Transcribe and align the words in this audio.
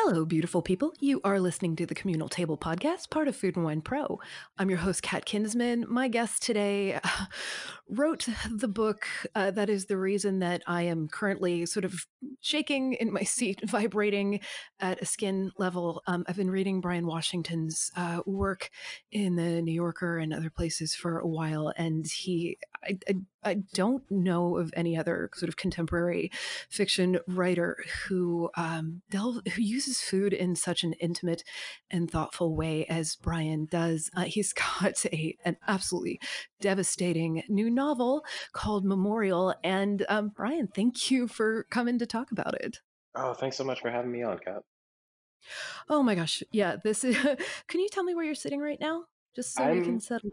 Hello, 0.00 0.26
beautiful 0.26 0.60
people. 0.60 0.92
You 1.00 1.22
are 1.24 1.40
listening 1.40 1.74
to 1.76 1.86
the 1.86 1.94
Communal 1.94 2.28
Table 2.28 2.58
Podcast, 2.58 3.08
part 3.08 3.28
of 3.28 3.34
Food 3.34 3.56
and 3.56 3.64
Wine 3.64 3.80
Pro. 3.80 4.20
I'm 4.58 4.68
your 4.68 4.80
host, 4.80 5.02
Kat 5.02 5.24
Kinsman. 5.24 5.86
My 5.88 6.08
guest 6.08 6.42
today 6.42 7.00
wrote 7.88 8.28
the 8.50 8.68
book 8.68 9.06
uh, 9.34 9.52
that 9.52 9.70
is 9.70 9.86
the 9.86 9.96
reason 9.96 10.40
that 10.40 10.62
I 10.66 10.82
am 10.82 11.08
currently 11.08 11.64
sort 11.64 11.86
of 11.86 12.06
shaking 12.42 12.92
in 12.92 13.10
my 13.10 13.22
seat, 13.22 13.62
vibrating 13.64 14.40
at 14.80 15.00
a 15.00 15.06
skin 15.06 15.50
level. 15.56 16.02
Um, 16.06 16.26
I've 16.28 16.36
been 16.36 16.50
reading 16.50 16.82
Bryan 16.82 17.06
Washington's 17.06 17.90
uh, 17.96 18.20
work 18.26 18.68
in 19.10 19.36
the 19.36 19.62
New 19.62 19.72
Yorker 19.72 20.18
and 20.18 20.34
other 20.34 20.50
places 20.50 20.94
for 20.94 21.18
a 21.18 21.26
while, 21.26 21.72
and 21.74 22.06
he, 22.06 22.58
I, 22.84 22.98
I, 23.08 23.14
I 23.46 23.62
don't 23.74 24.02
know 24.10 24.56
of 24.56 24.74
any 24.76 24.96
other 24.96 25.30
sort 25.34 25.48
of 25.48 25.56
contemporary 25.56 26.32
fiction 26.68 27.20
writer 27.28 27.84
who 28.08 28.50
um, 28.56 29.02
who 29.12 29.62
uses 29.62 30.00
food 30.00 30.32
in 30.32 30.56
such 30.56 30.82
an 30.82 30.94
intimate 30.94 31.44
and 31.88 32.10
thoughtful 32.10 32.56
way 32.56 32.86
as 32.86 33.14
Bryan 33.14 33.66
does. 33.70 34.10
Uh, 34.16 34.24
he's 34.24 34.52
got 34.80 35.06
a 35.06 35.36
an 35.44 35.56
absolutely 35.68 36.20
devastating 36.60 37.44
new 37.48 37.70
novel 37.70 38.24
called 38.52 38.84
Memorial, 38.84 39.54
and 39.62 40.04
um, 40.08 40.30
Bryan, 40.30 40.66
thank 40.66 41.10
you 41.10 41.28
for 41.28 41.64
coming 41.70 42.00
to 42.00 42.06
talk 42.06 42.32
about 42.32 42.60
it. 42.60 42.78
Oh, 43.14 43.32
thanks 43.32 43.56
so 43.56 43.64
much 43.64 43.80
for 43.80 43.90
having 43.90 44.10
me 44.10 44.24
on, 44.24 44.38
Kat. 44.38 44.62
Oh 45.88 46.02
my 46.02 46.16
gosh, 46.16 46.42
yeah. 46.50 46.76
This 46.82 47.04
is. 47.04 47.16
can 47.68 47.80
you 47.80 47.88
tell 47.90 48.02
me 48.02 48.14
where 48.14 48.24
you're 48.24 48.34
sitting 48.34 48.60
right 48.60 48.80
now, 48.80 49.04
just 49.36 49.54
so 49.54 49.70
we 49.70 49.82
can 49.82 50.00
settle? 50.00 50.30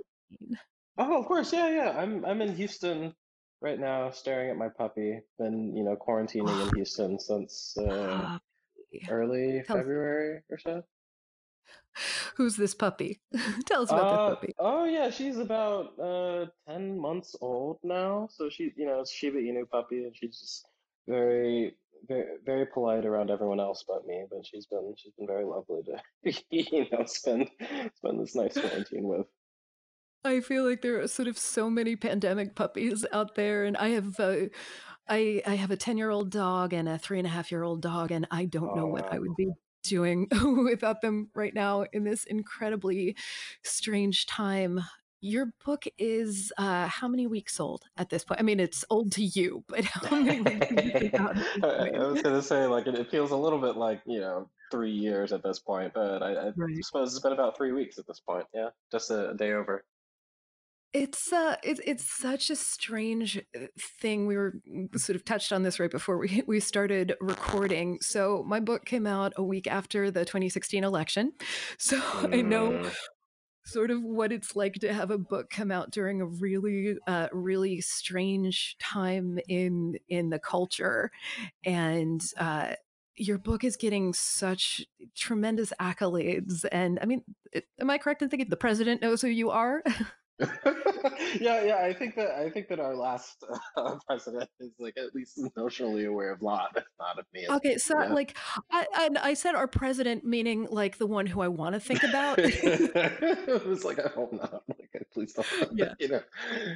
Oh, 0.97 1.19
of 1.19 1.25
course, 1.25 1.51
yeah, 1.53 1.69
yeah. 1.69 1.97
I'm 1.97 2.25
I'm 2.25 2.41
in 2.41 2.55
Houston 2.55 3.13
right 3.61 3.79
now, 3.79 4.09
staring 4.11 4.49
at 4.49 4.57
my 4.57 4.69
puppy. 4.69 5.19
Been, 5.39 5.75
you 5.75 5.83
know, 5.83 5.95
quarantining 5.95 6.67
in 6.69 6.75
Houston 6.75 7.19
since 7.19 7.75
uh, 7.77 8.37
early 9.09 9.63
Tell 9.65 9.77
us, 9.77 9.81
February 9.81 10.41
or 10.49 10.57
so. 10.59 10.83
who's 12.35 12.55
this 12.57 12.73
puppy? 12.75 13.21
tell 13.65 13.83
us 13.83 13.91
about 13.91 14.09
this 14.09 14.19
Uh, 14.19 14.35
puppy. 14.35 14.53
oh 14.59 14.85
yeah, 14.85 15.09
she's 15.09 15.37
about 15.37 15.97
uh 15.99 16.45
10 16.67 16.99
months 16.99 17.35
old 17.41 17.79
now. 17.83 18.27
So 18.31 18.49
she, 18.49 18.71
you 18.75 18.85
know, 18.85 19.01
it's 19.01 19.11
Shiba 19.11 19.37
Inu 19.39 19.69
puppy, 19.69 20.03
and 20.03 20.15
she's 20.15 20.39
just 20.39 20.65
very, 21.07 21.75
very, 22.07 22.37
very 22.45 22.65
polite 22.65 23.05
around 23.05 23.29
everyone 23.31 23.59
else 23.59 23.83
but 23.87 24.05
me. 24.07 24.25
But 24.29 24.45
she's 24.45 24.65
been 24.65 24.93
she's 24.97 25.13
been 25.17 25.27
very 25.27 25.45
lovely 25.45 25.81
to, 25.83 26.33
you 26.49 26.85
know, 26.91 27.05
spend 27.05 27.49
spend 27.95 28.19
this 28.21 28.35
nice 28.35 28.57
quarantine 28.57 29.03
with. 29.07 29.27
I 30.25 30.39
feel 30.39 30.63
like 30.67 30.81
there 30.81 31.01
are 31.01 31.07
sort 31.07 31.27
of 31.27 31.37
so 31.37 31.69
many 31.69 31.95
pandemic 31.95 32.55
puppies 32.55 33.05
out 33.11 33.35
there, 33.35 33.65
and 33.65 33.75
I 33.77 33.89
have 33.89 34.19
uh, 34.19 34.45
I 35.09 35.41
I 35.45 35.55
have 35.55 35.71
a 35.71 35.77
ten 35.77 35.97
year 35.97 36.09
old 36.09 36.31
dog 36.31 36.73
and 36.73 36.87
a 36.89 36.97
three 36.97 37.19
and 37.19 37.27
a 37.27 37.31
half 37.31 37.51
year 37.51 37.63
old 37.63 37.81
dog, 37.81 38.11
and 38.11 38.27
I 38.31 38.45
don't 38.45 38.73
know 38.73 38.85
Oh 38.85 38.87
what 38.87 39.05
I 39.11 39.19
would 39.19 39.35
be 39.35 39.53
doing 39.83 40.27
without 40.63 41.01
them 41.01 41.29
right 41.35 41.53
now 41.53 41.85
in 41.93 42.03
this 42.05 42.23
incredibly 42.25 43.17
strange 43.63 44.25
time. 44.27 44.79
Your 45.21 45.53
book 45.65 45.85
is 45.97 46.51
uh, 46.57 46.87
how 46.87 47.07
many 47.07 47.27
weeks 47.27 47.59
old 47.59 47.83
at 47.97 48.09
this 48.09 48.23
point? 48.25 48.39
I 48.41 48.43
mean, 48.43 48.59
it's 48.59 48.85
old 48.89 49.11
to 49.13 49.23
you, 49.23 49.63
but 49.69 49.85
how 49.85 50.17
many 50.21 50.41
weeks 50.41 50.67
have 50.69 50.79
you 50.83 50.93
been 50.99 51.11
out 51.19 51.37
I 51.63 52.05
was 52.07 52.21
gonna 52.21 52.41
say 52.41 52.65
like 52.65 52.87
it, 52.87 52.95
it 52.95 53.09
feels 53.11 53.31
a 53.31 53.37
little 53.37 53.59
bit 53.59 53.75
like, 53.77 54.01
you 54.05 54.19
know, 54.19 54.49
three 54.71 54.91
years 54.91 55.31
at 55.33 55.43
this 55.43 55.59
point, 55.59 55.93
but 55.93 56.23
I, 56.23 56.49
I 56.49 56.53
Right. 56.55 56.81
suppose 56.81 57.13
it's 57.13 57.23
been 57.23 57.33
about 57.33 57.57
three 57.57 57.71
weeks 57.71 57.97
at 57.99 58.07
this 58.07 58.19
point. 58.19 58.47
Yeah, 58.53 58.69
just 58.91 59.11
a, 59.11 59.31
a 59.31 59.35
day 59.35 59.53
over. 59.53 59.85
It's 60.93 61.33
uh 61.33 61.55
it's 61.63 61.81
it's 61.85 62.03
such 62.03 62.51
a 62.51 62.55
strange 62.55 63.39
uh, 63.39 63.65
thing. 63.79 64.27
We 64.27 64.37
were 64.37 64.53
mm, 64.69 64.95
sort 64.99 65.15
of 65.15 65.25
touched 65.25 65.51
on 65.51 65.63
this 65.63 65.79
right 65.79 65.89
before 65.89 66.19
we 66.19 66.43
we 66.47 66.59
started 66.59 67.15
recording. 67.19 67.97
So 68.01 68.43
my 68.47 68.59
book 68.59 68.85
came 68.85 69.07
out 69.07 69.33
a 69.35 69.43
week 69.43 69.65
after 69.65 70.11
the 70.11 70.23
2016 70.25 70.83
election. 70.83 71.33
So 71.79 71.99
I 72.31 72.41
know 72.41 72.79
Mm, 72.79 72.93
sort 73.65 73.91
of 73.91 74.03
what 74.03 74.31
it's 74.31 74.55
like 74.55 74.75
to 74.75 74.93
have 74.93 75.09
a 75.11 75.17
book 75.17 75.49
come 75.49 75.71
out 75.71 75.91
during 75.91 76.21
a 76.21 76.25
really 76.25 76.95
uh 77.07 77.27
really 77.31 77.81
strange 77.81 78.77
time 78.79 79.39
in 79.47 79.95
in 80.09 80.29
the 80.29 80.39
culture 80.39 81.11
and 81.65 82.21
uh 82.37 82.73
your 83.15 83.37
book 83.37 83.63
is 83.63 83.77
getting 83.77 84.13
such 84.13 84.85
tremendous 85.15 85.73
accolades 85.79 86.65
and 86.71 86.99
I 87.01 87.05
mean 87.05 87.23
am 87.79 87.89
I 87.89 87.97
correct 87.97 88.21
in 88.21 88.29
thinking 88.29 88.49
the 88.49 88.57
president 88.57 89.01
knows 89.01 89.21
who 89.21 89.27
you 89.29 89.49
are? 89.49 89.83
yeah, 91.39 91.63
yeah. 91.63 91.77
I 91.83 91.93
think 91.93 92.15
that 92.15 92.31
I 92.31 92.49
think 92.49 92.67
that 92.69 92.79
our 92.79 92.95
last 92.95 93.43
uh, 93.77 93.97
president 94.07 94.49
is 94.59 94.71
like 94.79 94.97
at 94.97 95.13
least 95.13 95.39
notionally 95.57 96.07
aware 96.07 96.31
of 96.31 96.41
Lot, 96.41 96.71
if 96.75 96.85
not 96.99 97.19
of 97.19 97.25
me 97.33 97.45
Okay, 97.49 97.77
so, 97.77 97.99
Yeah. 97.99 98.13
like, 98.13 98.35
I 98.71 98.87
and 99.01 99.17
I 99.17 99.35
said 99.35 99.53
our 99.55 99.67
president, 99.67 100.23
meaning, 100.25 100.67
like, 100.69 100.97
the 100.97 101.05
one 101.07 101.27
who 101.27 101.41
I 101.41 101.47
wanna 101.49 101.79
think 101.79 102.03
about. 102.03 102.39
it 102.39 103.65
was 103.67 103.83
like 103.83 103.99
I 103.99 104.09
hope 104.09 104.33
not. 104.33 104.63
Like 104.67 105.07
please 105.13 105.33
don't. 105.33 105.47
Yeah. 105.77 105.93
you 105.99 106.07
know. 106.09 106.23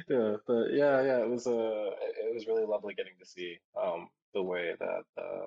Yeah, 0.08 0.36
but 0.46 0.72
yeah, 0.72 1.02
yeah. 1.02 1.18
It 1.22 1.28
was 1.28 1.46
uh, 1.46 1.90
it 2.26 2.34
was 2.34 2.46
really 2.46 2.64
lovely 2.64 2.94
getting 2.94 3.14
to 3.18 3.26
see 3.26 3.58
um 3.80 4.08
the 4.34 4.42
way 4.42 4.74
that 4.78 5.02
uh 5.20 5.46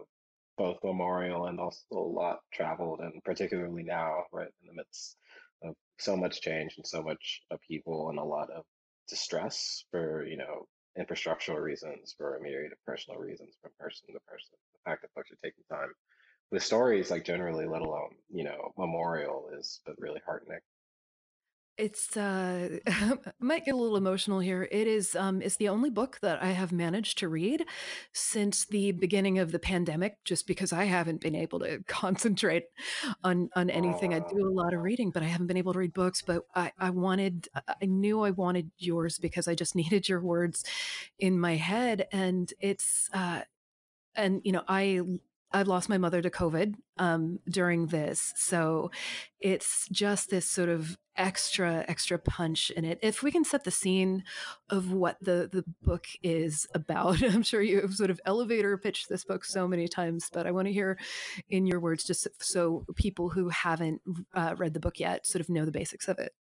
both 0.58 0.78
Memorial 0.84 1.46
and 1.48 1.60
also 1.60 1.82
Lot 1.92 2.40
traveled, 2.52 3.00
and 3.00 3.24
particularly 3.24 3.84
now, 3.84 4.26
right 4.32 4.50
in 4.62 4.68
the 4.68 4.74
midst 4.74 5.16
so 6.02 6.16
much 6.18 6.42
change 6.42 6.74
and 6.78 6.86
so 6.86 7.02
much 7.02 7.42
upheaval 7.52 8.10
and 8.10 8.20
a 8.20 8.24
lot 8.24 8.50
of 8.50 8.64
distress 9.08 9.86
for, 9.92 10.26
you 10.26 10.38
know, 10.38 10.68
infrastructural 11.00 11.62
reasons, 11.62 12.14
for 12.18 12.36
a 12.36 12.42
myriad 12.42 12.72
of 12.72 12.86
personal 12.86 13.20
reasons 13.20 13.56
from 13.62 13.72
person 13.80 14.08
to 14.08 14.20
person. 14.28 14.50
The 14.74 14.90
fact 14.90 15.02
that 15.04 15.12
folks 15.16 15.32
are 15.32 15.38
taking 15.44 15.64
time 15.70 15.94
with 16.52 16.64
stories, 16.64 17.12
like 17.12 17.24
generally, 17.24 17.66
let 17.66 17.82
alone, 17.82 18.16
you 18.30 18.44
know, 18.44 18.74
Memorial 18.78 19.50
is 19.58 19.80
but 19.86 19.96
really 19.98 20.22
heartening. 20.26 20.60
It's, 21.78 22.16
uh 22.18 22.78
might 23.40 23.66
get 23.66 23.74
a 23.74 23.78
little 23.78 23.96
emotional 23.98 24.40
here. 24.40 24.68
It 24.72 24.88
is, 24.88 25.16
um 25.16 25.42
it's 25.42 25.56
the 25.56 25.70
only 25.70 25.90
book 25.90 26.20
that 26.22 26.42
I 26.44 26.48
have 26.52 26.72
managed 26.72 27.18
to 27.20 27.30
read 27.30 27.66
since 28.14 28.66
the 28.66 28.92
beginning 28.92 29.40
of 29.40 29.52
the 29.52 29.60
pandemic, 29.60 30.18
just 30.26 30.48
because 30.48 30.74
I 30.74 30.84
haven't 30.86 31.22
been 31.22 31.34
able 31.36 31.60
to 31.60 31.80
concentrate 31.88 32.66
on 33.24 33.50
on 33.56 33.70
anything. 33.70 34.14
I 34.14 34.20
do 34.20 34.48
a 34.48 34.52
lot 34.52 34.74
of 34.74 34.82
reading, 34.82 35.12
but 35.12 35.24
I 35.24 35.28
haven't 35.28 35.48
been 35.48 35.58
able 35.58 35.74
to 35.74 35.80
read 35.80 35.94
books, 35.94 36.22
but 36.22 36.44
I 36.56 36.72
I 36.78 36.90
wanted 36.92 37.48
I 37.56 37.86
knew 37.86 38.22
I 38.22 38.32
wanted 38.32 38.70
yours 38.78 39.18
because 39.18 39.48
I 39.48 39.56
just 39.56 39.76
needed 39.82 40.08
your 40.10 40.22
words 40.22 40.64
in 41.20 41.40
my 41.40 41.56
head, 41.56 42.08
and 42.12 42.54
it's, 42.60 43.10
uh 43.14 43.42
and 44.16 44.42
you 44.44 44.52
know 44.52 44.64
i 44.68 45.02
i 45.54 45.62
lost 45.62 45.90
my 45.90 45.98
mother 45.98 46.22
to 46.22 46.30
covid 46.30 46.76
um, 46.98 47.40
during 47.50 47.88
this 47.88 48.32
so 48.36 48.92
it's 49.40 49.88
just 49.92 50.30
this 50.30 50.48
sort 50.48 50.70
of 50.70 50.98
extra 51.18 51.84
extra 51.88 52.18
punch 52.18 52.70
in 52.72 52.86
it 52.86 53.00
if 53.02 53.22
we 53.22 53.32
can 53.32 53.44
set 53.44 53.64
the 53.64 53.72
scene 53.72 54.24
of 54.70 54.92
what 54.92 55.18
the 55.22 55.50
the 55.52 55.64
book 55.82 56.06
is 56.24 56.68
about 56.74 57.22
i'm 57.34 57.44
sure 57.44 57.62
you 57.62 57.82
have 57.82 57.94
sort 57.94 58.10
of 58.10 58.20
elevator 58.26 58.78
pitched 58.78 59.10
this 59.10 59.24
book 59.24 59.44
so 59.44 59.68
many 59.68 59.88
times 59.88 60.30
but 60.32 60.48
i 60.48 60.52
want 60.52 60.68
to 60.68 60.74
hear 60.74 60.98
in 61.50 61.66
your 61.66 61.80
words 61.80 62.04
just 62.04 62.28
so 62.40 62.86
people 62.96 63.30
who 63.30 63.50
haven't 63.50 64.02
uh, 64.34 64.56
read 64.58 64.74
the 64.74 64.80
book 64.80 65.00
yet 65.00 65.26
sort 65.26 65.42
of 65.42 65.50
know 65.50 65.66
the 65.66 65.72
basics 65.72 66.08
of 66.08 66.18
it 66.20 66.34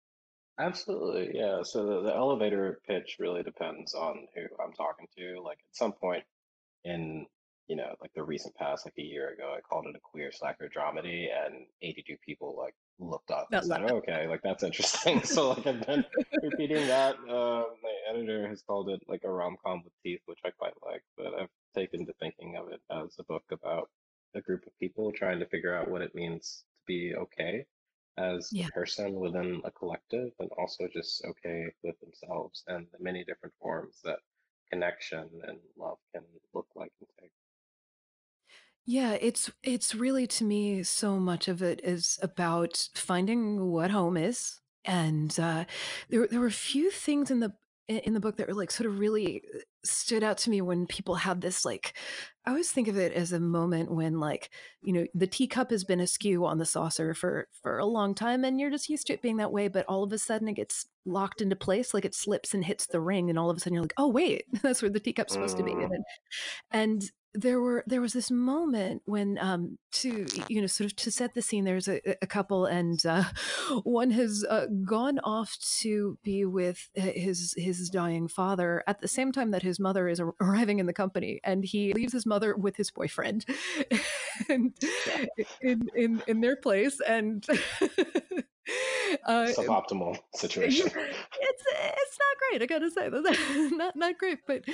absolutely, 0.58 1.30
yeah. 1.34 1.62
So 1.62 1.86
the, 1.86 2.02
the 2.02 2.14
elevator 2.14 2.80
pitch 2.86 3.16
really 3.19 3.42
depends 3.42 3.94
on 3.94 4.26
who 4.34 4.42
I'm 4.62 4.72
talking 4.72 5.06
to. 5.16 5.40
Like 5.42 5.58
at 5.58 5.76
some 5.76 5.92
point 5.92 6.25
in 6.84 7.26
you 7.69 7.77
know 7.77 7.95
like 8.01 8.12
the 8.15 8.23
recent 8.23 8.55
past 8.56 8.87
like 8.87 8.95
a 8.99 9.03
year 9.03 9.31
ago 9.31 9.55
i 9.56 9.61
called 9.61 9.87
it 9.87 9.95
a 9.95 10.01
queer 10.01 10.33
slacker 10.33 10.69
dramedy 10.75 11.29
and 11.31 11.67
82 11.83 12.17
people 12.25 12.56
like 12.59 12.75
looked 12.99 13.31
up 13.31 13.49
and 13.53 13.65
said 13.65 13.91
okay 13.91 14.27
like 14.27 14.43
that's 14.43 14.62
interesting. 14.62 15.21
So 15.25 15.51
like 15.51 15.67
i've 15.67 15.87
been 15.87 16.05
repeating 16.43 16.87
that 16.89 17.17
uh, 17.29 17.65
my 17.83 17.95
editor 18.11 18.49
has 18.49 18.62
called 18.62 18.89
it 18.89 19.03
like 19.06 19.23
a 19.25 19.31
rom-com 19.31 19.83
with 19.84 19.93
teeth 20.03 20.21
which 20.27 20.41
i 20.45 20.51
quite 20.51 20.75
like 20.84 21.03
but 21.17 21.34
i've 21.39 21.51
taken 21.75 22.06
to 22.06 22.12
thinking 22.15 22.56
of 22.56 22.73
it 22.73 22.81
as 22.91 23.15
a 23.19 23.25
book 23.25 23.45
about 23.53 23.91
a 24.35 24.41
group 24.41 24.67
of 24.67 24.79
people 24.79 25.12
trying 25.12 25.39
to 25.39 25.47
figure 25.47 25.75
out 25.75 25.91
what 25.91 26.03
it 26.03 26.14
means 26.14 26.64
to 26.75 26.87
be 26.87 27.14
okay 27.14 27.64
as 28.17 28.50
a 28.53 28.64
person 28.73 29.14
within 29.14 29.61
a 29.64 29.71
collective 29.71 30.32
and 30.41 30.50
also 30.59 30.88
just 30.93 31.25
okay 31.25 31.67
with 31.85 31.99
themselves 32.00 32.64
and 32.67 32.87
the 32.93 33.03
many 33.03 33.23
different 33.25 33.55
forms 33.61 34.00
that 34.03 34.19
connection 34.71 35.29
and 35.47 35.59
love 35.76 35.99
can 36.12 36.23
look 36.55 36.67
like 36.75 36.93
and 37.00 37.09
take. 37.21 37.31
Yeah, 38.90 39.19
it's 39.20 39.50
it's 39.62 39.94
really 39.94 40.26
to 40.29 40.44
me 40.44 40.82
so 40.82 41.19
much 41.20 41.46
of 41.46 41.61
it 41.62 41.81
is 41.85 42.19
about 42.23 42.88
finding 42.94 43.67
what 43.70 43.90
home 43.90 44.17
is, 44.17 44.61
and 44.82 45.38
uh, 45.38 45.67
there 46.08 46.26
there 46.26 46.40
were 46.40 46.46
a 46.46 46.50
few 46.50 46.90
things 46.90 47.31
in 47.31 47.40
the 47.40 47.52
in 47.88 48.14
the 48.14 48.20
book 48.20 48.37
that 48.38 48.49
were 48.49 48.55
like 48.55 48.70
sort 48.70 48.87
of 48.88 48.99
really 48.99 49.43
uh, 49.55 49.58
stood 49.85 50.23
out 50.23 50.38
to 50.38 50.50
me 50.50 50.62
when 50.62 50.87
people 50.87 51.14
had 51.17 51.40
this 51.43 51.64
like 51.67 51.94
I 52.46 52.50
always 52.50 52.70
think 52.70 52.87
of 52.88 52.99
it 52.99 53.12
as 53.12 53.32
a 53.32 53.40
moment 53.40 53.90
when 53.90 54.20
like 54.20 54.50
you 54.82 54.93
know 54.94 55.06
the 55.14 55.26
teacup 55.26 55.70
has 55.70 55.85
been 55.85 56.00
askew 56.00 56.46
on 56.46 56.56
the 56.56 56.64
saucer 56.67 57.12
for 57.12 57.46
for 57.62 57.79
a 57.79 57.85
long 57.87 58.14
time 58.14 58.43
and 58.44 58.58
you're 58.58 58.70
just 58.70 58.88
used 58.88 59.06
to 59.08 59.12
it 59.14 59.23
being 59.23 59.37
that 59.37 59.52
way, 59.52 59.69
but 59.69 59.85
all 59.87 60.02
of 60.02 60.12
a 60.14 60.19
sudden 60.19 60.49
it 60.49 60.55
gets 60.55 60.87
locked 61.05 61.43
into 61.43 61.56
place, 61.56 61.93
like 61.93 62.06
it 62.06 62.14
slips 62.14 62.55
and 62.55 62.64
hits 62.64 62.87
the 62.87 63.00
ring, 63.00 63.29
and 63.29 63.38
all 63.38 63.50
of 63.50 63.56
a 63.58 63.61
sudden 63.61 63.75
you're 63.75 63.82
like, 63.85 63.94
oh 63.99 64.08
wait, 64.08 64.44
that's 64.62 64.81
where 64.81 64.90
the 64.90 65.00
teacup's 65.00 65.35
supposed 65.35 65.58
to 65.58 65.62
be, 65.62 65.73
Mm, 65.73 65.85
and 65.85 66.05
and 66.70 67.02
there 67.34 67.60
were 67.60 67.84
there 67.86 68.00
was 68.00 68.12
this 68.12 68.30
moment 68.30 69.02
when 69.04 69.38
um 69.38 69.78
to 69.92 70.26
you 70.48 70.60
know 70.60 70.66
sort 70.66 70.90
of 70.90 70.96
to 70.96 71.10
set 71.10 71.34
the 71.34 71.42
scene 71.42 71.64
there's 71.64 71.88
a, 71.88 72.00
a 72.22 72.26
couple 72.26 72.64
and 72.66 73.04
uh, 73.04 73.25
one 73.84 74.10
has 74.10 74.44
uh, 74.48 74.66
gone 74.84 75.19
off 75.20 75.56
to 75.80 76.19
be 76.22 76.44
with 76.44 76.88
his 76.94 77.54
his 77.56 77.90
dying 77.90 78.28
father 78.28 78.82
at 78.86 79.00
the 79.00 79.08
same 79.08 79.30
time 79.30 79.50
that 79.50 79.62
his 79.62 79.78
mother 79.78 80.08
is 80.08 80.20
arriving 80.40 80.78
in 80.78 80.86
the 80.86 80.92
company 80.92 81.40
and 81.44 81.64
he 81.64 81.92
leaves 81.92 82.12
his 82.12 82.26
mother 82.26 82.56
with 82.56 82.76
his 82.76 82.90
boyfriend 82.90 83.44
and 84.48 84.75
in 85.60 85.88
in 85.94 86.22
in 86.26 86.40
their 86.40 86.56
place 86.56 86.98
and 87.06 87.46
uh, 89.26 89.47
suboptimal 89.56 90.19
situation. 90.35 90.87
it's 90.87 90.94
it's 90.97 92.19
not 92.19 92.38
great. 92.50 92.62
I 92.62 92.67
gotta 92.67 92.91
say, 92.91 93.09
that's 93.09 93.73
not 93.73 93.97
not 93.97 94.19
great. 94.19 94.41
But 94.47 94.65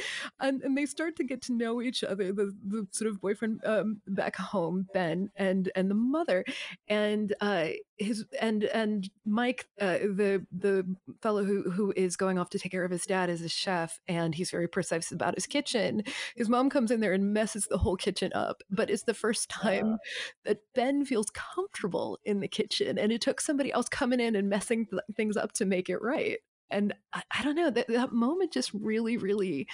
and, 0.40 0.62
and 0.62 0.76
they 0.76 0.86
start 0.86 1.16
to 1.16 1.24
get 1.24 1.42
to 1.42 1.52
know 1.52 1.80
each 1.82 2.02
other. 2.04 2.32
The 2.32 2.54
the 2.66 2.86
sort 2.90 3.10
of 3.10 3.20
boyfriend 3.20 3.60
um, 3.64 4.00
back 4.06 4.36
home, 4.36 4.86
Ben, 4.92 5.30
and 5.36 5.70
and 5.74 5.90
the 5.90 5.94
mother, 5.94 6.44
and 6.88 7.34
uh, 7.40 7.68
his 7.98 8.24
and 8.40 8.64
and 8.64 9.08
Mike, 9.24 9.66
uh, 9.80 9.98
the 9.98 10.46
the 10.50 10.86
fellow 11.22 11.44
who 11.44 11.70
who 11.70 11.92
is 11.96 12.16
going 12.16 12.38
off 12.38 12.50
to 12.50 12.58
take 12.58 12.72
care 12.72 12.84
of 12.84 12.90
his 12.90 13.06
dad, 13.06 13.30
is 13.30 13.42
a 13.42 13.48
chef, 13.48 14.00
and 14.08 14.34
he's 14.34 14.50
very 14.50 14.68
precise 14.68 15.12
about 15.12 15.34
his 15.34 15.46
kitchen. 15.46 16.02
His 16.36 16.48
mom 16.48 16.70
comes 16.70 16.90
in 16.90 17.00
there 17.00 17.12
and 17.12 17.32
messes 17.32 17.66
the 17.66 17.78
whole 17.78 17.96
kitchen 17.96 18.32
up, 18.34 18.62
but 18.70 18.90
it's 18.90 19.04
the 19.04 19.14
first 19.14 19.52
Uh, 19.54 19.62
time 19.62 19.98
that 20.44 20.58
Ben 20.74 21.04
feels 21.04 21.30
comfortable 21.30 22.18
in 22.24 22.40
the 22.40 22.48
kitchen, 22.48 22.98
and 22.98 23.12
it 23.12 23.20
took 23.20 23.40
somebody 23.40 23.72
else 23.72 23.88
coming 23.88 24.20
in 24.20 24.36
and 24.36 24.48
messing 24.48 24.86
th- 24.86 25.02
things 25.16 25.36
up 25.36 25.52
to 25.52 25.64
make 25.64 25.88
it 25.88 26.02
right. 26.02 26.38
And 26.70 26.94
I, 27.12 27.22
I 27.38 27.44
don't 27.44 27.54
know 27.54 27.70
that 27.70 27.88
that 27.88 28.12
moment 28.12 28.52
just 28.52 28.72
really, 28.72 29.16
really 29.16 29.68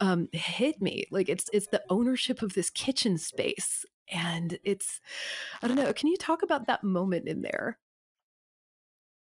um, 0.00 0.28
hit 0.32 0.80
me. 0.80 1.04
Like 1.10 1.28
it's 1.28 1.50
it's 1.52 1.66
the 1.68 1.82
ownership 1.90 2.42
of 2.42 2.54
this 2.54 2.70
kitchen 2.70 3.18
space, 3.18 3.84
and 4.10 4.58
it's 4.64 5.00
I 5.62 5.68
don't 5.68 5.76
know. 5.76 5.92
Can 5.92 6.08
you 6.08 6.16
talk 6.16 6.42
about 6.42 6.66
that 6.66 6.84
moment 6.84 7.28
in 7.28 7.42
there? 7.42 7.78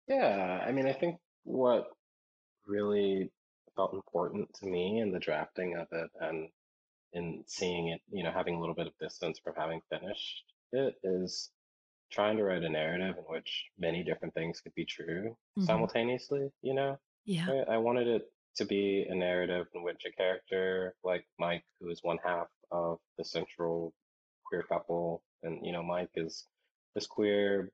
yeah, 0.07 0.63
I 0.65 0.71
mean, 0.71 0.87
I 0.87 0.93
think 0.93 1.17
what 1.43 1.89
really 2.67 3.31
felt 3.75 3.93
important 3.93 4.53
to 4.55 4.67
me 4.67 4.99
in 4.99 5.11
the 5.11 5.19
drafting 5.19 5.75
of 5.77 5.87
it 5.91 6.09
and 6.21 6.49
in 7.13 7.43
seeing 7.47 7.89
it, 7.89 8.01
you 8.11 8.23
know, 8.23 8.31
having 8.31 8.55
a 8.55 8.59
little 8.59 8.75
bit 8.75 8.87
of 8.87 8.97
distance 8.99 9.39
from 9.39 9.53
having 9.57 9.81
finished 9.89 10.43
it 10.73 10.95
is 11.03 11.51
trying 12.11 12.37
to 12.37 12.43
write 12.43 12.63
a 12.63 12.69
narrative 12.69 13.15
in 13.17 13.23
which 13.25 13.65
many 13.79 14.03
different 14.03 14.33
things 14.33 14.61
could 14.61 14.75
be 14.75 14.85
true 14.85 15.35
hmm 15.57 15.65
simultaneously, 15.65 16.49
you 16.61 16.73
know? 16.73 16.97
Yeah. 17.25 17.63
I 17.69 17.77
wanted 17.77 18.07
it 18.07 18.31
to 18.57 18.65
be 18.65 19.05
a 19.09 19.15
narrative 19.15 19.67
in 19.75 19.83
which 19.83 20.03
a 20.05 20.11
character 20.11 20.95
like 21.03 21.25
Mike, 21.39 21.63
who 21.79 21.89
is 21.89 21.99
one 22.03 22.19
half 22.23 22.47
of 22.71 22.99
the 23.17 23.25
central 23.25 23.93
queer 24.47 24.63
couple, 24.63 25.23
and 25.43 25.65
you 25.65 25.71
know, 25.71 25.83
Mike 25.83 26.11
is 26.15 26.47
this 26.95 27.07
queer 27.07 27.71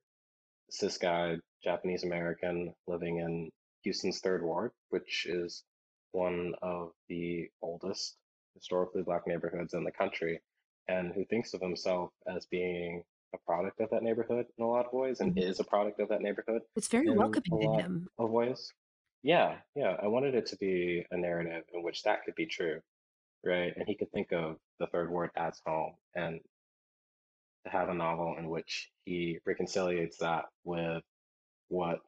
cis 0.70 0.98
guy, 0.98 1.36
Japanese 1.62 2.04
American, 2.04 2.74
living 2.86 3.18
in 3.18 3.50
Houston's 3.82 4.20
Third 4.20 4.42
Ward, 4.42 4.72
which 4.90 5.26
is 5.26 5.64
one 6.12 6.54
of 6.62 6.92
the 7.08 7.50
oldest 7.62 8.16
historically 8.54 9.02
black 9.02 9.26
neighborhoods 9.26 9.74
in 9.74 9.84
the 9.84 9.92
country, 9.92 10.40
and 10.88 11.12
who 11.12 11.24
thinks 11.26 11.54
of 11.54 11.60
himself 11.60 12.10
as 12.26 12.46
being 12.46 13.04
a 13.34 13.38
product 13.38 13.80
of 13.80 13.90
that 13.90 14.02
neighborhood 14.02 14.46
in 14.58 14.64
a 14.64 14.68
lot 14.68 14.86
of 14.86 14.92
ways, 14.92 15.20
and 15.20 15.32
Mhm. 15.32 15.36
is 15.36 15.60
a 15.60 15.64
product 15.64 16.00
of 16.00 16.08
that 16.08 16.22
neighborhood 16.22 16.62
It's 16.76 16.88
very 16.88 17.10
welcoming 17.10 17.58
to 17.60 17.68
him. 17.68 18.08
of 18.18 18.30
ways. 18.30 18.72
Yeah, 19.22 19.60
yeah, 19.74 19.96
I 20.02 20.06
wanted 20.08 20.34
it 20.34 20.46
to 20.46 20.56
be 20.56 21.06
a 21.10 21.16
narrative 21.16 21.64
in 21.72 21.82
which 21.82 22.02
that 22.04 22.24
could 22.24 22.34
be 22.36 22.46
true, 22.46 22.80
right? 23.44 23.74
And 23.76 23.86
he 23.88 23.96
could 23.96 24.12
think 24.12 24.32
of 24.32 24.58
the 24.80 24.86
Third 24.88 25.10
Ward 25.10 25.30
as 25.36 25.60
home, 25.66 25.96
and 26.14 26.40
to 27.64 27.70
have 27.70 27.88
a 27.88 27.94
novel 27.94 28.36
in 28.38 28.48
which 28.48 28.90
he 29.04 29.38
reconciliates 29.46 30.18
that 30.18 30.44
with 30.64 31.02
what 31.68 32.00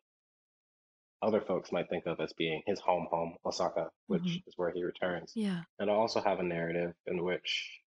other 1.23 1.41
folks 1.41 1.73
might 1.73 1.89
think 1.89 2.07
of 2.07 2.21
as 2.21 2.33
being 2.35 2.63
his 2.67 2.79
home 2.79 3.07
home, 3.11 3.35
Osaka, 3.45 3.89
which 4.07 4.43
is 4.47 4.55
where 4.57 4.71
he 4.71 4.85
returns. 4.85 5.33
Yeah. 5.35 5.63
And 5.79 5.91
I 5.91 5.95
also 5.95 6.21
have 6.21 6.41
a 6.41 6.45
narrative 6.45 6.93
in 7.07 7.25
which 7.25 7.81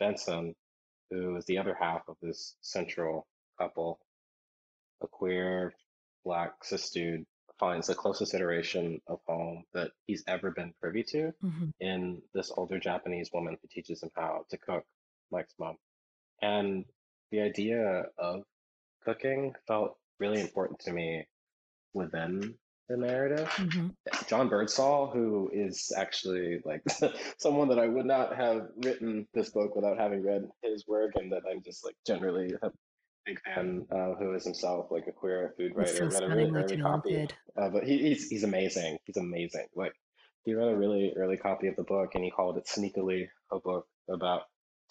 Benson, 0.00 0.54
who 1.10 1.36
is 1.36 1.44
the 1.46 1.58
other 1.58 1.76
half 1.78 2.02
of 2.08 2.16
this 2.20 2.56
central 2.60 3.26
couple, 3.58 4.00
a 5.02 5.06
queer 5.06 5.74
black 6.24 6.64
cis 6.64 6.90
dude, 6.90 7.24
finds 7.58 7.86
the 7.86 7.94
closest 7.94 8.34
iteration 8.34 9.00
of 9.06 9.20
home 9.26 9.62
that 9.72 9.92
he's 10.06 10.24
ever 10.26 10.50
been 10.50 10.74
privy 10.80 11.04
to 11.04 11.32
hmm 11.40 11.70
in 11.80 12.22
this 12.34 12.52
older 12.56 12.78
Japanese 12.78 13.30
woman 13.32 13.56
who 13.60 13.68
teaches 13.68 14.02
him 14.02 14.10
how 14.14 14.44
to 14.50 14.56
cook, 14.56 14.84
Mike's 15.30 15.54
mom. 15.58 15.76
And 16.40 16.84
the 17.32 17.40
idea 17.40 18.04
of 18.18 18.42
cooking 19.04 19.54
felt 19.66 19.96
really 20.20 20.40
important 20.40 20.78
to 20.80 20.92
me 20.92 21.26
within 21.94 22.54
the 22.88 22.96
narrative. 22.96 23.48
hmm 23.48 23.88
John 24.26 24.48
Birdsall, 24.48 25.10
who 25.12 25.48
is 25.52 25.92
actually 25.96 26.60
like 26.64 26.82
someone 27.38 27.68
that 27.68 27.78
I 27.78 27.86
would 27.86 28.06
not 28.06 28.34
have 28.36 28.66
written 28.76 29.28
this 29.32 29.50
book 29.50 29.76
without 29.76 29.96
having 29.96 30.24
read 30.24 30.48
his 30.62 30.86
work, 30.88 31.12
and 31.14 31.30
that 31.32 31.42
I'm 31.48 31.62
just 31.62 31.84
like 31.84 31.94
generally 32.04 32.52
a 32.62 32.70
big 33.24 33.40
fan, 33.42 33.86
uh, 33.92 34.14
who 34.14 34.34
is 34.34 34.44
himself 34.44 34.90
like 34.90 35.06
a 35.06 35.12
queer 35.12 35.54
food 35.56 35.76
writer, 35.76 36.08
read 36.08 36.24
a 36.24 36.28
really 36.28 36.50
early 36.50 36.76
copy, 36.78 37.28
uh, 37.56 37.68
but 37.68 37.84
he, 37.84 37.98
he's 37.98 38.28
he's 38.28 38.42
amazing. 38.42 38.98
He's 39.04 39.18
amazing. 39.18 39.68
Like 39.76 39.92
he 40.44 40.54
read 40.54 40.68
a 40.68 40.76
really 40.76 41.12
early 41.16 41.36
copy 41.36 41.68
of 41.68 41.76
the 41.76 41.84
book, 41.84 42.16
and 42.16 42.24
he 42.24 42.30
called 42.32 42.58
it 42.58 42.66
sneakily 42.66 43.28
a 43.52 43.60
book 43.60 43.86
about 44.08 44.42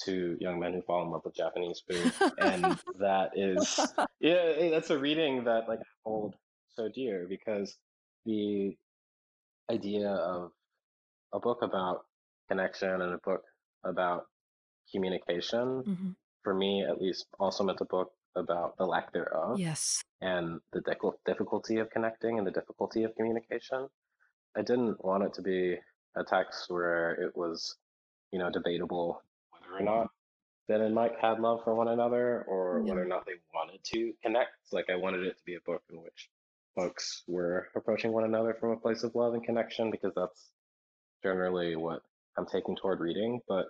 two 0.03 0.37
young 0.39 0.59
men 0.59 0.73
who 0.73 0.81
fall 0.81 1.03
in 1.03 1.09
love 1.11 1.21
with 1.25 1.35
Japanese 1.35 1.81
food, 1.87 2.11
and 2.37 2.77
that 2.99 3.31
is 3.35 3.93
yeah, 4.19 4.69
that's 4.69 4.89
a 4.89 4.97
reading 4.97 5.43
that 5.45 5.67
like 5.67 5.79
I 5.79 5.83
hold 6.03 6.35
so 6.75 6.89
dear 6.89 7.25
because 7.29 7.77
the 8.25 8.75
idea 9.69 10.09
of 10.09 10.51
a 11.33 11.39
book 11.39 11.59
about 11.61 12.05
connection 12.49 12.89
and 13.01 13.13
a 13.13 13.17
book 13.23 13.43
about 13.83 14.25
communication, 14.91 15.83
hmm 15.85 16.11
for 16.43 16.55
me 16.55 16.83
at 16.83 16.99
least, 16.99 17.27
also 17.39 17.63
meant 17.63 17.79
a 17.81 17.85
book 17.85 18.11
about 18.35 18.75
the 18.77 18.83
lack 18.83 19.13
thereof 19.13 19.59
Yes. 19.59 20.03
and 20.21 20.59
the 20.73 20.81
difficulty 21.23 21.77
of 21.77 21.87
connecting 21.91 22.39
and 22.39 22.47
the 22.47 22.51
difficulty 22.51 23.03
of 23.03 23.13
communication. 23.15 23.87
I 24.57 24.63
didn't 24.63 25.05
want 25.05 25.23
it 25.23 25.33
to 25.35 25.43
be 25.43 25.77
a 26.15 26.23
text 26.23 26.65
where 26.69 27.11
it 27.11 27.37
was, 27.37 27.75
you 28.31 28.39
know, 28.39 28.49
debatable 28.49 29.21
or 29.71 29.81
not 29.81 30.11
Ben 30.71 30.81
and 30.81 30.95
Mike 30.95 31.19
had 31.19 31.39
love 31.41 31.61
for 31.65 31.75
one 31.75 31.89
another 31.89 32.45
or 32.47 32.81
whether 32.81 33.01
or 33.01 33.05
not 33.05 33.25
they 33.25 33.33
wanted 33.53 33.83
to 33.83 34.13
connect. 34.23 34.51
Like 34.71 34.89
I 34.89 34.95
wanted 34.95 35.25
it 35.25 35.37
to 35.37 35.43
be 35.45 35.55
a 35.55 35.59
book 35.59 35.83
in 35.91 36.01
which 36.01 36.29
folks 36.75 37.23
were 37.27 37.67
approaching 37.75 38.13
one 38.13 38.23
another 38.23 38.55
from 38.57 38.71
a 38.71 38.77
place 38.77 39.03
of 39.03 39.13
love 39.13 39.33
and 39.33 39.43
connection 39.43 39.91
because 39.91 40.13
that's 40.15 40.49
generally 41.23 41.75
what 41.75 42.03
I'm 42.37 42.45
taking 42.45 42.77
toward 42.77 43.01
reading. 43.01 43.41
But 43.49 43.65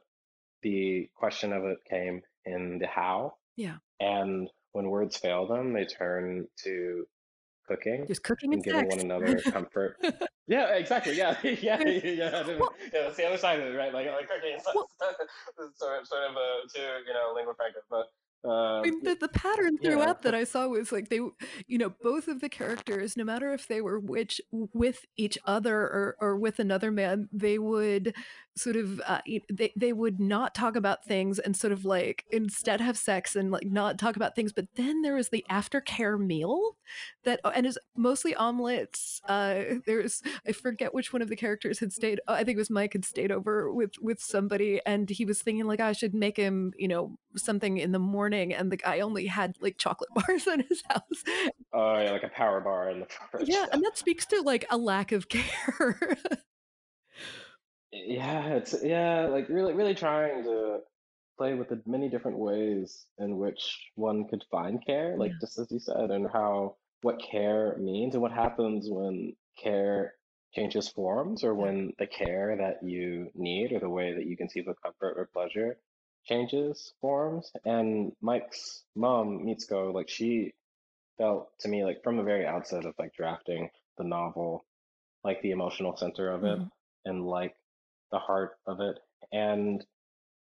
the 0.61 1.09
question 1.15 1.53
of 1.53 1.65
it 1.65 1.79
came 1.89 2.21
in 2.45 2.77
the 2.77 2.87
how. 2.87 3.33
Yeah. 3.55 3.77
And 3.99 4.47
when 4.73 4.89
words 4.89 5.17
fail 5.17 5.47
them, 5.47 5.73
they 5.73 5.85
turn 5.85 6.47
to 6.65 7.07
cooking 7.75 8.07
Just 8.07 8.23
cooking 8.23 8.53
and 8.53 8.55
and 8.55 8.63
giving 8.63 8.87
one 8.87 8.99
another 8.99 9.41
comfort. 9.41 9.97
Yeah, 10.47 10.75
exactly. 10.75 11.15
Yeah, 11.15 11.37
yeah, 11.43 11.79
Yeah. 11.79 11.85
yeah. 11.85 12.47
Well, 12.59 12.73
yeah, 12.93 13.03
that's 13.03 13.15
the 13.15 13.25
other 13.25 13.37
side 13.37 13.59
of 13.59 13.73
it, 13.73 13.77
right? 13.77 13.93
Like, 13.93 14.07
like 14.07 14.27
cooking 14.27 14.57
is 14.57 14.63
well, 14.75 14.89
sort 15.77 16.01
of, 16.01 16.07
sort 16.07 16.23
of 16.29 16.35
a 16.35 16.67
two, 16.73 16.81
you 17.07 17.13
know, 17.13 17.31
lingua 17.33 17.53
franca. 17.55 17.79
But 17.89 18.07
uh, 18.43 18.79
I 18.79 18.81
mean, 18.83 18.99
the, 19.03 19.15
the 19.15 19.29
pattern 19.29 19.77
yeah, 19.79 19.91
throughout 19.91 20.23
that 20.23 20.35
I 20.35 20.43
saw 20.43 20.67
was 20.67 20.91
like 20.91 21.09
they, 21.09 21.19
you 21.67 21.77
know, 21.77 21.93
both 22.01 22.27
of 22.27 22.41
the 22.41 22.49
characters, 22.49 23.15
no 23.15 23.23
matter 23.23 23.53
if 23.53 23.67
they 23.67 23.81
were 23.81 23.99
which 23.99 24.41
with 24.51 25.05
each 25.15 25.37
other 25.45 25.79
or, 25.79 26.15
or 26.19 26.37
with 26.37 26.59
another 26.59 26.91
man, 26.91 27.29
they 27.31 27.59
would 27.59 28.13
sort 28.55 28.75
of 28.75 29.01
uh, 29.05 29.21
they 29.51 29.71
they 29.75 29.93
would 29.93 30.19
not 30.19 30.53
talk 30.53 30.75
about 30.75 31.05
things 31.05 31.39
and 31.39 31.55
sort 31.55 31.71
of 31.71 31.85
like 31.85 32.25
instead 32.31 32.81
have 32.81 32.97
sex 32.97 33.35
and 33.35 33.51
like 33.51 33.65
not 33.65 33.97
talk 33.97 34.15
about 34.15 34.35
things. 34.35 34.51
But 34.51 34.67
then 34.75 35.01
there 35.01 35.15
was 35.15 35.29
the 35.29 35.45
aftercare 35.49 36.19
meal 36.19 36.75
that 37.23 37.39
and 37.55 37.65
is 37.65 37.77
mostly 37.95 38.35
omelets. 38.35 39.21
Uh, 39.27 39.63
there's 39.85 40.21
I 40.47 40.51
forget 40.51 40.93
which 40.93 41.13
one 41.13 41.21
of 41.21 41.29
the 41.29 41.35
characters 41.35 41.79
had 41.79 41.93
stayed. 41.93 42.19
oh, 42.27 42.33
I 42.33 42.43
think 42.43 42.55
it 42.55 42.59
was 42.59 42.69
Mike 42.69 42.93
had 42.93 43.05
stayed 43.05 43.31
over 43.31 43.71
with 43.71 43.93
with 44.01 44.19
somebody, 44.19 44.81
and 44.85 45.09
he 45.09 45.25
was 45.25 45.41
thinking 45.41 45.65
like 45.65 45.79
I 45.79 45.93
should 45.93 46.13
make 46.13 46.37
him, 46.37 46.73
you 46.77 46.87
know, 46.87 47.17
something 47.37 47.77
in 47.77 47.91
the 47.91 47.99
morning, 47.99 48.53
and 48.53 48.71
the 48.71 48.77
guy 48.77 48.99
only 48.99 49.27
had 49.27 49.55
like 49.61 49.77
chocolate 49.77 50.09
bars 50.15 50.47
in 50.47 50.61
his 50.61 50.83
house. 50.89 51.23
oh 51.73 52.01
yeah, 52.01 52.11
like 52.11 52.23
a 52.23 52.29
power 52.29 52.59
bar 52.59 52.89
in 52.89 52.99
the 52.99 53.07
fridge. 53.31 53.47
Yeah, 53.47 53.65
and 53.71 53.83
that 53.83 53.97
speaks 53.97 54.25
to 54.27 54.41
like 54.41 54.65
a 54.69 54.77
lack 54.77 55.11
of 55.11 55.29
care. 55.29 56.17
Yeah, 57.91 58.47
it's 58.55 58.75
yeah, 58.83 59.27
like 59.27 59.49
really, 59.49 59.73
really 59.73 59.95
trying 59.95 60.43
to 60.43 60.79
play 61.37 61.53
with 61.55 61.69
the 61.69 61.81
many 61.85 62.09
different 62.09 62.37
ways 62.37 63.05
in 63.17 63.37
which 63.37 63.91
one 63.95 64.27
could 64.27 64.43
find 64.51 64.83
care, 64.85 65.17
like 65.17 65.33
yeah, 65.33 65.39
just 65.39 65.59
as 65.59 65.71
you 65.71 65.79
said, 65.79 66.11
and 66.11 66.27
how 66.31 66.77
what 67.01 67.21
care 67.21 67.75
means 67.79 68.13
and 68.15 68.21
what 68.21 68.31
happens 68.31 68.87
when 68.89 69.33
care 69.61 70.13
changes 70.53 70.87
forms 70.89 71.43
or 71.43 71.55
when 71.55 71.93
the 71.99 72.07
care 72.07 72.55
that 72.57 72.83
you 72.87 73.29
need 73.35 73.71
or 73.73 73.79
the 73.79 73.89
way 73.89 74.13
that 74.13 74.25
you 74.25 74.37
conceive 74.37 74.67
of 74.67 74.81
comfort 74.81 75.15
or 75.17 75.29
pleasure 75.33 75.77
changes 76.25 76.93
forms. 77.01 77.51
And 77.65 78.13
Mike's 78.21 78.83
mom, 78.95 79.45
Mitsuko, 79.45 79.93
like 79.93 80.09
she 80.09 80.53
felt 81.17 81.49
to 81.61 81.69
me 81.69 81.83
like 81.85 82.03
from 82.03 82.17
the 82.17 82.23
very 82.23 82.45
outset 82.45 82.85
of 82.85 82.95
like 82.99 83.13
drafting 83.15 83.69
the 83.97 84.03
novel, 84.03 84.65
like 85.23 85.41
the 85.41 85.51
emotional 85.51 85.97
center 85.97 86.31
of 86.31 86.43
it 86.43 86.59
hmm 86.59 86.65
and 87.05 87.25
like 87.25 87.55
the 88.11 88.19
heart 88.19 88.57
of 88.67 88.79
it. 88.81 88.99
And 89.31 89.85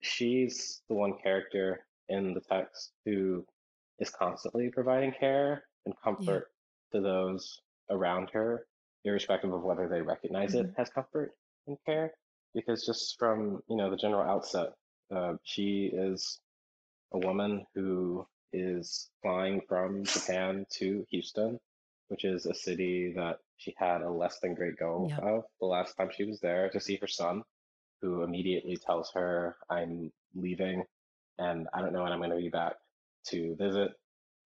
she's 0.01 0.83
the 0.89 0.95
one 0.95 1.15
character 1.23 1.87
in 2.09 2.35
the 2.35 2.41
text 2.41 2.93
who 3.05 3.45
is 3.99 4.11
constantly 4.11 4.71
providing 4.71 5.13
care 5.13 5.65
and 5.87 5.95
Yeah. 5.95 6.03
comfort 6.05 6.51
to 6.93 7.01
those 7.01 7.61
around 7.91 8.31
her, 8.31 8.67
irrespective 9.05 9.53
of 9.53 9.63
whether 9.63 9.89
they 9.89 10.03
recognize 10.03 10.55
it 10.55 10.67
hmm 10.67 10.73
as 10.77 10.91
comfort 10.91 11.35
and 11.67 11.77
care. 11.85 12.13
Because 12.55 12.85
just 12.87 13.19
from, 13.19 13.63
you 13.69 13.77
know, 13.77 13.91
the 13.91 13.97
general 13.97 14.23
outset, 14.29 14.73
uh, 15.15 15.35
she 15.43 15.91
is 15.93 16.41
a 17.13 17.19
woman 17.19 17.67
who 17.75 18.27
is 18.53 19.11
flying 19.23 19.61
from 19.69 20.05
Japan 20.05 20.67
to 20.71 21.05
Houston, 21.11 21.61
which 22.09 22.25
is 22.25 22.47
a 22.47 22.55
city 22.55 23.13
that 23.15 23.41
she 23.59 23.75
had 23.79 24.03
a 24.03 24.11
less 24.11 24.41
than 24.41 24.55
great 24.55 24.79
go 24.79 25.09
Yeah. 25.11 25.19
of 25.19 25.45
the 25.61 25.67
last 25.67 25.95
time 25.97 26.11
she 26.13 26.25
was 26.25 26.41
there 26.41 26.71
to 26.71 26.81
see 26.81 26.97
her 26.97 27.07
son, 27.09 27.45
who 28.03 28.23
immediately 28.23 28.77
tells 28.77 29.13
her, 29.13 29.57
I'm 29.71 30.13
leaving 30.35 30.85
and 31.39 31.69
I 31.75 31.81
don't 31.83 31.93
know 31.93 32.03
when 32.05 32.13
I'm 32.13 32.19
going 32.21 32.31
to 32.31 32.37
be 32.37 32.49
back 32.49 32.75
to 33.29 33.57
visit 33.57 33.93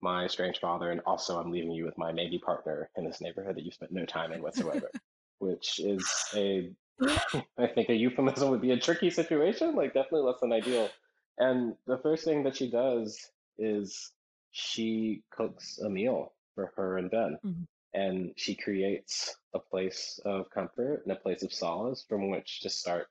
my 0.01 0.27
strange 0.27 0.59
father. 0.59 0.91
And 0.91 1.01
also, 1.05 1.39
I'm 1.39 1.51
leaving 1.51 1.71
you 1.71 1.85
with 1.85 1.97
my 1.97 2.11
maybe 2.11 2.39
partner 2.39 2.89
in 2.97 3.05
this 3.05 3.21
neighborhood 3.21 3.55
that 3.55 3.63
you 3.65 3.71
spent 3.71 3.91
no 3.91 4.05
time 4.05 4.31
in 4.33 4.41
whatsoever, 4.41 4.91
which 5.39 5.79
is 5.79 6.07
a 6.35 6.71
I 7.57 7.67
think 7.67 7.89
a 7.89 7.95
euphemism 7.95 8.49
would 8.49 8.61
be 8.61 8.71
a 8.71 8.79
tricky 8.79 9.09
situation, 9.09 9.75
like 9.75 9.93
definitely 9.93 10.21
less 10.27 10.39
than 10.41 10.53
ideal. 10.53 10.89
And 11.37 11.75
the 11.87 11.97
first 11.99 12.25
thing 12.25 12.43
that 12.43 12.55
she 12.55 12.69
does 12.69 13.31
is 13.57 14.11
she 14.51 15.23
cooks 15.31 15.79
a 15.79 15.89
meal 15.89 16.33
for 16.55 16.71
her 16.77 16.97
and 16.97 17.09
Ben, 17.11 17.37
hmm 17.43 17.63
and 17.93 18.31
she 18.35 18.55
creates 18.55 19.35
a 19.53 19.59
place 19.59 20.19
of 20.25 20.49
comfort 20.49 21.01
and 21.03 21.11
a 21.11 21.19
place 21.19 21.43
of 21.43 21.53
solace 21.53 22.05
from 22.07 22.29
which 22.29 22.61
to 22.61 22.69
start 22.69 23.07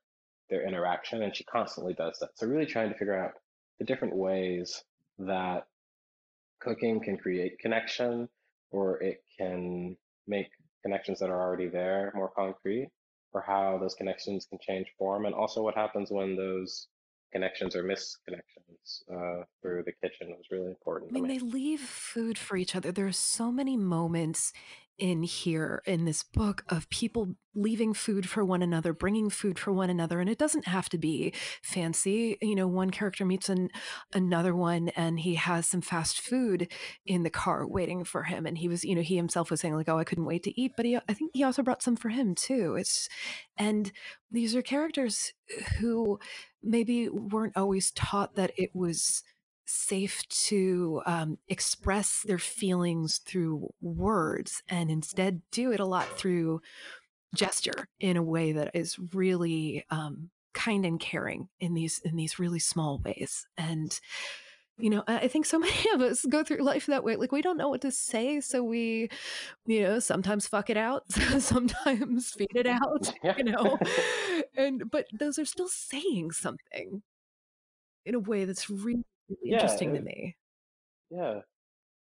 their 0.51 0.67
interaction. 0.67 1.23
And 1.23 1.35
she 1.35 1.45
constantly 1.45 1.95
does 1.95 2.19
that. 2.21 2.31
So 2.35 2.47
really 2.47 2.67
trying 2.67 2.91
to 2.91 2.99
figure 2.99 3.19
out 3.19 3.33
the 3.79 3.85
different 3.85 4.17
ways 4.17 4.83
that 5.19 5.67
cooking 6.61 7.01
can 7.01 7.17
create 7.17 7.59
connection 7.59 8.29
or 8.71 9.03
it 9.03 9.23
can 9.39 9.97
make 10.27 10.51
connections 10.83 11.21
that 11.21 11.31
are 11.31 11.41
already 11.41 11.69
there 11.69 12.13
more 12.15 12.31
concrete 12.35 12.91
or 13.33 13.41
how 13.41 13.79
those 13.79 13.95
connections 13.95 14.47
can 14.47 14.59
change 14.61 14.87
form 14.99 15.27
and 15.27 15.35
also 15.35 15.63
what 15.63 15.75
happens 15.75 16.11
when 16.11 16.37
those 16.37 16.89
connections 17.33 17.75
or 17.75 17.83
misconnections 17.83 19.03
uh, 19.11 19.45
through 19.61 19.83
the 19.85 19.93
kitchen 19.93 20.29
was 20.29 20.47
really 20.51 20.69
important 20.69 21.11
I 21.11 21.15
mean, 21.15 21.27
me. 21.27 21.39
they 21.39 21.45
leave 21.45 21.81
food 21.81 22.39
for 22.39 22.57
each 22.57 22.77
other. 22.77 22.93
There 22.93 23.07
are 23.07 23.13
so 23.13 23.51
many 23.51 23.77
moments 23.77 24.53
in 24.99 25.23
here 25.23 25.83
in 25.87 26.05
this 26.05 26.23
book 26.23 26.65
of 26.69 26.89
people 26.91 27.35
leaving 27.55 27.93
food 27.93 28.29
for 28.29 28.45
one 28.45 28.63
another, 28.63 28.93
bringing 28.93 29.31
food 29.31 29.59
for 29.59 29.73
one 29.73 29.91
another, 29.91 30.21
and 30.21 30.31
it 30.31 30.39
doesn't 30.39 30.69
have 30.69 30.89
to 30.89 30.99
be 30.99 31.33
fancy. 31.63 32.39
You 32.41 32.55
know, 32.55 32.69
one 32.69 32.91
character 32.91 33.25
meets 33.25 33.49
an, 33.49 33.71
another 34.15 34.55
one, 34.55 34.91
and 34.91 35.19
he 35.19 35.35
has 35.35 35.67
some 35.67 35.81
fast 35.81 36.21
food 36.21 36.71
in 37.05 37.23
the 37.23 37.31
car 37.31 37.67
waiting 37.67 38.05
for 38.05 38.25
him, 38.25 38.47
and 38.47 38.59
he 38.59 38.69
was, 38.69 38.85
you 38.85 38.95
know, 38.95 39.03
he 39.03 39.17
himself 39.17 39.51
was 39.51 39.61
saying 39.61 39.75
like, 39.75 39.89
"Oh, 39.89 39.99
I 39.99 40.05
couldn't 40.05 40.27
wait 40.27 40.43
to 40.45 40.61
eat," 40.61 40.73
but 40.77 40.87
he, 40.87 40.97
I 40.97 41.15
think 41.15 41.33
he 41.35 41.43
also 41.43 41.63
brought 41.63 41.83
some 41.83 41.97
for 41.97 42.11
him 42.11 42.35
too. 42.35 42.77
It's, 42.79 43.09
and 43.57 43.91
these 44.31 44.55
are 44.55 44.63
characters 44.63 45.33
who 45.81 46.19
maybe 46.63 47.09
weren't 47.09 47.57
always 47.57 47.91
taught 47.93 48.37
that 48.37 48.53
it 48.57 48.71
was 48.75 49.23
safe 49.65 50.27
to 50.29 51.03
um, 51.07 51.39
express 51.49 52.23
their 52.23 52.39
feelings 52.39 53.19
through 53.19 53.69
words 53.81 54.63
and 54.69 54.91
instead 54.91 55.41
do 55.51 55.73
it 55.73 55.81
a 55.81 55.87
lot 55.87 56.07
through 56.19 56.61
gesture 57.35 57.89
in 58.01 58.17
a 58.17 58.23
way 58.23 58.53
that 58.53 58.71
is 58.75 58.99
really 59.15 59.85
um, 59.91 60.31
kind 60.53 60.85
and 60.85 61.01
caring 61.01 61.49
in 61.61 61.75
these 61.75 62.01
in 62.05 62.17
these 62.17 62.39
really 62.39 62.59
small 62.59 63.01
ways. 63.05 63.47
And 63.57 63.99
you 64.83 64.91
know 64.91 65.05
i 65.07 65.29
think 65.29 65.47
so 65.47 65.59
many 65.69 65.91
of 65.95 66.01
us 66.01 66.25
go 66.29 66.43
through 66.43 66.59
life 66.59 66.87
that 66.87 67.05
way 67.05 67.17
like 67.17 67.33
we 67.33 67.43
don't 67.43 67.57
know 67.57 67.69
what 67.69 67.81
to 67.81 67.91
say 67.91 68.41
so 68.41 68.63
we 68.63 69.09
you 69.67 69.83
know 69.83 69.99
sometimes 69.99 70.47
fuck 70.47 70.69
it 70.71 70.77
out 70.77 71.11
sometimes 71.39 72.31
feed 72.31 72.55
it 72.55 72.67
out 72.83 73.13
Yeah. 73.23 73.35
you 73.37 73.45
know 73.45 73.79
and 74.57 74.91
but 74.91 75.07
those 75.13 75.39
are 75.39 75.45
still 75.45 75.69
saying 75.69 76.33
something 76.33 77.03
in 78.05 78.15
a 78.17 78.19
way 78.19 78.45
that's 78.45 78.69
really, 78.69 79.05
really 79.29 79.41
yeah, 79.45 79.55
interesting 79.55 79.95
to 79.95 80.01
me 80.01 80.37
yeah. 81.13 81.41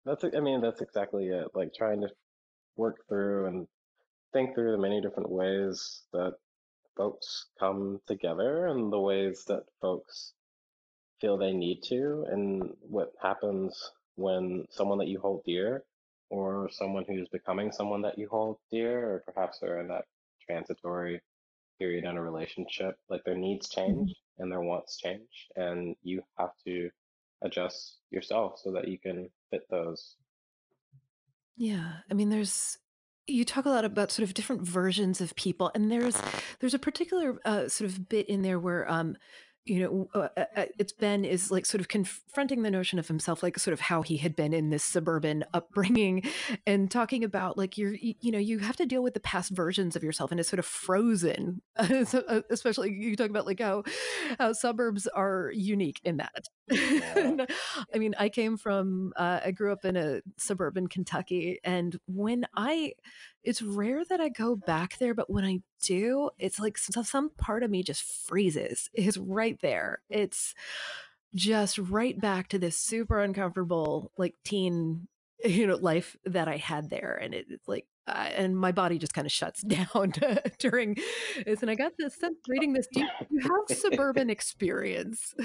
That's 0.05 0.23
I 0.23 0.39
mean 0.41 0.61
that's 0.61 0.81
exactly 0.81 1.27
it. 1.27 1.47
Like 1.53 1.73
trying 1.73 2.01
to 2.01 2.09
work 2.75 2.97
through 3.07 3.47
and 3.47 3.67
think 4.33 4.53
through 4.53 4.73
the 4.73 4.77
many 4.77 5.01
different 5.01 5.29
ways 5.29 6.03
that 6.11 6.33
folks 6.97 7.45
come 7.59 8.01
together 8.07 8.67
and 8.67 8.91
the 8.91 8.99
ways 8.99 9.45
that 9.47 9.63
folks 9.81 10.33
feel 11.21 11.37
they 11.37 11.53
need 11.53 11.81
to, 11.83 12.25
and 12.29 12.75
what 12.81 13.13
happens 13.21 13.91
when 14.15 14.65
someone 14.69 14.97
that 14.99 15.07
you 15.07 15.19
hold 15.19 15.43
dear, 15.45 15.83
or 16.29 16.69
someone 16.71 17.05
who's 17.07 17.27
becoming 17.29 17.71
someone 17.71 18.01
that 18.03 18.17
you 18.17 18.27
hold 18.29 18.57
dear, 18.71 18.99
or 19.15 19.23
perhaps 19.25 19.59
they're 19.59 19.79
in 19.79 19.87
that 19.87 20.05
transitory 20.45 21.21
period 21.79 22.03
in 22.03 22.17
a 22.17 22.21
relationship, 22.21 22.97
like 23.09 23.23
their 23.23 23.37
needs 23.37 23.69
change 23.69 24.09
Mhm. 24.09 24.15
and 24.39 24.51
their 24.51 24.61
wants 24.61 24.97
change, 24.97 25.47
and 25.55 25.95
you 26.03 26.21
have 26.37 26.51
to 26.65 26.89
adjust 27.41 27.99
yourself 28.11 28.59
so 28.59 28.71
that 28.71 28.87
you 28.87 28.99
can 28.99 29.29
fit 29.49 29.63
those. 29.69 30.15
Yeah, 31.55 31.97
I 32.09 32.13
mean, 32.13 32.29
there's 32.29 32.77
you 33.27 33.45
talk 33.45 33.65
a 33.65 33.69
lot 33.69 33.85
about 33.85 34.11
sort 34.11 34.27
of 34.27 34.33
different 34.33 34.63
versions 34.63 35.21
of 35.21 35.35
people, 35.35 35.71
and 35.75 35.91
there's 35.91 36.19
there's 36.59 36.73
a 36.73 36.79
particular 36.79 37.39
uh, 37.45 37.67
sort 37.67 37.89
of 37.89 38.09
bit 38.09 38.27
in 38.27 38.41
there 38.41 38.59
where 38.59 38.89
um, 38.91 39.15
you 39.65 39.79
know, 39.81 40.09
uh, 40.19 40.29
uh, 40.35 40.45
uh, 40.55 40.65
it's 40.77 40.93
Ben 40.93 41.23
is 41.23 41.51
like 41.51 41.65
sort 41.65 41.81
of 41.81 41.87
confronting 41.87 42.63
the 42.63 42.71
notion 42.71 42.97
of 42.97 43.07
himself, 43.07 43.43
like 43.43 43.59
sort 43.59 43.73
of 43.73 43.79
how 43.79 44.01
he 44.01 44.17
had 44.17 44.35
been 44.35 44.53
in 44.53 44.69
this 44.69 44.83
suburban 44.83 45.45
upbringing, 45.53 46.23
and 46.67 46.89
talking 46.89 47.23
about 47.23 47.57
like 47.57 47.77
you're 47.77 47.93
you 47.93 48.31
know 48.31 48.39
you 48.39 48.59
have 48.59 48.77
to 48.77 48.85
deal 48.85 49.03
with 49.03 49.13
the 49.13 49.19
past 49.19 49.51
versions 49.51 49.95
of 49.95 50.03
yourself, 50.03 50.31
and 50.31 50.39
it's 50.39 50.49
sort 50.49 50.59
of 50.59 50.65
frozen. 50.65 51.61
Uh, 52.29 52.41
especially 52.49 52.91
you 52.91 53.15
talk 53.15 53.29
about 53.29 53.45
like 53.45 53.59
how 53.59 53.83
how 54.37 54.53
suburbs 54.53 55.07
are 55.07 55.51
unique 55.53 55.99
in 56.03 56.17
that. 56.17 56.47
Yeah. 56.71 57.45
I 57.93 57.97
mean, 57.97 58.15
I 58.19 58.29
came 58.29 58.57
from, 58.57 59.13
uh, 59.15 59.39
I 59.45 59.51
grew 59.51 59.71
up 59.71 59.85
in 59.85 59.95
a 59.95 60.21
suburban 60.37 60.87
Kentucky, 60.87 61.59
and 61.63 61.99
when 62.07 62.45
I, 62.55 62.93
it's 63.43 63.61
rare 63.61 64.03
that 64.05 64.19
I 64.21 64.29
go 64.29 64.55
back 64.55 64.97
there, 64.99 65.13
but 65.13 65.29
when 65.29 65.45
I 65.45 65.61
do, 65.81 66.29
it's 66.37 66.59
like 66.59 66.77
some, 66.77 67.03
some 67.03 67.29
part 67.31 67.63
of 67.63 67.71
me 67.71 67.83
just 67.83 68.03
freezes. 68.03 68.89
It's 68.93 69.17
right 69.17 69.59
there. 69.61 69.99
It's 70.09 70.53
just 71.35 71.77
right 71.77 72.19
back 72.19 72.49
to 72.49 72.59
this 72.59 72.77
super 72.77 73.21
uncomfortable, 73.21 74.11
like 74.17 74.35
teen, 74.43 75.07
you 75.45 75.67
know, 75.67 75.75
life 75.75 76.15
that 76.25 76.47
I 76.47 76.57
had 76.57 76.89
there, 76.89 77.17
and 77.21 77.33
it, 77.33 77.47
it's 77.49 77.67
like. 77.67 77.85
Uh, 78.07 78.27
and 78.35 78.57
my 78.57 78.71
body 78.71 78.97
just 78.97 79.13
kind 79.13 79.27
of 79.27 79.31
shuts 79.31 79.61
down 79.93 80.11
during 80.57 80.97
this. 81.45 81.61
And 81.61 81.69
I 81.69 81.75
got 81.75 81.91
this 81.95 82.15
sense 82.15 82.39
reading 82.47 82.73
this. 82.73 82.87
Do 82.91 83.01
you, 83.01 83.07
you 83.29 83.39
have 83.41 83.77
suburban 83.77 84.31
experience? 84.31 85.35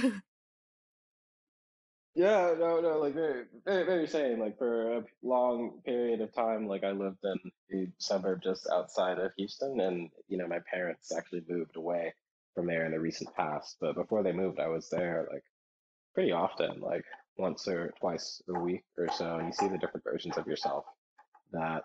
Yeah, 2.14 2.54
no, 2.58 2.80
no, 2.80 2.98
like 3.00 3.14
very, 3.14 3.44
very, 3.64 3.84
very 3.86 4.06
same. 4.06 4.38
Like 4.40 4.58
for 4.58 4.98
a 4.98 5.04
long 5.22 5.80
period 5.84 6.20
of 6.20 6.32
time, 6.32 6.68
like 6.68 6.84
I 6.84 6.92
lived 6.92 7.24
in 7.24 7.38
a 7.72 7.88
suburb 7.98 8.42
just 8.42 8.68
outside 8.72 9.18
of 9.18 9.32
Houston, 9.36 9.80
and 9.80 10.10
you 10.28 10.38
know, 10.38 10.46
my 10.46 10.60
parents 10.70 11.12
actually 11.12 11.42
moved 11.48 11.76
away 11.76 12.14
from 12.54 12.66
there 12.66 12.86
in 12.86 12.92
the 12.92 13.00
recent 13.00 13.34
past. 13.34 13.78
But 13.80 13.96
before 13.96 14.22
they 14.22 14.32
moved, 14.32 14.60
I 14.60 14.68
was 14.68 14.88
there 14.90 15.28
like 15.32 15.44
pretty 16.14 16.32
often, 16.32 16.80
like 16.80 17.04
once 17.36 17.66
or 17.68 17.92
twice 18.00 18.42
a 18.48 18.60
week 18.60 18.84
or 18.96 19.08
so, 19.12 19.38
and 19.38 19.48
you 19.48 19.52
see 19.52 19.68
the 19.68 19.78
different 19.78 20.04
versions 20.04 20.36
of 20.38 20.46
yourself 20.46 20.84
that 21.52 21.84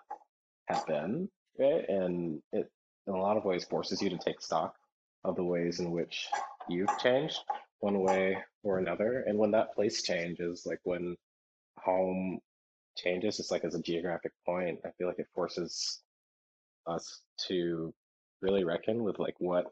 have 0.66 0.86
been, 0.86 1.28
right? 1.58 1.88
And 1.88 2.42
it, 2.52 2.70
in 3.08 3.14
a 3.14 3.20
lot 3.20 3.36
of 3.36 3.44
ways, 3.44 3.64
forces 3.64 4.02
you 4.02 4.10
to 4.10 4.18
take 4.18 4.42
stock 4.42 4.76
of 5.24 5.36
the 5.36 5.44
ways 5.44 5.80
in 5.80 5.90
which 5.90 6.28
you've 6.68 6.96
changed 6.98 7.38
one 7.80 8.00
way 8.00 8.38
or 8.62 8.78
another. 8.78 9.22
And 9.26 9.38
when 9.38 9.52
that 9.52 9.74
place 9.74 10.02
changes, 10.02 10.66
like 10.66 10.80
when 10.84 11.16
home 11.78 12.40
changes, 12.96 13.40
it's 13.40 13.50
like 13.52 13.64
as 13.64 13.74
a 13.74 13.82
geographic 13.82 14.32
point, 14.46 14.80
I 14.84 14.92
feel 14.92 15.08
like 15.08 15.20
it 15.20 15.28
forces 15.34 16.02
us 16.86 17.22
to 17.48 17.94
really 18.40 18.64
reckon 18.64 19.02
with 19.02 19.18
like 19.18 19.36
what 19.38 19.66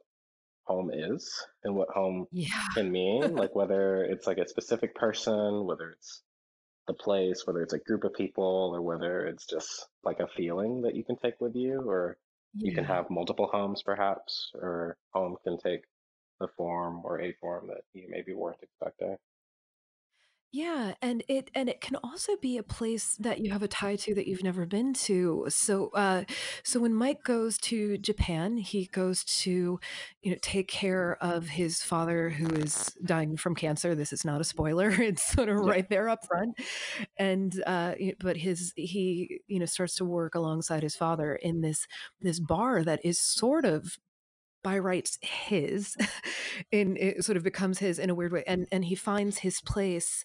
home 0.66 0.90
is 0.92 1.46
and 1.64 1.74
what 1.74 1.90
home 1.90 2.28
Yeah. 2.30 2.62
can 2.74 2.90
mean, 2.92 3.36
like 3.36 3.54
whether 3.56 4.04
it's 4.04 4.26
like 4.26 4.38
a 4.38 4.48
specific 4.48 4.94
person, 4.94 5.64
whether 5.66 5.90
it's 5.90 6.22
the 6.88 6.94
place, 6.94 7.46
whether 7.46 7.62
it's 7.62 7.74
a 7.74 7.78
group 7.78 8.04
of 8.04 8.14
people 8.14 8.72
or 8.74 8.82
whether 8.82 9.26
it's 9.26 9.46
just 9.46 9.88
like 10.04 10.20
a 10.20 10.28
feeling 10.28 10.82
that 10.82 10.94
you 10.96 11.04
can 11.04 11.16
take 11.16 11.40
with 11.40 11.54
you, 11.56 11.80
or 11.88 12.18
you 12.62 12.72
can 12.72 12.84
have 12.84 13.10
multiple 13.10 13.48
homes 13.52 13.82
perhaps, 13.82 14.50
or 14.54 14.98
home 15.12 15.36
can 15.44 15.58
take 15.58 15.84
the 16.40 16.48
form 16.56 17.02
or 17.04 17.20
a 17.20 17.32
form 17.40 17.68
that 17.68 17.82
you 17.94 18.06
maybe 18.10 18.32
weren't 18.34 18.62
expecting. 18.62 19.16
Yeah, 20.50 20.94
and 21.02 21.22
it 21.28 21.50
and 21.54 21.68
it 21.68 21.82
can 21.82 21.96
also 21.96 22.34
be 22.40 22.56
a 22.56 22.62
place 22.62 23.16
that 23.16 23.38
you 23.40 23.50
have 23.52 23.62
a 23.62 23.68
tie 23.68 23.96
to 23.96 24.14
that 24.14 24.26
you've 24.26 24.42
never 24.42 24.64
been 24.64 24.94
to. 24.94 25.44
So, 25.50 25.90
uh, 25.90 26.24
so 26.64 26.80
when 26.80 26.94
Mike 26.94 27.22
goes 27.22 27.58
to 27.58 27.98
Japan, 27.98 28.56
he 28.56 28.86
goes 28.86 29.24
to, 29.42 29.78
you 30.22 30.30
know, 30.30 30.38
take 30.40 30.66
care 30.68 31.18
of 31.20 31.48
his 31.48 31.82
father 31.82 32.30
who 32.30 32.46
is 32.54 32.96
dying 33.04 33.36
from 33.36 33.54
cancer. 33.54 33.94
This 33.94 34.10
is 34.10 34.24
not 34.24 34.40
a 34.40 34.44
spoiler. 34.44 34.88
It's 35.02 35.22
sort 35.22 35.50
of 35.50 35.58
Yeah. 35.58 35.66
right 35.66 35.86
there 35.90 36.08
up 36.08 36.20
front. 36.26 36.56
And 37.18 37.62
uh, 37.66 37.94
but 38.20 38.38
his 38.38 38.72
he, 38.76 39.40
you 39.48 39.58
know, 39.58 39.66
starts 39.66 39.96
to 39.96 40.04
work 40.06 40.34
alongside 40.34 40.82
his 40.82 40.96
father 40.96 41.34
in 41.34 41.60
this 41.60 41.86
this 42.22 42.40
bar 42.40 42.84
that 42.84 43.00
is 43.04 43.20
sort 43.20 43.66
of 43.66 43.98
by 44.62 44.78
rights 44.78 45.18
his 45.22 45.96
and 46.72 46.96
it 46.98 47.24
sort 47.24 47.36
of 47.36 47.42
becomes 47.42 47.78
his 47.78 47.98
in 47.98 48.10
a 48.10 48.14
weird 48.14 48.32
way 48.32 48.44
and 48.46 48.66
and 48.72 48.84
he 48.84 48.94
finds 48.94 49.38
his 49.38 49.60
place 49.60 50.24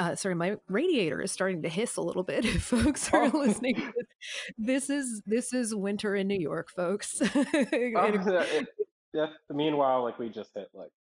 uh, 0.00 0.14
sorry, 0.14 0.36
my 0.36 0.54
radiator 0.68 1.20
is 1.20 1.32
starting 1.32 1.62
to 1.62 1.68
hiss 1.68 1.96
a 1.96 2.00
little 2.00 2.22
bit. 2.22 2.44
If 2.44 2.62
folks 2.62 3.12
are 3.12 3.24
Oh, 3.24 3.38
listening, 3.38 3.92
this 4.56 4.88
is 4.90 5.22
this 5.26 5.52
is 5.52 5.74
winter 5.74 6.14
in 6.14 6.28
New 6.28 6.38
York, 6.38 6.70
folks. 6.70 7.20
oh, 7.20 7.34
yeah, 7.72 8.42
it, 8.44 8.68
yeah. 9.12 9.26
Meanwhile, 9.50 10.04
like 10.04 10.16
we 10.20 10.28
just 10.28 10.50
hit 10.54 10.68
like 10.72 10.92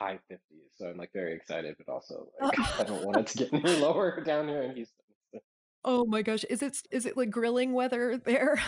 high 0.00 0.18
50s, 0.30 0.38
so 0.74 0.86
I'm 0.86 0.96
like 0.96 1.12
very 1.12 1.32
excited, 1.34 1.76
but 1.78 1.92
also 1.92 2.26
like 2.42 2.58
I 2.80 2.82
don't 2.82 3.04
want 3.04 3.18
it 3.18 3.26
to 3.28 3.38
get 3.38 3.52
any 3.54 3.76
lower 3.80 4.20
down 4.24 4.48
here 4.48 4.62
in 4.62 4.74
Houston. 4.74 5.04
oh 5.84 6.04
my 6.04 6.22
gosh, 6.22 6.42
is 6.50 6.60
it 6.60 6.76
is 6.90 7.06
it 7.06 7.16
like 7.16 7.30
grilling 7.30 7.72
weather 7.72 8.16
there? 8.18 8.60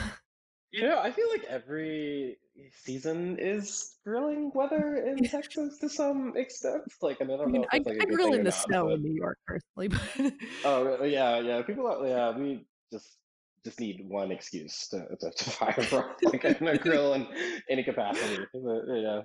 You 0.72 0.82
know, 0.82 1.00
I 1.00 1.10
feel 1.10 1.28
like 1.30 1.44
every 1.44 2.38
season 2.84 3.38
is 3.38 3.96
grilling 4.04 4.52
weather 4.54 4.96
in 4.96 5.24
Texas 5.24 5.78
to 5.78 5.88
some 5.88 6.34
extent. 6.36 6.82
Like, 7.02 7.20
I 7.20 7.24
I 7.24 7.26
don't 7.26 7.38
know 7.38 7.46
mean, 7.46 7.64
if 7.64 7.68
I, 7.72 7.78
like 7.78 7.98
I 8.00 8.04
grill 8.04 8.34
in 8.34 8.44
the 8.44 8.50
not, 8.50 8.54
snow 8.54 8.84
but 8.86 8.94
in 8.94 9.02
New 9.02 9.14
York 9.14 9.38
personally, 9.46 9.88
but 9.88 10.32
oh 10.64 11.04
yeah, 11.04 11.40
yeah. 11.40 11.62
People, 11.62 11.86
are, 11.88 12.06
yeah, 12.06 12.36
we 12.36 12.64
just 12.92 13.16
just 13.64 13.80
need 13.80 14.04
one 14.08 14.30
excuse 14.30 14.88
to 14.88 15.06
to, 15.20 15.30
to 15.30 15.50
fire 15.50 15.86
up 15.92 16.16
like 16.22 16.44
in 16.44 16.68
a 16.68 16.78
grill 16.78 17.14
in 17.14 17.26
any 17.68 17.82
capacity. 17.82 18.44
But, 18.52 18.82
yeah, 18.88 19.22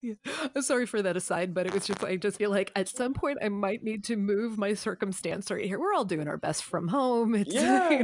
Yeah. 0.00 0.14
I'm 0.54 0.62
sorry 0.62 0.86
for 0.86 1.02
that 1.02 1.16
aside, 1.16 1.52
but 1.54 1.66
it 1.66 1.74
was 1.74 1.86
just 1.86 2.04
I 2.04 2.16
just 2.16 2.38
feel 2.38 2.50
like 2.50 2.70
at 2.76 2.88
some 2.88 3.14
point 3.14 3.38
I 3.42 3.48
might 3.48 3.82
need 3.82 4.04
to 4.04 4.16
move 4.16 4.56
my 4.56 4.74
circumstance 4.74 5.50
right 5.50 5.64
here. 5.64 5.78
We're 5.78 5.94
all 5.94 6.04
doing 6.04 6.28
our 6.28 6.36
best 6.36 6.64
from 6.64 6.88
home. 6.88 7.34
It's 7.34 7.52
you 7.54 7.60
know 7.60 7.90
yeah, 7.90 7.98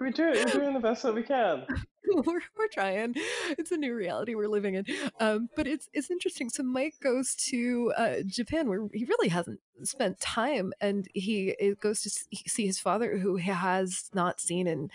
we 0.00 0.10
do. 0.12 0.32
We're 0.32 0.44
doing 0.44 0.74
the 0.74 0.80
best 0.80 1.02
that 1.02 1.14
we 1.14 1.22
can. 1.22 1.66
we're, 2.12 2.40
we're 2.56 2.68
trying. 2.72 3.14
It's 3.58 3.72
a 3.72 3.76
new 3.76 3.94
reality 3.94 4.34
we're 4.34 4.48
living 4.48 4.74
in. 4.74 4.84
Um, 5.18 5.48
but 5.56 5.66
it's 5.66 5.88
it's 5.92 6.10
interesting. 6.10 6.50
So 6.50 6.62
Mike 6.62 6.94
goes 7.02 7.34
to 7.50 7.92
uh, 7.96 8.16
Japan 8.26 8.68
where 8.68 8.86
he 8.92 9.04
really 9.04 9.28
hasn't 9.28 9.60
spent 9.82 10.20
time, 10.20 10.72
and 10.80 11.08
he 11.14 11.56
goes 11.80 12.02
to 12.02 12.10
see 12.46 12.66
his 12.66 12.78
father, 12.78 13.18
who 13.18 13.36
he 13.36 13.50
has 13.50 14.10
not 14.14 14.40
seen 14.40 14.66
in 14.66 14.90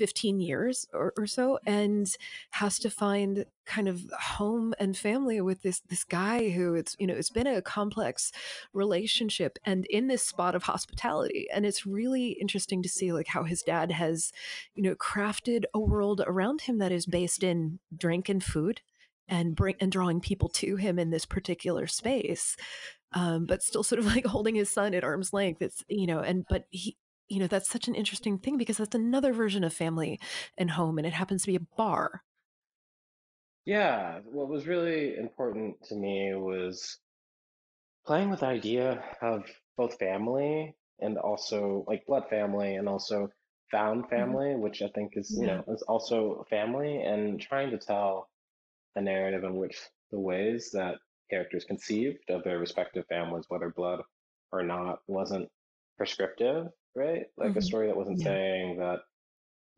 15 0.00 0.40
years 0.40 0.86
or, 0.94 1.12
or 1.18 1.26
so 1.26 1.58
and 1.66 2.16
has 2.52 2.78
to 2.78 2.88
find 2.88 3.44
kind 3.66 3.86
of 3.86 4.00
home 4.18 4.72
and 4.80 4.96
family 4.96 5.42
with 5.42 5.60
this 5.60 5.80
this 5.90 6.04
guy 6.04 6.48
who 6.48 6.74
it's 6.74 6.96
you 6.98 7.06
know 7.06 7.12
it's 7.12 7.28
been 7.28 7.46
a 7.46 7.60
complex 7.60 8.32
relationship 8.72 9.58
and 9.66 9.84
in 9.90 10.06
this 10.06 10.26
spot 10.26 10.54
of 10.54 10.62
hospitality 10.62 11.48
and 11.52 11.66
it's 11.66 11.84
really 11.84 12.28
interesting 12.40 12.82
to 12.82 12.88
see 12.88 13.12
like 13.12 13.26
how 13.26 13.44
his 13.44 13.60
dad 13.60 13.92
has 13.92 14.32
you 14.74 14.82
know 14.82 14.94
crafted 14.94 15.64
a 15.74 15.78
world 15.78 16.22
around 16.26 16.62
him 16.62 16.78
that 16.78 16.90
is 16.90 17.04
based 17.04 17.42
in 17.42 17.78
drink 17.94 18.30
and 18.30 18.42
food 18.42 18.80
and 19.28 19.54
bring 19.54 19.74
and 19.80 19.92
drawing 19.92 20.18
people 20.18 20.48
to 20.48 20.76
him 20.76 20.98
in 20.98 21.10
this 21.10 21.26
particular 21.26 21.86
space 21.86 22.56
um, 23.12 23.44
but 23.44 23.62
still 23.62 23.82
sort 23.82 23.98
of 23.98 24.06
like 24.06 24.24
holding 24.34 24.54
his 24.54 24.70
son 24.70 24.94
at 24.94 25.04
arm's 25.04 25.32
length. 25.32 25.60
It's 25.62 25.84
you 25.88 26.06
know, 26.06 26.20
and 26.20 26.46
but 26.48 26.64
he, 26.70 26.96
you 27.30 27.38
know, 27.40 27.46
that's 27.46 27.68
such 27.70 27.88
an 27.88 27.94
interesting 27.94 28.38
thing 28.38 28.58
because 28.58 28.78
that's 28.78 28.94
another 28.94 29.32
version 29.32 29.64
of 29.64 29.72
family 29.74 30.20
and 30.58 30.72
home, 30.72 30.98
and 30.98 31.06
it 31.06 31.12
happens 31.14 31.42
to 31.42 31.48
be 31.48 31.56
a 31.56 31.60
bar. 31.60 32.24
Yeah, 33.64 34.20
what 34.20 34.48
was 34.48 34.66
really 34.66 35.16
important 35.16 35.82
to 35.84 35.94
me 35.96 36.34
was 36.34 37.00
playing 38.06 38.30
with 38.30 38.40
the 38.40 38.46
idea 38.46 39.16
of 39.22 39.44
both 39.76 39.98
family 39.98 40.76
and 41.00 41.16
also 41.18 41.84
like 41.86 42.04
blood 42.06 42.28
family 42.28 42.74
and 42.74 42.88
also 42.88 43.28
found 43.70 44.08
Mhm. 44.14 44.40
family, 44.48 44.54
which 44.56 44.82
I 44.82 44.88
think 44.88 45.16
is, 45.16 45.36
you 45.36 45.46
know, 45.46 45.64
is 45.68 45.82
also 45.82 46.44
family 46.50 47.02
and 47.02 47.40
trying 47.40 47.70
to 47.70 47.78
tell 47.78 48.30
a 48.96 49.02
narrative 49.02 49.44
in 49.44 49.56
which 49.56 49.80
the 50.10 50.20
ways 50.20 50.70
that 50.72 51.00
characters 51.30 51.64
conceived 51.64 52.30
of 52.30 52.44
their 52.44 52.58
respective 52.60 53.06
families, 53.08 53.46
whether 53.48 53.70
blood 53.70 54.02
or 54.52 54.62
not, 54.64 55.00
wasn't 55.08 55.50
prescriptive, 55.98 56.68
right? 56.94 57.26
Like 57.36 57.56
a 57.56 57.60
hmm 57.60 57.62
story 57.62 57.88
that 57.88 57.96
wasn't 57.96 58.20
Yeah. 58.20 58.20
saying 58.20 58.78
that 58.78 59.00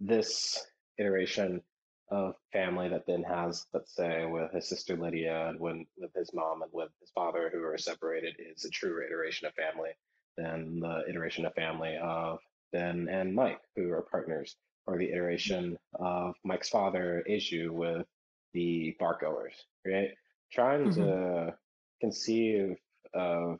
this 0.00 0.64
iteration 0.98 1.62
of 2.10 2.34
family 2.52 2.88
that 2.88 3.06
Ben 3.06 3.22
has, 3.22 3.66
let's 3.72 3.94
say, 3.94 4.26
with 4.26 4.52
his 4.52 4.68
sister 4.68 4.96
Lydia 4.96 5.48
and 5.48 5.58
when 5.60 5.86
with 5.96 6.12
his 6.14 6.32
mom 6.34 6.62
and 6.62 6.70
with 6.72 6.90
his 7.00 7.10
father 7.10 7.50
who 7.52 7.62
are 7.64 7.78
separated 7.78 8.36
is 8.38 8.64
a 8.64 8.70
true 8.70 9.04
iteration 9.04 9.46
of 9.46 9.54
family 9.54 9.90
than 10.36 10.80
the 10.80 11.04
iteration 11.08 11.46
of 11.46 11.54
family 11.54 11.96
of 12.02 12.38
Ben 12.72 13.08
and 13.08 13.34
Mike, 13.34 13.60
who 13.76 13.90
are 13.92 14.02
partners, 14.02 14.56
or 14.86 14.98
the 14.98 15.10
iteration 15.12 15.78
of 15.94 16.34
Mike's 16.44 16.68
father, 16.68 17.24
Eiju 17.28 17.70
with 17.70 18.06
the 18.52 18.96
bargoers, 18.98 19.54
right? 19.86 20.10
Trying 20.52 20.90
hmm 20.90 20.92
to 20.92 21.54
conceive 22.00 22.76
of 23.14 23.58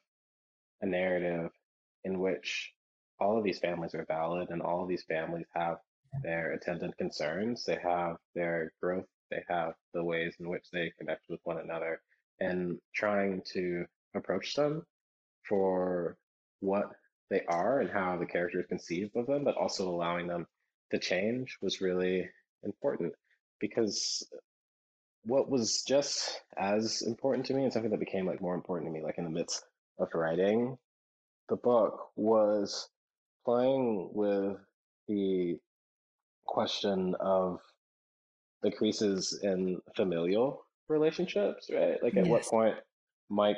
a 0.83 0.87
narrative 0.87 1.51
in 2.05 2.21
which 2.21 2.73
all 3.23 3.39
of 3.39 3.45
these 3.45 3.61
families 3.61 3.95
are 3.95 4.05
valid 4.07 4.51
and 4.51 4.61
all 4.61 4.83
of 4.83 4.89
these 4.89 5.05
families 5.05 5.47
have 5.55 5.79
their 6.23 6.53
attendant 6.53 6.97
concerns, 6.99 7.65
they 7.65 7.79
have 7.83 8.17
their 8.35 8.73
growth, 8.83 9.07
they 9.31 9.43
have 9.49 9.75
the 9.95 10.05
ways 10.05 10.35
in 10.41 10.49
which 10.49 10.67
they 10.73 10.93
connect 10.99 11.23
with 11.29 11.41
one 11.45 11.59
another, 11.59 12.01
and 12.41 12.79
trying 12.95 13.41
to 13.53 13.85
approach 14.15 14.55
them 14.55 14.85
for 15.49 16.17
what 16.61 16.91
they 17.31 17.43
are 17.49 17.81
and 17.81 17.91
how 17.91 18.17
the 18.17 18.27
characters 18.27 18.67
conceive 18.69 19.11
of 19.15 19.27
them, 19.27 19.45
but 19.45 19.57
also 19.57 19.89
allowing 19.89 20.27
them 20.27 20.47
to 20.91 20.99
change 20.99 21.57
was 21.63 21.81
really 21.81 22.29
important 22.65 23.15
because 23.59 24.27
what 25.25 25.49
was 25.49 25.83
just 25.83 26.41
as 26.59 27.03
important 27.03 27.47
to 27.47 27.55
me 27.55 27.63
and 27.63 27.73
something 27.73 27.91
that 27.91 28.01
became 28.01 28.27
like 28.27 28.43
more 28.43 28.55
important 28.55 28.89
to 28.89 28.93
me 28.93 29.05
like 29.05 29.19
in 29.19 29.25
the 29.25 29.31
midst 29.31 29.65
of 29.99 30.09
writing 30.15 30.77
the 31.49 31.57
book 31.57 32.09
was 32.17 32.89
playing 33.45 34.11
with 34.13 34.57
the 35.09 35.59
question 36.47 37.15
of 37.21 37.61
the 38.63 38.71
creases 38.71 39.41
in 39.43 39.81
familial 39.97 40.65
relationships, 40.89 41.69
right? 41.73 42.03
Like 42.03 42.17
at 42.17 42.27
what 42.27 42.45
point 42.45 42.77
Mike 43.29 43.57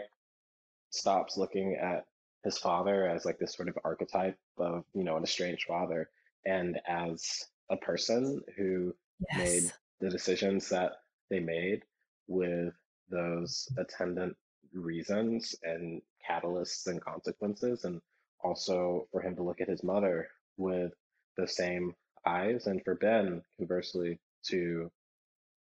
stops 0.91 1.37
looking 1.37 1.75
at 1.75 2.05
his 2.45 2.59
father 2.59 3.09
as 3.09 3.25
like 3.25 3.39
this 3.39 3.55
sort 3.55 3.69
of 3.69 3.79
archetype 3.85 4.39
of, 4.59 4.85
you 4.95 5.05
know, 5.05 5.17
an 5.17 5.23
estranged 5.23 5.65
father 5.67 6.09
and 6.47 6.79
as 6.87 7.45
a 7.71 7.77
person 7.77 8.41
who 8.57 8.95
made 9.37 9.73
the 10.01 10.11
decisions 10.11 10.69
that 10.69 10.93
they 11.31 11.41
made 11.41 11.83
with 12.29 12.75
those 13.11 13.69
attendant 13.79 14.37
reasons 14.73 15.55
and 15.63 16.03
catalysts 16.29 16.87
and 16.87 17.01
consequences 17.01 17.85
and 17.85 18.01
also 18.45 19.09
for 19.11 19.21
him 19.21 19.35
to 19.37 19.43
look 19.43 19.61
at 19.61 19.69
his 19.69 19.83
mother 19.83 20.29
with 20.57 20.93
the 21.37 21.49
same 21.49 21.95
eyes 22.27 22.67
and 22.67 22.83
for 22.85 22.95
Ben 22.95 23.43
conversely 23.59 24.19
to 24.45 24.91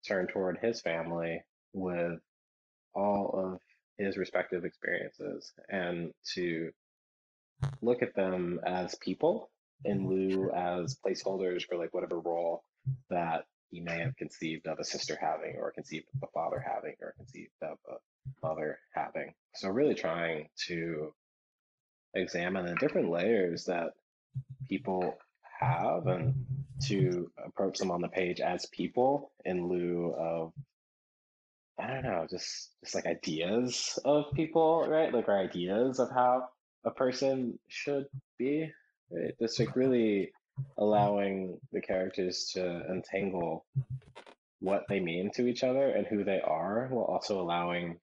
turn 0.08 0.28
toward 0.28 0.58
his 0.58 0.82
family 0.82 1.42
with 1.74 2.20
all 2.94 3.32
of 3.34 3.60
his 3.98 4.18
respective 4.18 4.66
experiences 4.66 5.54
and 5.70 6.12
to 6.34 6.72
look 7.82 8.02
at 8.02 8.16
them 8.16 8.60
as 8.66 8.96
people 8.96 9.50
in 9.86 10.08
lieu 10.08 10.52
as 10.52 10.98
placeholders 11.06 11.64
for 11.66 11.78
like 11.78 11.94
whatever 11.94 12.20
role 12.20 12.64
that 13.10 13.46
he 13.72 13.82
may 13.82 14.00
have 14.00 14.16
conceived 14.18 14.68
of 14.68 14.80
a 14.80 14.84
sister 14.84 15.18
having 15.20 15.56
or 15.58 15.72
conceived 15.72 16.06
of 16.16 16.30
a 16.30 16.32
father 16.34 16.64
having 16.66 16.96
or 17.02 17.14
conceived 17.18 17.52
of 17.62 17.78
a 17.90 18.46
mother 18.46 18.80
having. 18.94 19.34
So 19.56 19.70
really 19.70 19.96
trying 19.96 20.50
to 20.68 21.14
examine 22.16 22.66
the 22.66 22.76
different 22.76 23.10
layers 23.10 23.66
that 23.66 23.92
people 24.68 25.18
have 25.60 26.08
and 26.08 26.46
to 26.88 27.32
approach 27.46 27.78
them 27.78 27.92
on 27.92 28.02
the 28.02 28.08
page 28.08 28.40
as 28.40 28.66
people 28.68 29.32
in 29.46 29.68
lieu 29.68 30.14
of 30.18 30.52
I 31.78 31.88
don't 31.88 32.04
know, 32.04 32.26
just 32.30 32.72
just 32.82 32.96
like 32.96 33.06
ideas 33.06 34.00
of 34.06 34.32
people, 34.34 34.88
right? 34.88 35.14
Like 35.14 35.28
our 35.28 35.40
ideas 35.40 36.00
of 36.00 36.10
how 36.10 36.48
a 36.86 36.92
person 36.92 37.60
should 37.68 38.06
be, 38.38 38.72
right? 39.12 39.34
Just 39.42 39.60
like 39.60 39.76
really 39.76 40.32
allowing 40.78 41.60
the 41.74 41.82
characters 41.82 42.52
to 42.54 42.86
untangle 42.90 43.66
what 44.62 44.86
they 44.88 45.02
mean 45.02 45.32
to 45.36 45.48
each 45.48 45.64
other 45.64 45.90
and 45.90 46.08
who 46.08 46.24
they 46.24 46.40
are, 46.40 46.88
while 46.90 47.06
also 47.06 47.42
allowing 47.42 48.00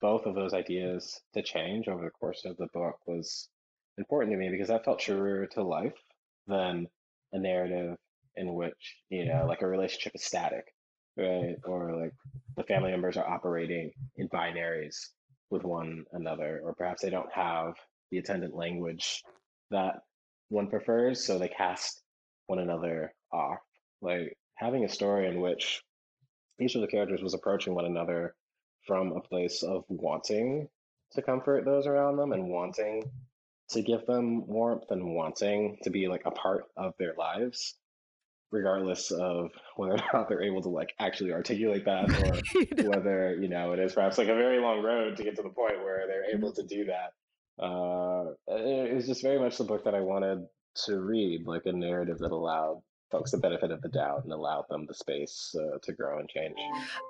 both 0.00 0.26
of 0.26 0.34
those 0.34 0.54
ideas 0.54 1.20
to 1.34 1.42
change 1.42 1.88
over 1.88 2.04
the 2.04 2.10
course 2.10 2.44
of 2.44 2.56
the 2.56 2.68
book 2.72 2.96
was 3.06 3.48
important 3.98 4.32
to 4.32 4.38
me 4.38 4.50
because 4.50 4.68
that 4.68 4.84
felt 4.84 4.98
truer 4.98 5.46
to 5.46 5.62
life 5.62 5.96
than 6.46 6.86
a 7.32 7.38
narrative 7.38 7.96
in 8.36 8.54
which, 8.54 8.96
you 9.08 9.24
know, 9.24 9.34
mm-hmm. 9.34 9.48
like 9.48 9.62
a 9.62 9.66
relationship 9.66 10.12
is 10.14 10.24
static, 10.24 10.64
right? 11.16 11.56
Or 11.64 11.96
like 12.00 12.12
the 12.56 12.64
family 12.64 12.90
members 12.90 13.16
are 13.16 13.28
operating 13.28 13.92
in 14.16 14.28
binaries 14.28 14.96
with 15.50 15.64
one 15.64 16.04
another, 16.12 16.60
or 16.62 16.74
perhaps 16.74 17.02
they 17.02 17.10
don't 17.10 17.32
have 17.32 17.74
the 18.10 18.18
attendant 18.18 18.54
language 18.54 19.22
that 19.70 20.00
one 20.48 20.68
prefers, 20.68 21.24
so 21.24 21.38
they 21.38 21.48
cast 21.48 22.02
one 22.46 22.58
another 22.58 23.12
off. 23.32 23.58
Like 24.02 24.36
having 24.56 24.84
a 24.84 24.88
story 24.88 25.28
in 25.28 25.40
which 25.40 25.82
each 26.60 26.74
of 26.74 26.80
the 26.80 26.86
characters 26.86 27.22
was 27.22 27.34
approaching 27.34 27.74
one 27.74 27.84
another 27.84 28.34
from 28.86 29.12
a 29.12 29.20
place 29.20 29.62
of 29.62 29.84
wanting 29.88 30.68
to 31.12 31.22
comfort 31.22 31.64
those 31.64 31.86
around 31.86 32.16
them 32.16 32.32
and 32.32 32.48
wanting 32.48 33.10
to 33.70 33.82
give 33.82 34.06
them 34.06 34.46
warmth 34.46 34.90
and 34.90 35.14
wanting 35.14 35.78
to 35.82 35.90
be 35.90 36.08
like 36.08 36.22
a 36.24 36.30
part 36.30 36.64
of 36.76 36.94
their 36.98 37.14
lives 37.18 37.74
regardless 38.52 39.10
of 39.10 39.50
whether 39.76 39.94
or 39.94 40.02
not 40.12 40.28
they're 40.28 40.42
able 40.42 40.62
to 40.62 40.68
like 40.68 40.94
actually 40.98 41.32
articulate 41.32 41.84
that 41.84 42.10
or 42.10 42.84
whether 42.88 43.36
you 43.40 43.48
know 43.48 43.72
it 43.72 43.78
is 43.78 43.92
perhaps 43.92 44.18
like 44.18 44.28
a 44.28 44.34
very 44.34 44.60
long 44.60 44.82
road 44.82 45.16
to 45.16 45.24
get 45.24 45.36
to 45.36 45.42
the 45.42 45.48
point 45.48 45.82
where 45.82 46.06
they're 46.06 46.34
able 46.34 46.52
to 46.52 46.62
do 46.62 46.86
that. 46.86 47.12
Uh, 47.62 48.32
it 48.48 48.94
was 48.94 49.06
just 49.06 49.22
very 49.22 49.38
much 49.38 49.56
the 49.56 49.64
book 49.64 49.84
that 49.84 49.94
i 49.94 50.00
wanted 50.00 50.44
to 50.84 51.00
read 51.00 51.46
like 51.46 51.62
a 51.64 51.72
narrative 51.72 52.18
that 52.18 52.30
allowed 52.30 52.82
folks 53.16 53.30
the 53.30 53.38
benefit 53.38 53.70
of 53.70 53.80
the 53.80 53.88
doubt 53.88 54.24
and 54.24 54.32
allowed 54.32 54.68
them 54.68 54.84
the 54.86 54.94
space 54.94 55.54
uh, 55.58 55.78
to 55.82 55.92
grow 55.92 56.18
and 56.18 56.28
change. 56.28 56.54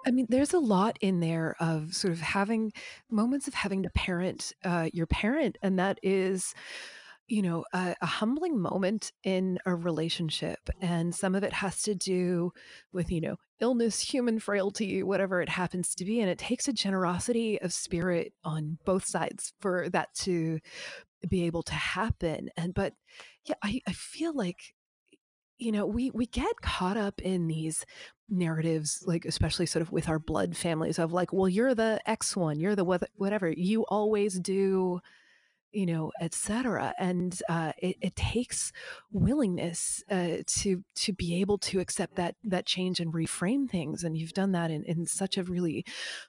I 0.07 0.11
mean, 0.13 0.27
there's 0.29 0.55
a 0.55 0.59
lot 0.59 0.97
in 1.01 1.21
there 1.21 1.57
of 1.59 1.95
sort 1.95 2.13
of 2.13 2.21
having 2.21 2.73
moments 3.11 3.49
of 3.49 3.55
having 3.55 3.83
to 3.83 3.91
parent 3.91 4.53
uh, 4.65 4.89
your 4.93 5.07
parent, 5.07 5.59
and 5.63 5.79
that 5.79 5.99
is 6.03 6.55
you 7.27 7.43
know 7.43 7.65
a, 7.73 7.97
a, 8.01 8.07
humbling 8.07 8.61
moment 8.61 9.11
in 9.25 9.59
a 9.67 9.75
relationship 9.75 10.71
and 10.81 11.13
some 11.13 11.35
of 11.35 11.43
it 11.43 11.53
has 11.53 11.83
to 11.83 11.93
do 11.93 12.53
with 12.93 13.11
you 13.11 13.21
know 13.21 13.35
illness 13.59 14.01
human 14.01 14.39
frailty 14.39 15.03
whatever 15.03 15.43
it 15.43 15.49
happens 15.49 15.93
to 15.93 16.05
be 16.05 16.21
and 16.21 16.31
it 16.31 16.39
takes 16.39 16.69
a 16.69 16.73
generosity 16.73 17.61
of 17.63 17.73
spirit 17.73 18.33
on 18.45 18.79
both 18.85 19.05
sides 19.05 19.53
for 19.59 19.89
that 19.91 20.15
to 20.15 20.61
be 21.29 21.45
able 21.45 21.65
to 21.65 21.75
happen 21.75 22.49
and 22.57 22.75
but 22.75 22.93
yeah 23.45 23.57
i, 23.65 23.81
I 23.89 23.93
feel 23.93 24.33
like 24.33 24.76
you 25.59 25.73
know 25.73 25.87
we 25.87 26.11
we 26.11 26.27
get 26.27 26.61
caught 26.61 26.97
up 26.97 27.21
in 27.21 27.47
these 27.47 27.85
narratives 28.29 29.03
like 29.07 29.25
especially 29.25 29.67
sort 29.67 29.83
of 29.83 29.93
with 29.93 30.09
our 30.09 30.19
blood 30.19 30.57
families 30.57 30.99
of 30.99 31.13
like 31.13 31.33
well 31.33 31.49
you're 31.49 31.75
the 31.75 32.01
x 32.07 32.37
one 32.37 32.59
you're 32.59 32.75
the 32.75 32.85
whatever 33.17 33.49
you 33.51 33.83
always 33.85 34.39
do 34.39 35.01
you 35.73 35.85
know 35.85 36.11
etc 36.21 36.95
and 36.99 37.43
uh, 37.49 37.73
it, 37.79 37.97
it, 38.01 38.17
takes 38.17 38.73
willingness 39.13 40.03
uh, 40.11 40.39
to 40.47 40.83
to 40.95 41.13
be 41.13 41.41
able 41.41 41.59
to 41.59 41.81
accept 41.81 42.17
that 42.17 42.35
that 42.43 42.65
change 42.65 42.99
and 42.99 43.13
reframe 43.13 43.69
things 43.69 44.03
and 44.03 44.17
you've 44.17 44.33
done 44.33 44.53
that 44.53 44.71
in, 44.71 44.83
in 44.85 45.07
such 45.07 45.37
a 45.37 45.45
really 45.45 45.85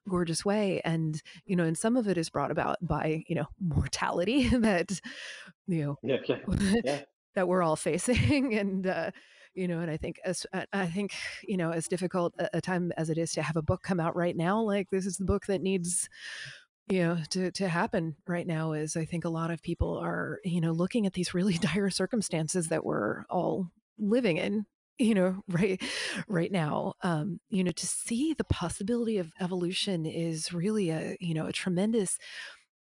gorgeous 0.10 0.44
way 0.44 0.82
and 0.84 1.22
you 1.46 1.56
know 1.56 1.64
and 1.64 1.78
some 1.78 1.96
of 1.96 2.08
it 2.08 2.18
is 2.18 2.30
brought 2.30 2.52
about 2.52 2.78
by 2.82 3.24
you 3.28 3.36
know 3.36 3.46
mortality 3.60 4.50
that 4.52 5.00
you 5.68 5.82
know 5.82 5.98
yeah, 6.04 6.18
yeah, 6.28 6.38
yeah 6.84 7.02
that 7.38 7.48
we're 7.48 7.62
all 7.62 7.76
facing 7.76 8.54
and 8.62 8.88
uh, 8.88 9.12
you 9.54 9.68
know 9.68 9.80
and 9.80 9.92
i 9.92 9.98
think 9.98 10.20
as 10.26 10.46
i 10.74 10.88
think 10.88 11.14
you 11.48 11.56
know 11.56 11.72
as 11.72 11.88
difficult 11.88 12.34
a, 12.40 12.50
a 12.56 12.62
time 12.62 12.92
as 12.98 13.10
it 13.10 13.18
is 13.18 13.32
to 13.32 13.42
have 13.42 13.56
a 13.56 13.62
book 13.62 13.84
come 13.84 14.00
out 14.00 14.16
right 14.16 14.36
now 14.36 14.60
like 14.60 14.90
this 14.90 15.06
is 15.06 15.18
the 15.18 15.26
book 15.26 15.46
that 15.46 15.62
needs 15.62 16.10
you 16.90 17.00
know 17.00 17.18
to 17.30 17.52
to 17.52 17.68
happen 17.68 18.16
right 18.28 18.48
now 18.48 18.74
is 18.74 18.98
i 18.98 19.06
think 19.06 19.24
a 19.24 19.30
lot 19.30 19.52
of 19.52 19.62
people 19.62 19.98
are 19.98 20.40
you 20.44 20.60
know 20.60 20.72
looking 20.72 21.06
at 21.06 21.14
these 21.14 21.34
really 21.34 21.58
dire 21.60 21.92
circumstances 21.92 22.70
that 22.70 22.84
we're 22.84 23.24
all 23.30 23.68
living 24.00 24.38
in 24.38 24.66
you 24.98 25.14
know 25.14 25.44
right 25.48 25.80
right 26.28 26.52
now. 26.52 26.94
Um 27.04 27.40
you 27.50 27.64
know 27.64 27.72
to 27.72 27.86
see 27.86 28.34
the 28.34 28.44
possibility 28.44 29.20
of 29.20 29.32
evolution 29.40 30.08
is 30.08 30.52
really 30.52 30.90
a 30.90 31.16
you 31.20 31.36
know 31.36 31.46
a 31.46 31.54
tremendous 31.54 32.18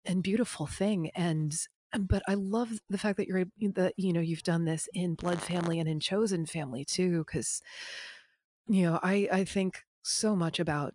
and 0.03 0.23
beautiful 0.23 0.65
thing. 0.65 1.11
And 1.15 1.55
but 1.99 2.21
I 2.27 2.33
love 2.33 2.79
the 2.89 2.97
fact 2.97 3.17
that 3.17 3.27
you're 3.27 3.45
that 3.75 3.93
you 3.97 4.13
know 4.13 4.19
you've 4.19 4.43
done 4.43 4.65
this 4.65 4.89
in 4.93 5.15
Blood 5.15 5.41
Family 5.41 5.79
and 5.79 5.87
in 5.87 5.99
Chosen 5.99 6.45
Family 6.45 6.85
too, 6.85 7.19
because 7.19 7.61
you 8.67 8.83
know 8.83 8.99
I 9.01 9.27
I 9.31 9.43
think 9.45 9.83
so 10.03 10.35
much 10.35 10.59
about 10.59 10.93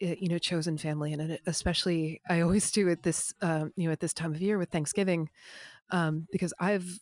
it, 0.00 0.18
you 0.20 0.28
know 0.28 0.38
Chosen 0.38 0.78
Family 0.78 1.12
and 1.12 1.38
especially 1.46 2.20
I 2.28 2.40
always 2.40 2.70
do 2.70 2.88
at 2.88 3.02
this 3.02 3.32
um, 3.42 3.72
you 3.76 3.86
know 3.86 3.92
at 3.92 4.00
this 4.00 4.14
time 4.14 4.34
of 4.34 4.40
year 4.40 4.58
with 4.58 4.70
Thanksgiving 4.70 5.30
um, 5.90 6.26
because 6.30 6.54
I've 6.60 7.00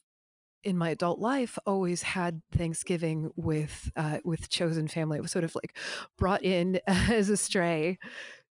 in 0.64 0.76
my 0.76 0.90
adult 0.90 1.20
life 1.20 1.58
always 1.64 2.02
had 2.02 2.42
Thanksgiving 2.52 3.30
with 3.36 3.90
uh, 3.96 4.18
with 4.24 4.48
Chosen 4.48 4.88
Family. 4.88 5.18
It 5.18 5.22
was 5.22 5.30
sort 5.30 5.44
of 5.44 5.54
like 5.54 5.76
brought 6.18 6.42
in 6.42 6.80
as 6.86 7.28
a 7.28 7.36
stray 7.36 7.98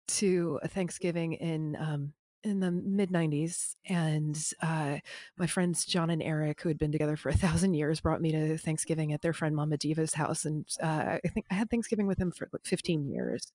to 0.09 0.59
a 0.61 0.67
Thanksgiving 0.67 1.33
in 1.33 1.75
um, 1.77 2.13
in 2.43 2.59
the 2.59 2.71
mid 2.71 3.11
90s 3.11 3.75
and 3.87 4.51
uh, 4.61 4.97
my 5.37 5.47
friends 5.47 5.85
john 5.85 6.09
and 6.09 6.21
eric 6.21 6.61
who 6.61 6.69
had 6.69 6.77
been 6.77 6.91
together 6.91 7.15
for 7.15 7.29
a 7.29 7.37
thousand 7.37 7.73
years 7.73 8.01
brought 8.01 8.21
me 8.21 8.31
to 8.31 8.57
thanksgiving 8.57 9.13
at 9.13 9.21
their 9.21 9.33
friend 9.33 9.55
mama 9.55 9.77
diva's 9.77 10.13
house 10.13 10.45
and 10.45 10.65
uh, 10.81 11.17
i 11.23 11.27
think 11.29 11.45
i 11.51 11.53
had 11.53 11.69
thanksgiving 11.69 12.07
with 12.07 12.17
them 12.17 12.31
for 12.31 12.49
like 12.51 12.65
15 12.65 13.07
years 13.09 13.53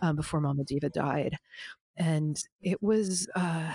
um, 0.00 0.16
before 0.16 0.40
mama 0.40 0.64
diva 0.64 0.90
died. 0.90 1.38
And 1.96 2.42
it 2.60 2.82
was 2.82 3.28
uh, 3.36 3.72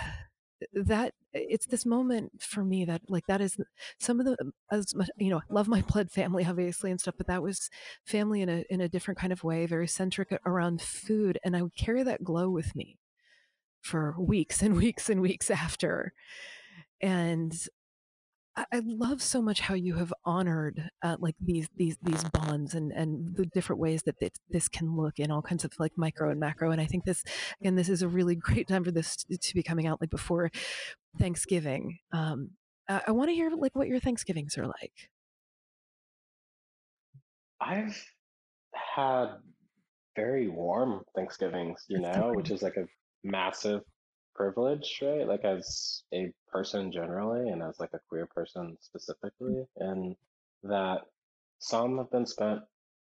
that 0.74 1.14
it's 1.32 1.66
this 1.66 1.86
moment 1.86 2.42
for 2.42 2.62
me 2.62 2.84
that 2.84 3.00
like 3.08 3.26
that 3.26 3.40
is 3.40 3.56
some 3.98 4.20
of 4.20 4.26
the 4.26 4.36
as 4.70 4.94
much 4.94 5.08
you 5.16 5.30
know 5.30 5.40
love 5.48 5.68
my 5.68 5.80
blood 5.80 6.10
family 6.10 6.44
obviously 6.44 6.90
and 6.90 7.00
stuff 7.00 7.14
but 7.16 7.26
that 7.28 7.42
was 7.42 7.70
family 8.04 8.42
in 8.42 8.48
a 8.50 8.64
in 8.68 8.80
a 8.80 8.88
different 8.88 9.18
kind 9.18 9.32
of 9.32 9.42
way 9.42 9.64
very 9.64 9.86
centric 9.86 10.36
around 10.44 10.82
food 10.82 11.38
and 11.44 11.56
i 11.56 11.62
would 11.62 11.74
carry 11.76 12.02
that 12.02 12.22
glow 12.22 12.50
with 12.50 12.76
me 12.76 12.98
for 13.80 14.14
weeks 14.18 14.62
and 14.62 14.76
weeks 14.84 15.08
and 15.08 15.20
weeks 15.20 15.50
after. 15.50 16.12
And 17.00 17.54
I 18.56 18.82
love 18.84 19.22
so 19.22 19.40
much 19.40 19.60
how 19.60 19.74
you 19.74 19.94
have 19.94 20.12
honored 20.24 20.90
uh, 21.02 21.16
like 21.20 21.36
these 21.40 21.68
these 21.76 21.96
these 22.02 22.24
bonds 22.24 22.74
and 22.74 22.92
and 22.92 23.34
the 23.36 23.46
different 23.46 23.80
ways 23.80 24.02
that 24.02 24.18
this, 24.18 24.32
this 24.48 24.68
can 24.68 24.96
look 24.96 25.18
in 25.18 25.30
all 25.30 25.40
kinds 25.40 25.64
of 25.64 25.72
like 25.78 25.92
micro 25.96 26.30
and 26.30 26.40
macro. 26.40 26.70
And 26.70 26.80
I 26.80 26.86
think 26.86 27.04
this 27.04 27.22
again, 27.60 27.76
this 27.76 27.88
is 27.88 28.02
a 28.02 28.08
really 28.08 28.34
great 28.36 28.68
time 28.68 28.84
for 28.84 28.90
this 28.90 29.16
to 29.16 29.54
be 29.54 29.62
coming 29.62 29.86
out 29.86 30.00
like 30.00 30.10
before 30.10 30.50
Thanksgiving. 31.18 31.98
Um, 32.12 32.50
I, 32.88 33.02
I 33.08 33.10
want 33.12 33.30
to 33.30 33.34
hear 33.34 33.50
like 33.50 33.74
what 33.74 33.88
your 33.88 34.00
Thanksgivings 34.00 34.58
are 34.58 34.66
like. 34.66 35.10
I've 37.60 38.04
had 38.74 39.28
very 40.16 40.48
warm 40.48 41.04
Thanksgivings, 41.14 41.84
you 41.88 42.00
know, 42.00 42.32
which 42.34 42.50
is 42.50 42.62
like 42.62 42.76
a 42.76 42.86
massive 43.24 43.82
privilege, 44.34 45.00
right? 45.02 45.26
Like 45.26 45.44
as 45.44 46.02
a 46.14 46.32
person 46.50 46.92
generally, 46.92 47.50
and 47.50 47.62
as 47.62 47.78
like 47.78 47.90
a 47.94 48.00
queer 48.08 48.26
person 48.26 48.76
specifically, 48.80 49.64
and 49.76 50.16
that 50.62 51.02
some 51.58 51.98
have 51.98 52.10
been 52.10 52.26
spent 52.26 52.60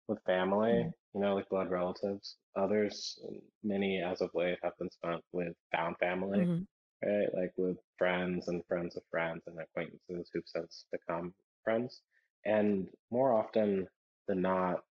with 0.08 0.19
family, 0.26 0.71
mm-hmm. 0.71 0.89
you 1.17 1.21
know, 1.21 1.36
like 1.36 1.50
blood 1.50 1.69
relatives. 1.69 2.36
Others, 2.56 3.19
many 3.63 4.02
as 4.02 4.21
of 4.21 4.30
late, 4.34 4.58
have 4.62 4.78
been 4.78 4.91
spent 4.91 5.21
with 5.32 5.54
found 5.74 5.95
family, 6.00 6.39
mm-hmm. 6.39 7.10
right? 7.10 7.30
Like 7.34 7.54
with 7.58 7.78
friends 7.97 8.50
and 8.50 8.65
friends 8.67 8.97
of 8.97 9.04
friends 9.10 9.43
and 9.47 9.58
acquaintances 9.60 10.30
who've 10.34 10.43
since 10.47 10.86
become 10.91 11.34
friends. 11.63 12.02
And 12.45 12.88
more 13.12 13.34
often 13.34 13.88
than 14.28 14.41
not, 14.41 14.82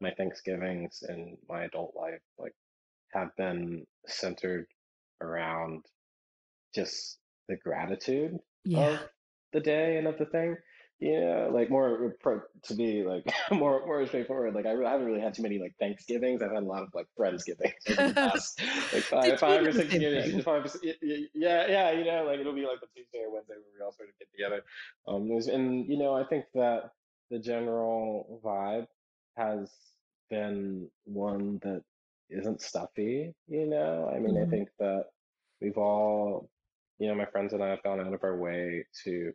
my 0.00 0.10
Thanksgivings 0.12 1.02
in 1.08 1.36
my 1.48 1.64
adult 1.64 1.94
life, 1.96 2.20
like 2.38 2.54
have 3.12 3.34
been 3.36 3.84
centered 4.06 4.66
around 5.20 5.84
just 6.74 7.18
the 7.48 7.56
gratitude 7.56 8.38
yeah. 8.64 8.90
of 8.90 9.00
the 9.52 9.60
day 9.60 9.96
and 9.96 10.06
of 10.06 10.18
the 10.18 10.26
thing. 10.26 10.56
Yeah, 11.00 11.48
like 11.52 11.70
more 11.70 12.16
to 12.64 12.74
be 12.74 13.04
like 13.04 13.24
more 13.52 13.86
more 13.86 14.04
straightforward. 14.08 14.54
Like 14.54 14.66
I, 14.66 14.72
I 14.72 14.90
haven't 14.90 15.06
really 15.06 15.20
had 15.20 15.32
too 15.32 15.42
many 15.42 15.60
like 15.60 15.76
Thanksgivings. 15.78 16.42
I've 16.42 16.50
had 16.50 16.64
a 16.64 16.66
lot 16.66 16.82
of 16.82 16.88
like 16.92 17.06
Friendsgivings 17.16 17.72
over 17.90 18.08
the 18.08 18.14
past 18.32 18.60
like 18.92 19.04
five, 19.04 19.38
five 19.38 19.64
or 19.64 19.72
six 19.72 19.94
years. 19.94 20.42
Five, 20.42 20.68
yeah, 20.82 21.66
yeah, 21.68 21.92
you 21.92 22.04
know, 22.04 22.24
like 22.26 22.40
it'll 22.40 22.52
be 22.52 22.66
like 22.66 22.80
the 22.80 22.88
Tuesday 22.96 23.20
or 23.24 23.32
Wednesday 23.32 23.54
where 23.54 23.78
we 23.78 23.84
all 23.84 23.92
sort 23.92 24.08
of 24.08 24.18
get 24.18 24.28
together. 24.32 24.64
Um, 25.06 25.30
and 25.30 25.86
you 25.86 25.98
know, 25.98 26.14
I 26.14 26.24
think 26.24 26.46
that 26.54 26.90
the 27.30 27.38
general 27.38 28.40
vibe 28.44 28.86
has 29.36 29.70
been 30.30 30.88
one 31.04 31.60
that 31.62 31.84
isn't 32.30 32.60
stuffy, 32.60 33.34
you 33.48 33.66
know? 33.66 34.10
I 34.14 34.18
mean, 34.18 34.34
mm-hmm. 34.34 34.46
I 34.46 34.50
think 34.50 34.68
that 34.78 35.06
we've 35.60 35.78
all, 35.78 36.50
you 36.98 37.08
know, 37.08 37.14
my 37.14 37.26
friends 37.26 37.52
and 37.52 37.62
I 37.62 37.68
have 37.68 37.82
gone 37.82 38.00
out 38.00 38.12
of 38.12 38.24
our 38.24 38.36
way 38.36 38.84
to 39.04 39.32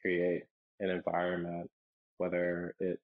create 0.00 0.44
an 0.80 0.90
environment, 0.90 1.70
whether 2.18 2.74
it 2.80 2.98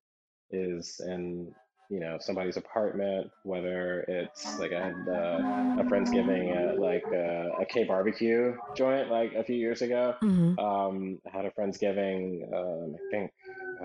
is 0.51 1.01
in 1.05 1.55
you 1.89 2.01
know 2.01 2.19
somebody's 2.21 2.57
apartment, 2.57 3.31
whether 3.45 4.01
it's 4.09 4.59
like 4.59 4.73
I 4.73 4.87
had 4.87 5.09
uh, 5.09 5.81
a 5.81 5.85
friendsgiving 5.85 6.57
at 6.57 6.79
like 6.81 7.05
uh, 7.07 7.63
a 7.63 7.67
K 7.67 7.85
barbecue 7.85 8.57
joint 8.75 9.11
like 9.11 9.35
a 9.35 9.45
few 9.45 9.57
years 9.57 9.83
ago. 9.83 10.15
hmm 10.21 10.59
Um, 10.59 11.19
I 11.27 11.37
had 11.37 11.45
a 11.45 11.51
friendsgiving, 11.51 12.53
um, 12.53 12.97
I 12.97 13.11
think 13.11 13.33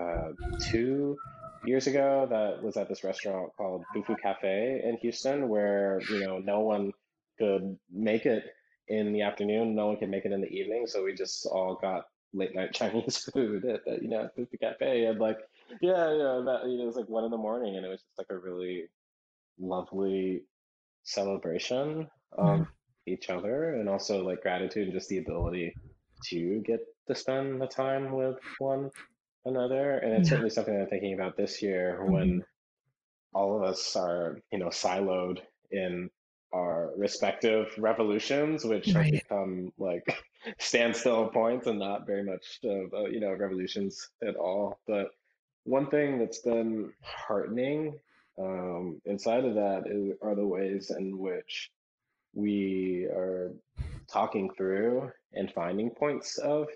uh, 0.00 0.28
two 0.70 1.16
years 1.64 1.86
ago 1.86 2.26
that 2.28 2.62
was 2.62 2.76
at 2.76 2.88
this 2.88 3.04
restaurant 3.04 3.52
called 3.56 3.84
Fufu 3.94 4.20
Cafe 4.20 4.80
in 4.84 4.96
Houston, 4.98 5.48
where 5.48 6.00
you 6.10 6.20
know 6.20 6.38
no 6.38 6.60
one 6.60 6.92
could 7.38 7.78
make 7.90 8.26
it 8.26 8.44
in 8.88 9.12
the 9.12 9.22
afternoon, 9.22 9.74
no 9.74 9.86
one 9.86 9.96
could 9.96 10.10
make 10.10 10.24
it 10.24 10.32
in 10.32 10.40
the 10.40 10.48
evening, 10.48 10.86
so 10.86 11.04
we 11.04 11.14
just 11.14 11.46
all 11.46 11.78
got 11.80 12.06
late 12.34 12.54
night 12.54 12.72
Chinese 12.74 13.18
food 13.32 13.64
at 13.64 13.84
the, 13.84 13.98
you 14.02 14.08
know 14.08 14.28
Fufu 14.36 14.58
Cafe, 14.60 15.06
and 15.06 15.20
like 15.20 15.38
yeah, 15.80 16.10
yeah, 16.12 16.42
that 16.44 16.60
you 16.66 16.76
know 16.76 16.84
it 16.84 16.86
was 16.86 16.96
like 16.96 17.08
one 17.08 17.24
in 17.24 17.30
the 17.30 17.36
morning, 17.36 17.76
and 17.76 17.86
it 17.86 17.88
was 17.88 18.02
just 18.02 18.18
like 18.18 18.30
a 18.30 18.38
really 18.38 18.84
lovely 19.58 20.42
celebration 21.04 22.08
of 22.32 22.60
mm-hmm. 22.60 22.62
each 23.06 23.30
other, 23.30 23.74
and 23.74 23.88
also 23.88 24.24
like 24.24 24.42
gratitude 24.42 24.84
and 24.84 24.92
just 24.92 25.08
the 25.08 25.18
ability 25.18 25.74
to 26.24 26.60
get 26.60 26.80
to 27.08 27.14
spend 27.14 27.60
the 27.60 27.66
time 27.66 28.12
with 28.12 28.36
one 28.58 28.90
another. 29.44 29.98
And 29.98 30.12
it's 30.14 30.28
Yeah. 30.28 30.30
certainly 30.30 30.50
something 30.50 30.76
I'm 30.78 30.88
thinking 30.88 31.14
about 31.14 31.36
this 31.36 31.62
year 31.62 32.04
hmm 32.04 32.10
when 32.10 32.44
all 33.34 33.56
of 33.56 33.62
us 33.62 33.96
are, 33.96 34.40
you 34.52 34.58
know, 34.58 34.68
siloed 34.68 35.40
in 35.70 36.10
our 36.52 36.90
respective 36.96 37.74
revolutions, 37.78 38.64
which 38.64 38.92
have 38.92 39.10
become 39.10 39.72
like 39.78 40.04
standstill 40.58 41.28
points 41.28 41.66
and 41.66 41.78
not 41.78 42.06
very 42.06 42.24
much 42.24 42.60
of, 42.64 42.92
uh, 42.92 43.04
you 43.06 43.20
know, 43.20 43.32
revolutions 43.32 44.10
at 44.26 44.36
all. 44.36 44.78
But 44.86 45.08
one 45.64 45.88
thing 45.88 46.18
that's 46.18 46.40
been 46.40 46.92
heartening 47.02 47.98
um, 48.38 49.00
inside 49.04 49.44
of 49.44 49.54
that 49.54 49.84
is, 49.86 50.14
are 50.22 50.34
the 50.34 50.46
ways 50.46 50.90
in 50.90 51.18
which 51.18 51.70
we 52.34 53.04
are 53.06 53.52
talking 54.12 54.50
through 54.56 55.10
and 55.32 55.52
finding 55.52 55.90
points 55.90 56.38
of 56.38 56.68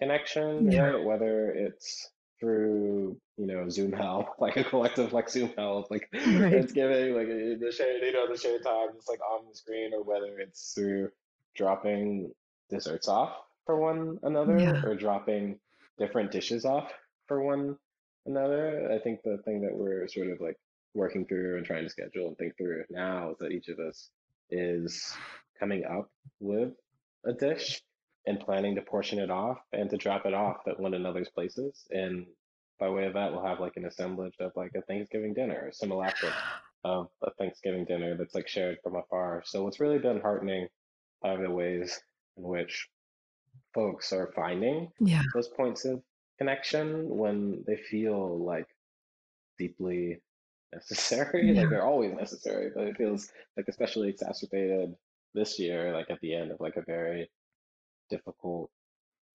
connection, 0.00 0.70
Yeah. 0.70 0.80
right? 0.90 1.04
Whether 1.04 1.50
it's 1.52 2.10
through, 2.40 3.16
you 3.36 3.46
know, 3.46 3.68
Zoom 3.68 3.92
Hell, 3.92 4.34
like 4.40 4.56
a 4.56 4.64
collective 4.64 5.12
like 5.12 5.28
Zoom 5.30 5.52
Hell, 5.56 5.86
like 5.90 6.08
Right. 6.14 6.22
Friendsgiving, 6.24 7.14
like 7.14 7.26
uh, 7.28 7.64
the 7.64 7.72
shared, 7.76 8.02
you 8.02 8.12
know, 8.12 8.26
the 8.28 8.36
shared 8.38 8.62
time 8.64 8.88
just 8.96 9.08
like 9.08 9.20
on 9.20 9.44
the 9.48 9.54
screen, 9.54 9.92
or 9.94 10.02
whether 10.02 10.38
it's 10.38 10.72
through 10.74 11.10
dropping 11.54 12.32
desserts 12.70 13.08
off 13.08 13.36
for 13.66 13.78
one 13.78 14.18
another 14.22 14.58
Yeah. 14.58 14.82
or 14.84 14.94
dropping 14.94 15.58
different 15.98 16.30
dishes 16.30 16.64
off 16.64 16.90
for 17.28 17.42
one 17.42 17.76
another. 18.26 18.90
I 18.92 18.98
think 19.02 19.20
the 19.22 19.38
thing 19.44 19.60
that 19.62 19.76
we're 19.76 20.08
sort 20.08 20.28
of 20.28 20.40
like 20.40 20.58
working 20.94 21.26
through 21.26 21.56
and 21.58 21.66
trying 21.66 21.84
to 21.84 21.90
schedule 21.90 22.28
and 22.28 22.36
think 22.38 22.56
through 22.56 22.84
now 22.90 23.30
is 23.32 23.38
that 23.38 23.52
each 23.52 23.68
of 23.68 23.78
us 23.78 24.10
is 24.50 25.14
coming 25.58 25.84
up 25.84 26.10
with 26.40 26.72
a 27.24 27.32
dish 27.32 27.82
and 28.26 28.40
planning 28.40 28.74
to 28.74 28.82
portion 28.82 29.18
it 29.18 29.30
off 29.30 29.58
and 29.72 29.88
to 29.90 29.96
drop 29.96 30.26
it 30.26 30.34
off 30.34 30.58
at 30.68 30.78
one 30.78 30.94
another's 30.94 31.28
places. 31.30 31.86
And 31.90 32.26
by 32.78 32.88
way 32.88 33.06
of 33.06 33.14
that, 33.14 33.32
we'll 33.32 33.44
have 33.44 33.60
like 33.60 33.76
an 33.76 33.86
assemblage 33.86 34.34
of 34.40 34.52
like 34.56 34.72
a 34.76 34.82
Thanksgiving 34.82 35.34
dinner, 35.34 35.68
a 35.68 35.72
simulacrum 35.74 36.32
of 36.84 37.08
a 37.22 37.30
Thanksgiving 37.32 37.84
dinner 37.84 38.16
that's 38.16 38.34
like 38.34 38.48
shared 38.48 38.78
from 38.82 38.96
afar. 38.96 39.42
So 39.46 39.64
what's 39.64 39.80
really 39.80 39.98
been 39.98 40.20
heartening 40.20 40.68
are 41.22 41.40
the 41.40 41.50
ways 41.50 42.00
in 42.36 42.42
which 42.44 42.88
folks 43.74 44.12
are 44.12 44.32
finding 44.34 44.90
Yeah. 45.00 45.22
those 45.34 45.48
points 45.48 45.84
of 45.84 46.02
connection 46.38 47.08
when 47.08 47.64
they 47.66 47.76
feel 47.76 48.38
like 48.38 48.66
deeply 49.58 50.20
necessary. 50.72 51.52
Like 51.54 51.68
they're 51.70 51.84
always 51.84 52.12
necessary, 52.14 52.70
but 52.74 52.84
it 52.86 52.96
feels 52.96 53.30
like 53.56 53.66
especially 53.68 54.08
exacerbated 54.08 54.94
this 55.34 55.58
year, 55.58 55.92
like 55.92 56.10
at 56.10 56.20
the 56.20 56.34
end 56.34 56.50
of 56.50 56.60
like 56.60 56.76
a 56.76 56.82
very 56.82 57.30
difficult 58.10 58.70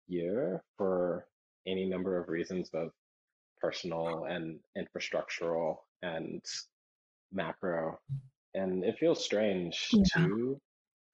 year 0.07 0.63
for 0.77 1.27
any 1.65 1.85
number 1.85 2.17
of 2.17 2.29
reasons, 2.29 2.69
both 2.69 2.91
personal 3.59 4.25
and 4.25 4.59
infrastructural 4.77 5.77
and 6.03 6.43
macro. 7.31 7.99
And 8.53 8.83
it 8.83 8.97
feels 8.99 9.23
strange 9.23 9.89
Yeah. 9.91 10.03
to 10.15 10.61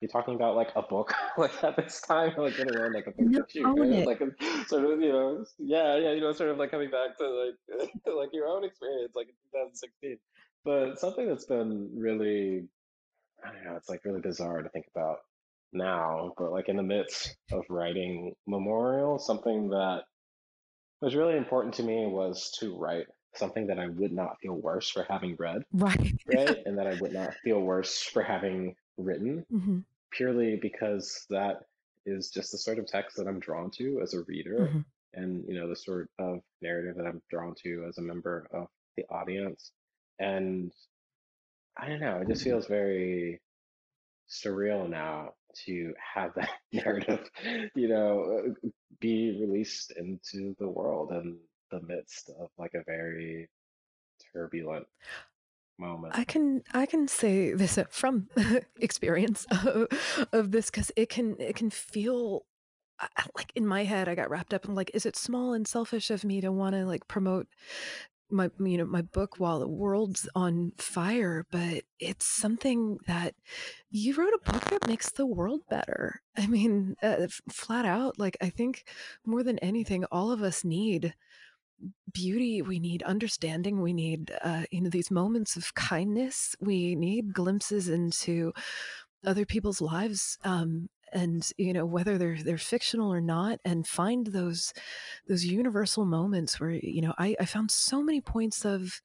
be 0.00 0.08
talking 0.08 0.34
about 0.34 0.56
like 0.56 0.72
a 0.74 0.82
book 0.82 1.14
like 1.38 1.62
at 1.64 1.76
this 1.76 2.00
time, 2.00 2.34
like 2.36 2.58
let 2.58 2.66
alone 2.66 2.92
like 2.92 3.06
a 3.06 3.12
book 3.12 3.54
you 3.54 4.04
like 4.04 4.20
a, 4.20 4.30
sort 4.66 4.84
of, 4.84 5.00
you 5.00 5.12
know, 5.12 5.44
yeah, 5.58 5.96
yeah, 5.96 6.12
you 6.12 6.20
know, 6.20 6.32
sort 6.32 6.50
of 6.50 6.58
like 6.58 6.70
coming 6.70 6.90
back 6.90 7.16
to 7.18 7.28
like 7.28 7.90
to 8.06 8.14
like 8.14 8.30
your 8.32 8.46
own 8.46 8.64
experience, 8.64 9.14
like 9.14 9.28
in 9.28 9.34
2016. 9.52 10.18
But 10.64 10.98
something 10.98 11.26
that's 11.26 11.46
been 11.46 11.90
really, 11.94 12.68
I 13.44 13.52
don't 13.52 13.64
know, 13.64 13.76
it's 13.76 13.88
like 13.88 14.04
really 14.04 14.20
bizarre 14.20 14.62
to 14.62 14.68
think 14.68 14.86
about 14.94 15.18
now, 15.72 16.32
but 16.36 16.52
like 16.52 16.68
in 16.68 16.76
the 16.76 16.82
midst 16.82 17.36
of 17.50 17.64
writing 17.68 18.34
Memorial, 18.46 19.18
something 19.18 19.70
that 19.70 20.04
was 21.00 21.14
really 21.14 21.36
important 21.36 21.74
to 21.74 21.82
me 21.82 22.06
was 22.06 22.50
to 22.60 22.76
write 22.76 23.06
something 23.34 23.66
that 23.68 23.78
I 23.78 23.88
would 23.88 24.12
not 24.12 24.38
feel 24.40 24.54
worse 24.54 24.88
for 24.90 25.04
having 25.08 25.36
read, 25.38 25.62
Right. 25.72 26.14
right? 26.26 26.58
And 26.64 26.78
that 26.78 26.86
I 26.86 26.94
would 26.94 27.12
not 27.12 27.34
feel 27.42 27.60
worse 27.60 28.02
for 28.02 28.22
having 28.22 28.76
written 28.98 29.44
hmm 29.50 29.80
purely 30.12 30.56
because 30.56 31.26
that 31.30 31.62
is 32.04 32.30
just 32.30 32.52
the 32.52 32.58
sort 32.58 32.78
of 32.78 32.86
text 32.86 33.16
that 33.16 33.26
I'm 33.26 33.40
drawn 33.40 33.70
to 33.72 34.00
as 34.02 34.14
a 34.14 34.22
reader 34.22 34.68
hmm 34.70 34.80
and 35.14 35.44
you 35.46 35.54
know 35.54 35.68
the 35.68 35.76
sort 35.76 36.08
of 36.18 36.40
narrative 36.62 36.96
that 36.96 37.06
I'm 37.06 37.22
drawn 37.30 37.54
to 37.62 37.84
as 37.88 37.98
a 37.98 38.02
member 38.02 38.46
of 38.52 38.68
the 38.96 39.04
audience 39.10 39.72
and 40.18 40.72
I 41.76 41.88
don't 41.88 42.00
know 42.00 42.18
it 42.20 42.28
just 42.28 42.44
feels 42.44 42.66
very 42.66 43.40
surreal 44.30 44.88
now 44.88 45.32
to 45.54 45.94
have 46.14 46.32
that 46.34 46.50
narrative 46.72 47.30
you 47.74 47.88
know 47.88 48.42
uh, 48.46 48.68
be 49.00 49.38
released 49.40 49.92
into 49.92 50.54
the 50.58 50.68
world 50.68 51.12
in 51.12 51.36
the 51.70 51.80
midst 51.82 52.30
of 52.40 52.48
like 52.58 52.74
a 52.74 52.84
very 52.84 53.48
turbulent 54.32 54.86
moment. 55.78 56.14
I 56.16 56.24
can 56.24 56.62
I 56.72 56.86
can 56.86 57.08
say 57.08 57.52
this 57.52 57.78
uh, 57.78 57.84
from 57.90 58.28
experience 58.80 59.46
of, 59.50 59.88
of 60.32 60.50
this 60.52 60.70
because 60.70 60.92
it 60.96 61.08
can 61.08 61.36
it 61.38 61.56
can 61.56 61.70
feel 61.70 62.44
I- 63.00 63.08
like 63.36 63.52
in 63.54 63.66
my 63.66 63.84
head 63.84 64.08
I 64.08 64.14
got 64.14 64.30
wrapped 64.30 64.54
up 64.54 64.64
in 64.66 64.74
like 64.74 64.90
is 64.94 65.06
it 65.06 65.16
small 65.16 65.52
and 65.54 65.66
selfish 65.66 66.10
of 66.10 66.24
me 66.24 66.40
to 66.40 66.52
want 66.52 66.74
to 66.74 66.84
like 66.86 67.08
promote 67.08 67.48
my 68.32 68.50
you 68.58 68.78
know 68.78 68.86
my 68.86 69.02
book 69.02 69.38
while 69.38 69.60
the 69.60 69.68
world's 69.68 70.28
on 70.34 70.72
fire 70.78 71.46
but 71.50 71.82
it's 72.00 72.26
something 72.26 72.98
that 73.06 73.34
you 73.90 74.14
wrote 74.14 74.32
a 74.34 74.52
book 74.52 74.64
that 74.70 74.86
makes 74.88 75.10
the 75.10 75.26
world 75.26 75.60
better. 75.68 76.22
I 76.36 76.46
mean 76.46 76.96
uh, 77.02 77.26
flat 77.50 77.84
out 77.84 78.18
like 78.18 78.36
i 78.40 78.48
think 78.48 78.84
more 79.26 79.42
than 79.42 79.58
anything 79.58 80.04
all 80.06 80.32
of 80.32 80.42
us 80.42 80.64
need 80.64 81.14
beauty 82.12 82.62
we 82.62 82.78
need 82.78 83.02
understanding 83.02 83.80
we 83.80 83.92
need 83.92 84.32
uh, 84.42 84.62
you 84.70 84.80
know 84.80 84.90
these 84.90 85.10
moments 85.10 85.56
of 85.56 85.74
kindness 85.74 86.54
we 86.60 86.94
need 86.94 87.32
glimpses 87.34 87.88
into 87.88 88.52
other 89.24 89.44
people's 89.44 89.80
lives 89.80 90.38
um, 90.44 90.88
and 91.12 91.50
you 91.58 91.72
know 91.72 91.84
whether 91.86 92.18
they're 92.18 92.42
they're 92.42 92.58
fictional 92.58 93.12
or 93.12 93.20
not 93.20 93.58
and 93.64 93.86
find 93.86 94.28
those 94.28 94.72
those 95.28 95.44
universal 95.44 96.04
moments 96.04 96.60
where 96.60 96.70
you 96.70 97.02
know 97.02 97.14
i, 97.18 97.36
I 97.40 97.44
found 97.46 97.70
so 97.70 98.02
many 98.02 98.20
points 98.20 98.64
of 98.64 99.00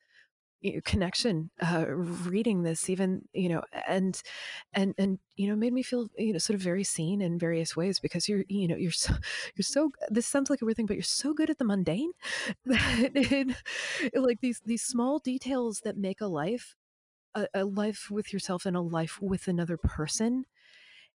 you 0.61 0.73
know, 0.73 0.81
connection 0.85 1.51
uh, 1.61 1.85
reading 1.87 2.63
this 2.63 2.89
even 2.89 3.21
you 3.31 3.47
know 3.47 3.61
and 3.87 4.21
and 4.73 4.95
and 4.97 5.19
you 5.35 5.47
know 5.47 5.55
made 5.55 5.71
me 5.71 5.83
feel 5.83 6.09
you 6.17 6.33
know 6.33 6.39
sort 6.39 6.55
of 6.55 6.61
very 6.61 6.83
seen 6.83 7.21
in 7.21 7.37
various 7.37 7.75
ways 7.75 7.99
because 7.99 8.27
you're 8.27 8.43
you 8.49 8.67
know 8.67 8.75
you're 8.75 8.91
so 8.91 9.13
you're 9.55 9.63
so 9.63 9.91
this 10.09 10.25
sounds 10.25 10.49
like 10.49 10.61
a 10.61 10.65
weird 10.65 10.75
thing 10.75 10.87
but 10.87 10.95
you're 10.95 11.03
so 11.03 11.33
good 11.33 11.51
at 11.51 11.59
the 11.59 11.65
mundane 11.65 12.11
that 12.65 13.11
it, 13.13 13.55
like 14.15 14.39
these 14.41 14.59
these 14.65 14.81
small 14.81 15.19
details 15.19 15.81
that 15.83 15.95
make 15.95 16.21
a 16.21 16.27
life 16.27 16.75
a, 17.35 17.47
a 17.53 17.65
life 17.65 18.07
with 18.11 18.33
yourself 18.33 18.65
and 18.65 18.75
a 18.75 18.81
life 18.81 19.21
with 19.21 19.47
another 19.47 19.77
person 19.77 20.45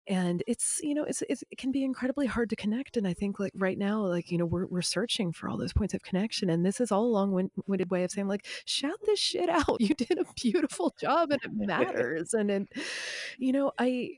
and 0.08 0.44
it's 0.48 0.80
you 0.82 0.94
know 0.94 1.04
it's, 1.04 1.22
it's 1.30 1.44
it 1.52 1.58
can 1.58 1.72
be 1.72 1.84
incredibly 1.84 2.26
hard 2.26 2.50
to 2.50 2.56
connect 2.56 2.98
and 2.98 3.08
i 3.08 3.14
think 3.14 3.40
like 3.40 3.52
right 3.56 3.78
now 3.78 4.02
like 4.02 4.32
you 4.32 4.38
know 4.38 4.46
we're, 4.46 4.66
we're 4.68 4.82
searching 4.82 5.32
for 5.32 5.50
all 5.50 5.58
those 5.58 5.74
points 5.74 5.94
of 5.94 6.02
connection 6.02 6.50
and 6.50 6.66
this 6.66 6.80
is 6.80 6.92
all 6.92 7.06
a 7.06 7.08
long-winded 7.08 7.92
way 7.92 8.04
of 8.04 8.12
saying 8.12 8.28
like 8.28 8.46
shout 8.66 8.98
this 9.06 9.20
shit 9.20 9.50
out 9.50 9.66
you 9.80 9.94
did 9.96 10.18
a 10.18 10.26
beautiful 10.36 10.96
job 11.00 11.32
and 11.32 11.42
it 11.44 11.52
matters 11.54 12.34
and 12.34 12.50
it 12.50 12.68
you 13.38 13.52
know 13.52 13.72
i 13.78 14.12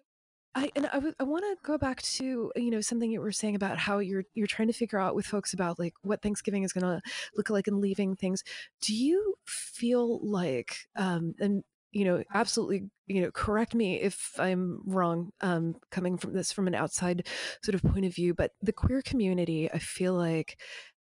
I 0.56 0.71
and 0.75 0.88
I, 0.88 0.95
w- 0.95 1.13
I 1.19 1.23
want 1.23 1.43
to 1.43 1.56
go 1.63 1.78
back 1.78 2.02
to 2.02 2.52
you 2.56 2.71
know 2.71 2.82
something 2.82 3.12
you 3.12 3.21
were 3.21 3.32
saying 3.32 3.56
about 3.56 3.78
how 3.78 3.99
you're 3.99 4.23
you're 4.34 4.47
trying 4.47 4.67
to 4.67 4.73
figure 4.73 4.99
out 4.99 5.13
with 5.13 5.28
folks 5.28 5.54
about 5.54 5.78
like 5.78 5.93
what 6.02 6.23
Thanksgiving 6.23 6.63
is 6.63 6.73
going 6.73 6.84
to 6.84 7.02
look 7.36 7.52
like 7.52 7.67
and 7.67 7.80
leaving 7.80 8.15
things. 8.15 8.43
Do 8.82 8.95
you 8.95 9.36
feel 9.45 10.19
like 10.28 10.75
um 10.95 11.36
and 11.39 11.63
you 11.91 12.06
know 12.06 12.23
absolutely 12.34 12.89
you 13.08 13.21
know 13.21 13.32
correct 13.32 13.73
me 13.73 13.99
if 13.99 14.32
I'm 14.38 14.82
wrong 14.86 15.32
um 15.41 15.75
coming 15.89 16.17
from 16.17 16.34
this 16.34 16.52
from 16.52 16.67
an 16.67 16.75
outside 16.75 17.28
sort 17.63 17.75
of 17.75 17.84
point 17.84 18.06
of 18.06 18.15
view, 18.15 18.34
but 18.34 18.52
the 18.62 18.73
queer 18.73 19.02
community 19.02 19.69
I 19.71 19.80
feel 19.80 20.13
like 20.13 20.60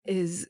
is 0.05 0.49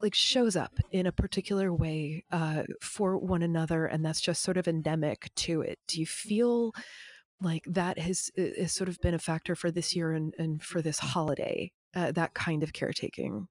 like 0.00 0.14
shows 0.14 0.56
up 0.56 0.78
in 0.90 1.06
a 1.06 1.12
particular 1.12 1.72
way 1.72 2.24
uh, 2.30 2.62
for 2.80 3.18
one 3.18 3.42
another, 3.42 3.86
and 3.86 4.04
that's 4.04 4.20
just 4.20 4.42
sort 4.42 4.56
of 4.56 4.68
endemic 4.68 5.30
to 5.34 5.60
it. 5.60 5.78
Do 5.88 5.98
you 5.98 6.06
feel 6.06 6.72
like 7.40 7.64
that 7.66 7.98
has, 7.98 8.30
has 8.36 8.72
sort 8.72 8.88
of 8.88 8.98
been 9.00 9.14
a 9.14 9.18
factor 9.18 9.54
for 9.54 9.70
this 9.70 9.94
year 9.94 10.12
and, 10.12 10.34
and 10.38 10.62
for 10.62 10.82
this 10.82 10.98
holiday? 10.98 11.72
Uh, 11.94 12.12
that 12.12 12.34
kind 12.34 12.62
of 12.62 12.72
caretaking. 12.72 13.48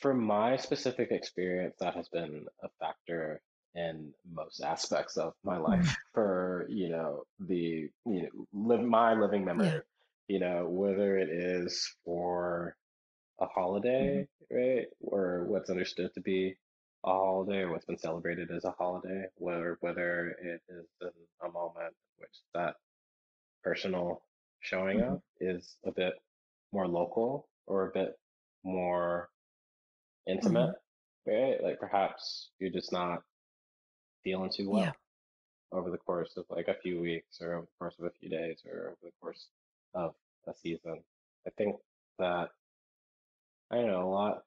For 0.00 0.14
my 0.14 0.56
specific 0.56 1.10
experience, 1.10 1.76
that 1.80 1.94
has 1.94 2.08
been 2.08 2.46
a 2.62 2.68
factor 2.80 3.40
in 3.74 4.12
most 4.32 4.60
aspects 4.62 5.16
of 5.16 5.34
my 5.44 5.58
life. 5.58 5.86
Mm. 5.86 5.96
For 6.14 6.66
you 6.70 6.88
know 6.90 7.24
the 7.40 7.90
you 8.06 8.22
know 8.22 8.46
live 8.52 8.82
my 8.82 9.14
living 9.14 9.44
Yeah. 9.44 9.46
memory, 9.46 9.82
you 10.28 10.40
know 10.40 10.68
whether 10.68 11.18
it 11.18 11.30
is 11.30 11.94
for 12.04 12.76
a 13.40 13.46
holiday, 13.46 14.26
right? 14.50 14.86
Or 15.00 15.44
what's 15.44 15.70
understood 15.70 16.12
to 16.14 16.20
be 16.20 16.56
a 17.04 17.08
holiday 17.10 17.60
or 17.62 17.70
what's 17.70 17.86
been 17.86 17.98
celebrated 17.98 18.50
as 18.50 18.64
a 18.64 18.72
holiday, 18.72 19.26
whether 19.36 19.78
whether 19.80 20.30
it 20.42 20.62
is 20.68 20.86
a 21.42 21.48
moment 21.50 21.94
in 21.94 22.22
which 22.22 22.36
that 22.54 22.76
personal 23.62 24.22
showing 24.60 25.00
hmm 25.00 25.02
up 25.02 25.22
is 25.40 25.76
a 25.84 25.92
bit 25.92 26.14
more 26.72 26.88
local 26.88 27.48
or 27.66 27.88
a 27.88 27.92
bit 27.92 28.18
more 28.64 29.28
intimate, 30.26 30.70
hmm 30.70 30.76
right? 31.26 31.62
Like 31.62 31.80
perhaps 31.80 32.50
you're 32.58 32.70
just 32.70 32.92
not 32.92 33.22
feeling 34.24 34.50
too 34.54 34.70
Yeah. 34.70 34.70
well 34.70 34.96
over 35.72 35.90
the 35.90 35.98
course 35.98 36.36
of 36.36 36.44
like 36.50 36.68
a 36.68 36.74
few 36.82 37.00
weeks 37.00 37.40
or 37.40 37.54
over 37.54 37.66
the 37.66 37.78
course 37.78 37.94
of 37.98 38.06
a 38.06 38.10
few 38.20 38.28
days 38.30 38.62
or 38.66 38.88
over 38.88 38.96
the 39.02 39.12
course 39.20 39.48
of 39.94 40.14
a 40.46 40.54
season. 40.54 41.02
I 41.46 41.50
think 41.50 41.76
that 42.18 42.50
I 43.70 43.82
know 43.82 44.02
a 44.02 44.10
lot 44.10 44.42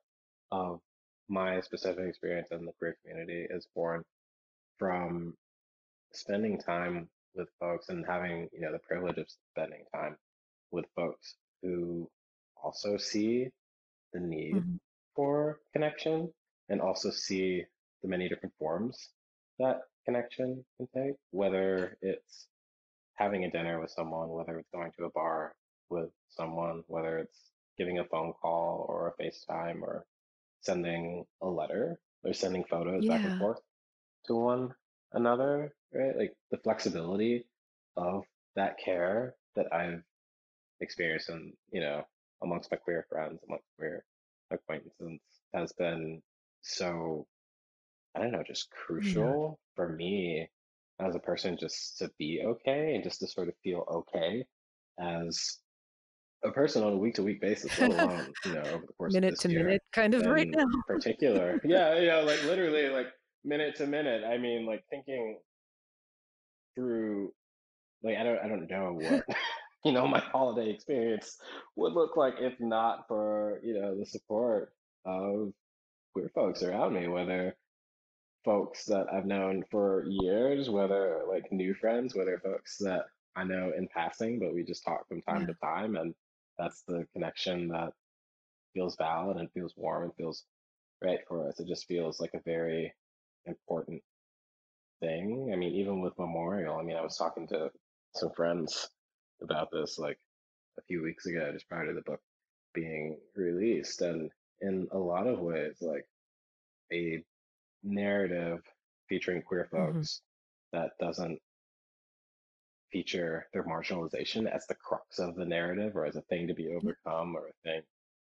of 0.51 0.81
my 1.29 1.61
specific 1.61 2.05
experience 2.07 2.49
in 2.51 2.65
the 2.65 2.73
queer 2.73 2.97
community 3.01 3.47
is 3.49 3.67
born 3.75 4.03
from 4.77 5.35
spending 6.13 6.59
time 6.59 7.09
with 7.35 7.49
folks 7.59 7.89
and 7.89 8.05
having, 8.05 8.49
you 8.53 8.61
know, 8.61 8.71
the 8.71 8.79
privilege 8.79 9.17
of 9.17 9.27
spending 9.51 9.83
time 9.93 10.17
with 10.71 10.85
folks 10.95 11.35
who 11.61 12.09
also 12.63 12.97
see 12.97 13.49
the 14.13 14.19
need 14.19 14.63
hmm 14.63 14.77
for 15.15 15.59
connection 15.73 16.31
and 16.69 16.81
also 16.81 17.09
see 17.11 17.65
the 18.01 18.07
many 18.07 18.29
different 18.29 18.53
forms 18.59 19.09
that 19.59 19.81
connection 20.05 20.63
can 20.77 20.87
take, 20.95 21.15
whether 21.31 21.97
it's 22.01 22.47
having 23.15 23.43
a 23.43 23.51
dinner 23.51 23.79
with 23.79 23.91
someone, 23.91 24.29
whether 24.29 24.57
it's 24.57 24.69
going 24.73 24.91
to 24.97 25.05
a 25.05 25.09
bar 25.11 25.53
with 25.89 26.09
someone, 26.29 26.83
whether 26.87 27.17
it's 27.17 27.51
giving 27.77 27.99
a 27.99 28.05
phone 28.05 28.33
call 28.41 28.85
or 28.87 29.13
a 29.19 29.21
FaceTime 29.23 29.81
or 29.81 30.05
sending 30.61 31.25
a 31.41 31.47
letter 31.47 31.99
or 32.23 32.33
sending 32.33 32.63
photos 32.63 33.05
back 33.07 33.23
and 33.23 33.39
forth 33.39 33.59
to 34.25 34.35
one 34.35 34.73
another, 35.13 35.73
right? 35.93 36.15
Like 36.17 36.33
the 36.51 36.57
flexibility 36.57 37.45
of 37.97 38.23
that 38.55 38.77
care 38.83 39.35
that 39.55 39.73
I've 39.73 40.03
experienced 40.81 41.29
and, 41.29 41.53
you 41.71 41.81
know, 41.81 42.03
amongst 42.41 42.71
my 42.71 42.77
queer 42.77 43.05
friends, 43.09 43.39
amongst 43.47 43.65
queer 43.77 44.03
acquaintances 44.51 45.19
has 45.53 45.71
been 45.73 46.21
so, 46.61 47.27
I 48.15 48.19
don't 48.21 48.31
know, 48.31 48.43
just 48.43 48.69
Yeah. 48.71 48.75
crucial 48.85 49.59
for 49.75 49.89
me 49.89 50.49
as 50.99 51.15
a 51.15 51.19
person 51.19 51.57
just 51.57 51.97
to 51.99 52.11
be 52.19 52.41
okay 52.45 52.95
and 52.95 53.03
just 53.03 53.19
to 53.21 53.27
sort 53.27 53.47
of 53.47 53.55
feel 53.63 53.85
okay 53.89 54.45
as 54.99 55.59
a 56.43 56.51
person 56.51 56.83
on 56.83 56.93
a 56.93 56.97
week 56.97 57.15
to 57.15 57.23
week 57.23 57.41
basis, 57.41 57.77
let 57.77 57.89
alone, 57.91 58.33
you 58.45 58.53
know, 58.53 58.61
over 58.73 58.85
the 58.85 58.93
course 58.93 59.13
of 59.13 59.21
minute 59.21 59.31
this 59.31 59.41
to 59.41 59.49
year 59.49 59.63
minute 59.63 59.81
kind 59.93 60.13
of 60.13 60.25
right 60.25 60.49
now. 60.51 60.65
particular. 60.87 61.59
Yeah, 61.65 61.97
you 61.99 62.07
know, 62.07 62.21
like 62.23 62.43
literally 62.43 62.89
like 62.89 63.07
minute 63.43 63.75
to 63.77 63.87
minute. 63.87 64.23
I 64.23 64.37
mean, 64.37 64.65
like 64.65 64.83
thinking 64.89 65.39
through 66.75 67.33
like 68.03 68.17
I 68.17 68.23
don't 68.23 68.39
I 68.39 68.47
don't 68.47 68.69
know 68.69 68.93
what 68.93 69.25
you 69.85 69.91
know 69.91 70.07
my 70.07 70.19
holiday 70.19 70.69
experience 70.71 71.37
would 71.75 71.93
look 71.93 72.17
like 72.17 72.35
if 72.39 72.59
not 72.59 73.07
for, 73.07 73.28
you 73.63 73.79
know, 73.79 73.97
the 73.97 74.05
support 74.05 74.75
of 75.05 75.53
queer 76.13 76.29
folks 76.29 76.63
around 76.63 76.93
me, 76.93 77.07
whether 77.07 77.57
folks 78.45 78.85
that 78.85 79.11
I've 79.13 79.25
known 79.25 79.65
for 79.69 80.05
years, 80.09 80.69
whether 80.69 81.23
like 81.27 81.51
new 81.51 81.73
friends, 81.73 82.15
whether 82.15 82.39
folks 82.39 82.77
that 82.79 83.07
I 83.35 83.43
know 83.43 83.71
in 83.71 83.87
passing, 83.87 84.39
but 84.39 84.53
we 84.53 84.63
just 84.63 84.83
talk 84.83 85.07
from 85.07 85.21
time 85.21 85.41
Yeah. 85.41 85.47
to 85.47 85.53
time 85.55 85.95
and 85.95 86.15
that's 86.57 86.83
the 86.83 87.07
connection 87.13 87.69
that 87.69 87.93
feels 88.73 88.95
valid 88.97 89.37
and 89.37 89.51
feels 89.53 89.75
warm 89.77 90.05
and 90.05 90.15
feels 90.15 90.45
right 91.01 91.19
for 91.27 91.47
us. 91.47 91.59
It 91.59 91.67
just 91.67 91.87
feels 91.87 92.19
like 92.19 92.33
a 92.33 92.41
very 92.41 92.95
important 93.45 94.03
thing. 95.01 95.51
I 95.53 95.55
mean, 95.55 95.75
even 95.75 96.01
with 96.01 96.17
Memorial, 96.17 96.77
I 96.77 96.83
mean, 96.83 96.97
I 96.97 97.01
was 97.01 97.17
talking 97.17 97.47
to 97.49 97.71
some 98.15 98.31
friends 98.33 98.91
about 99.41 99.71
this 99.71 99.97
like 99.99 100.19
a 100.77 100.83
few 100.83 101.01
weeks 101.01 101.25
ago, 101.25 101.51
just 101.53 101.69
prior 101.69 101.87
to 101.87 101.93
the 101.93 102.01
book 102.01 102.21
being 102.73 103.17
released. 103.35 104.01
And 104.01 104.31
in 104.61 104.87
a 104.91 104.97
lot 104.97 105.27
of 105.27 105.39
ways, 105.39 105.77
like 105.81 106.07
a 106.93 107.23
narrative 107.83 108.61
featuring 109.09 109.41
queer 109.43 109.67
hmm 109.75 110.01
folks 110.01 110.21
that 110.73 110.91
doesn't 110.99 111.39
feature 112.91 113.47
their 113.53 113.63
marginalization 113.63 114.51
as 114.51 114.65
the 114.67 114.75
crux 114.75 115.19
of 115.19 115.35
the 115.35 115.45
narrative 115.45 115.95
or 115.95 116.05
as 116.05 116.15
a 116.15 116.21
thing 116.23 116.47
to 116.47 116.53
be 116.53 116.69
overcome 116.69 117.35
or 117.35 117.47
a 117.47 117.53
thing 117.63 117.81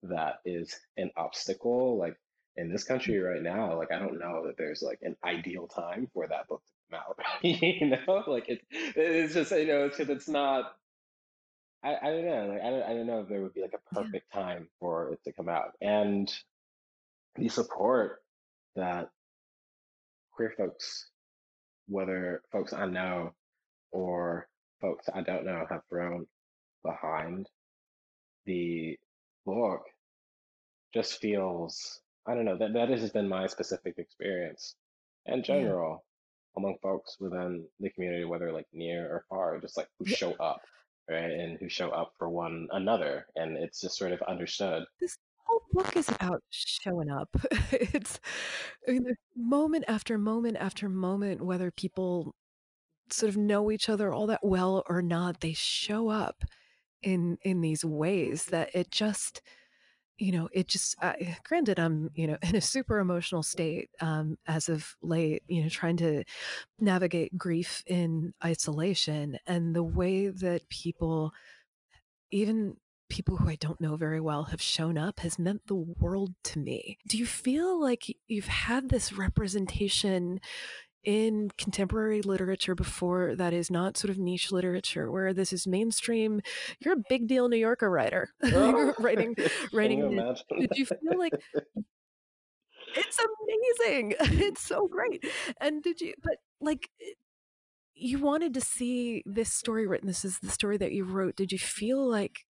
that 0.03 0.39
is 0.45 0.79
an 0.97 1.11
obstacle. 1.17 1.97
Like 1.97 2.17
in 2.57 2.71
this 2.71 2.83
country 2.83 3.19
right 3.19 3.41
now, 3.41 3.77
like 3.77 3.91
I 3.91 3.99
don't 3.99 4.19
know 4.19 4.47
that 4.47 4.57
there's 4.57 4.81
like 4.81 4.99
an 5.03 5.15
ideal 5.23 5.67
time 5.67 6.09
for 6.13 6.27
that 6.27 6.47
book 6.47 6.61
to 6.65 6.97
come 6.97 7.01
out. 7.07 7.19
you 7.43 7.87
know, 7.87 8.23
like 8.27 8.49
it, 8.49 8.61
it's 8.71 9.33
just 9.33 9.51
you 9.51 9.67
know, 9.67 9.89
because 9.89 10.09
it's 10.09 10.29
not. 10.29 10.75
I, 11.83 11.95
I 11.95 12.09
don't 12.11 12.25
know. 12.25 12.47
Like 12.47 12.61
I 12.61 12.69
don't, 12.69 12.83
I 12.83 12.93
don't 12.93 13.07
know 13.07 13.21
if 13.21 13.29
there 13.29 13.41
would 13.41 13.53
be 13.53 13.61
like 13.61 13.73
a 13.73 13.95
Yeah. 13.95 14.01
perfect 14.03 14.31
time 14.33 14.67
for 14.79 15.13
it 15.13 15.23
to 15.25 15.33
come 15.33 15.49
out. 15.49 15.71
And 15.81 16.31
the 17.35 17.49
support 17.49 18.21
that 18.75 19.09
queer 20.31 20.53
folks, 20.57 21.09
whether 21.87 22.41
folks 22.51 22.73
I 22.73 22.85
know 22.85 23.33
or 23.91 24.47
folks 24.81 25.07
I 25.13 25.21
don't 25.21 25.45
know, 25.45 25.65
have 25.69 25.81
thrown 25.89 26.27
behind 26.83 27.47
the 28.45 28.97
book 29.45 29.83
just 30.93 31.19
feels 31.21 32.01
I 32.27 32.35
don't 32.35 32.45
know 32.45 32.57
that 32.57 32.73
that 32.73 32.89
has 32.89 33.09
been 33.11 33.27
my 33.29 33.47
specific 33.47 33.95
experience 33.97 34.75
in 35.25 35.37
Yeah. 35.39 35.43
general 35.43 36.03
among 36.57 36.77
folks 36.81 37.17
within 37.19 37.65
the 37.79 37.89
community, 37.91 38.25
whether 38.25 38.51
like 38.51 38.67
near 38.73 39.05
or 39.07 39.25
far, 39.29 39.59
just 39.59 39.77
like 39.77 39.87
who 39.97 40.05
Yeah. 40.07 40.15
show 40.15 40.33
up, 40.33 40.61
right, 41.09 41.31
and 41.31 41.57
who 41.59 41.69
show 41.69 41.89
up 41.89 42.13
for 42.17 42.29
one 42.29 42.67
another, 42.71 43.25
and 43.35 43.57
it's 43.57 43.81
just 43.81 43.97
sort 43.97 44.11
of 44.11 44.21
understood. 44.23 44.83
This 44.99 45.17
whole 45.45 45.61
book 45.71 45.95
is 45.95 46.09
about 46.09 46.43
showing 46.49 47.09
up. 47.09 47.29
It's 47.71 48.19
I 48.87 48.91
mean, 48.91 49.15
moment 49.35 49.85
after 49.87 50.17
moment 50.17 50.57
after 50.57 50.89
moment, 50.89 51.41
whether 51.43 51.71
people 51.71 52.35
sort 53.11 53.29
of 53.29 53.37
know 53.37 53.71
each 53.71 53.89
other 53.89 54.13
all 54.13 54.27
that 54.27 54.41
well 54.43 54.83
or 54.87 55.01
not, 55.01 55.41
they 55.41 55.53
show 55.53 56.09
up 56.09 56.43
in 57.01 57.37
in 57.43 57.61
these 57.61 57.85
ways 57.85 58.45
that 58.45 58.69
it 58.73 58.91
just 58.91 59.41
you 60.19 60.31
know, 60.33 60.49
it 60.51 60.67
just 60.67 60.95
uh, 61.01 61.13
granted 61.43 61.79
I'm, 61.79 62.11
you 62.13 62.27
know, 62.27 62.37
in 62.43 62.55
a 62.55 62.61
super 62.61 62.99
emotional 62.99 63.43
state 63.43 63.89
um 64.01 64.37
as 64.47 64.69
of 64.69 64.95
late, 65.01 65.43
you 65.47 65.63
know, 65.63 65.69
trying 65.69 65.97
to 65.97 66.23
navigate 66.79 67.37
grief 67.37 67.83
in 67.87 68.33
isolation 68.43 69.37
and 69.47 69.75
the 69.75 69.83
way 69.83 70.27
that 70.27 70.69
people 70.69 71.31
even 72.31 72.75
people 73.09 73.37
who 73.37 73.49
I 73.49 73.55
don't 73.55 73.81
know 73.81 73.95
very 73.95 74.19
well 74.19 74.43
have 74.45 74.61
shown 74.61 74.97
up 74.97 75.19
has 75.21 75.39
meant 75.39 75.65
the 75.65 75.75
world 75.75 76.35
to 76.45 76.59
me. 76.59 76.99
Do 77.07 77.17
you 77.17 77.25
feel 77.25 77.81
like 77.81 78.15
you've 78.27 78.47
had 78.47 78.89
this 78.89 79.11
representation 79.13 80.39
in 81.03 81.49
contemporary 81.57 82.21
literature 82.21 82.75
before 82.75 83.35
that 83.35 83.53
is 83.53 83.71
not 83.71 83.97
sort 83.97 84.09
of 84.09 84.17
niche 84.17 84.51
literature 84.51 85.09
where 85.09 85.33
this 85.33 85.53
is 85.53 85.65
mainstream 85.65 86.41
you're 86.79 86.93
a 86.93 87.03
big 87.09 87.27
deal 87.27 87.47
new 87.47 87.57
yorker 87.57 87.89
writer. 87.89 88.29
Oh, 88.43 88.69
you're 88.69 88.95
writing 88.99 89.35
you 89.37 89.47
writing 89.73 90.25
did 90.59 90.69
you 90.75 90.85
feel 90.85 91.17
like 91.17 91.33
it's 92.95 93.19
amazing. 93.19 94.15
It's 94.19 94.61
so 94.61 94.87
great. 94.87 95.23
And 95.61 95.83
did 95.83 96.01
you 96.01 96.13
but 96.23 96.37
like 96.59 96.89
you 97.93 98.19
wanted 98.19 98.53
to 98.55 98.61
see 98.61 99.23
this 99.25 99.53
story 99.53 99.85
written. 99.85 100.07
This 100.07 100.25
is 100.25 100.39
the 100.39 100.49
story 100.49 100.77
that 100.77 100.93
you 100.93 101.03
wrote. 101.03 101.35
Did 101.35 101.51
you 101.51 101.59
feel 101.59 102.09
like 102.09 102.45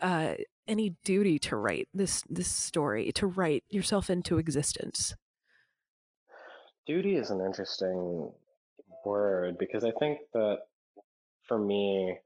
uh, 0.00 0.34
any 0.66 0.94
duty 1.04 1.38
to 1.38 1.56
write 1.56 1.88
this 1.92 2.22
this 2.28 2.48
story, 2.48 3.12
to 3.12 3.26
write 3.26 3.64
yourself 3.68 4.08
into 4.08 4.38
existence. 4.38 5.14
Duty 6.86 7.16
is 7.16 7.30
an 7.30 7.40
interesting 7.40 8.32
word 9.04 9.58
because 9.58 9.84
I 9.84 9.92
think 9.98 10.18
that 10.34 10.60
for 11.46 11.58
me, 11.58 12.18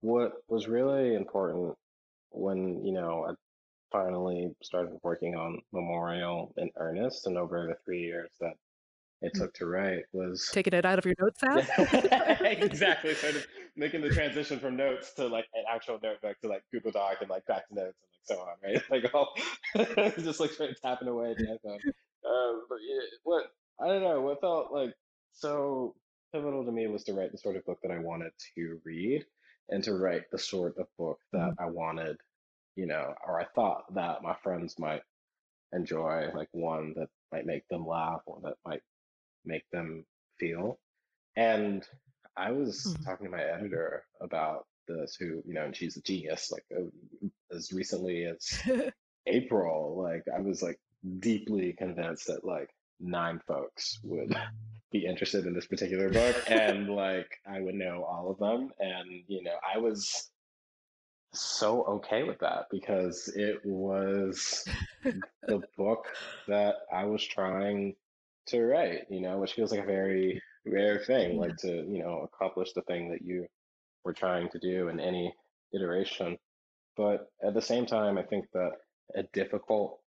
what 0.00 0.32
was 0.48 0.68
really 0.68 1.14
important 1.14 1.76
when, 2.30 2.84
you 2.84 2.92
know, 2.92 3.26
I 3.28 3.34
finally 3.92 4.54
started 4.62 4.98
working 5.02 5.36
on 5.36 5.60
Memorial 5.72 6.52
in 6.56 6.70
earnest, 6.76 7.26
and 7.26 7.36
over 7.36 7.66
the 7.68 7.76
three 7.84 8.00
years 8.00 8.30
that 8.40 8.54
it 9.20 9.32
mm. 9.34 9.38
took 9.38 9.54
to 9.54 9.66
write 9.66 10.04
was 10.12 10.50
taking 10.52 10.72
it 10.72 10.84
out 10.84 10.98
of 10.98 11.04
your 11.04 11.14
notes 11.20 11.42
app. 11.44 12.40
exactly, 12.42 13.14
sort 13.14 13.36
of 13.36 13.46
making 13.76 14.00
the 14.00 14.10
transition 14.10 14.58
from 14.58 14.76
notes 14.76 15.12
to 15.14 15.26
like 15.26 15.46
an 15.54 15.64
actual 15.72 15.98
notebook 16.02 16.40
to 16.40 16.48
like 16.48 16.64
Google 16.72 16.90
Doc 16.90 17.18
and 17.20 17.30
like 17.30 17.46
back 17.46 17.68
to 17.68 17.74
notes 17.74 17.98
and 18.02 18.10
like 18.10 18.22
so 18.24 18.40
on, 18.40 18.56
right? 18.64 18.82
Like 18.90 19.14
all 19.14 19.34
just 20.18 20.40
like 20.40 20.50
sort 20.50 20.70
of 20.70 20.80
tapping 20.80 21.08
away 21.08 21.32
at 21.32 21.36
the 21.36 21.44
iPhone. 21.44 21.78
Um, 22.24 22.62
but 22.68 22.78
yeah, 22.86 23.02
what 23.22 23.52
I 23.82 23.88
don't 23.88 24.02
know, 24.02 24.20
what 24.20 24.40
felt 24.40 24.72
like 24.72 24.94
so 25.32 25.94
pivotal 26.32 26.64
to 26.64 26.72
me 26.72 26.86
was 26.86 27.04
to 27.04 27.14
write 27.14 27.32
the 27.32 27.38
sort 27.38 27.56
of 27.56 27.64
book 27.64 27.78
that 27.82 27.92
I 27.92 27.98
wanted 27.98 28.32
to 28.54 28.80
read 28.84 29.24
and 29.68 29.82
to 29.84 29.94
write 29.94 30.30
the 30.30 30.38
sort 30.38 30.78
of 30.78 30.86
book 30.98 31.18
that 31.32 31.50
mm-hmm. 31.50 31.62
I 31.62 31.66
wanted, 31.66 32.16
you 32.76 32.86
know, 32.86 33.14
or 33.26 33.40
I 33.40 33.46
thought 33.54 33.92
that 33.94 34.22
my 34.22 34.34
friends 34.42 34.78
might 34.78 35.02
enjoy, 35.72 36.28
like 36.34 36.48
one 36.52 36.94
that 36.96 37.08
might 37.32 37.46
make 37.46 37.66
them 37.68 37.86
laugh 37.86 38.20
or 38.26 38.38
that 38.44 38.56
might 38.64 38.82
make 39.44 39.68
them 39.72 40.04
feel. 40.38 40.78
And 41.36 41.84
I 42.36 42.52
was 42.52 42.86
mm-hmm. 42.86 43.04
talking 43.04 43.26
to 43.26 43.32
my 43.32 43.42
editor 43.42 44.04
about 44.20 44.66
this, 44.86 45.16
who, 45.18 45.42
you 45.46 45.54
know, 45.54 45.64
and 45.64 45.76
she's 45.76 45.96
a 45.96 46.02
genius, 46.02 46.52
like 46.52 46.64
uh, 46.76 46.84
as 47.54 47.72
recently 47.72 48.26
as 48.26 48.62
April, 49.26 50.00
like 50.02 50.24
I 50.34 50.40
was 50.40 50.62
like 50.62 50.78
deeply 51.18 51.72
convinced 51.72 52.26
that 52.28 52.44
like 52.44 52.70
nine 53.02 53.40
folks 53.46 53.98
would 54.04 54.34
be 54.92 55.04
interested 55.06 55.46
in 55.46 55.54
this 55.54 55.66
particular 55.66 56.10
book 56.10 56.44
and 56.48 56.88
like 56.88 57.38
I 57.46 57.60
would 57.60 57.74
know 57.74 58.04
all 58.04 58.30
of 58.30 58.38
them. 58.38 58.70
And, 58.78 59.22
you 59.26 59.42
know, 59.42 59.56
I 59.74 59.78
was 59.78 60.30
so 61.34 61.82
okay 61.84 62.22
with 62.24 62.38
that 62.40 62.66
because 62.70 63.32
it 63.34 63.60
was 63.64 64.64
the 65.46 65.62
book 65.76 66.06
that 66.46 66.76
I 66.92 67.04
was 67.04 67.24
trying 67.24 67.94
to 68.48 68.62
write, 68.62 69.06
you 69.08 69.20
know, 69.20 69.38
which 69.38 69.54
feels 69.54 69.70
like 69.70 69.82
a 69.82 69.86
very 69.86 70.42
rare 70.66 70.98
thing, 70.98 71.38
like 71.38 71.56
to, 71.58 71.68
you 71.68 71.98
know, 71.98 72.28
accomplish 72.32 72.72
the 72.72 72.82
thing 72.82 73.10
that 73.10 73.22
you 73.22 73.46
were 74.04 74.12
trying 74.12 74.48
to 74.50 74.58
do 74.58 74.88
in 74.88 75.00
any 75.00 75.32
iteration. 75.74 76.38
But 76.96 77.28
at 77.42 77.54
the 77.54 77.62
same 77.62 77.86
time, 77.86 78.18
I 78.18 78.22
think 78.22 78.46
that 78.52 78.72
a 79.14 79.22
difficult 79.32 80.00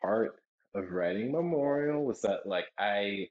part 0.00 0.36
of 0.74 0.90
writing 0.90 1.32
Memorial 1.32 2.04
was 2.04 2.22
that, 2.22 2.46
like, 2.46 2.66
I 2.78 3.28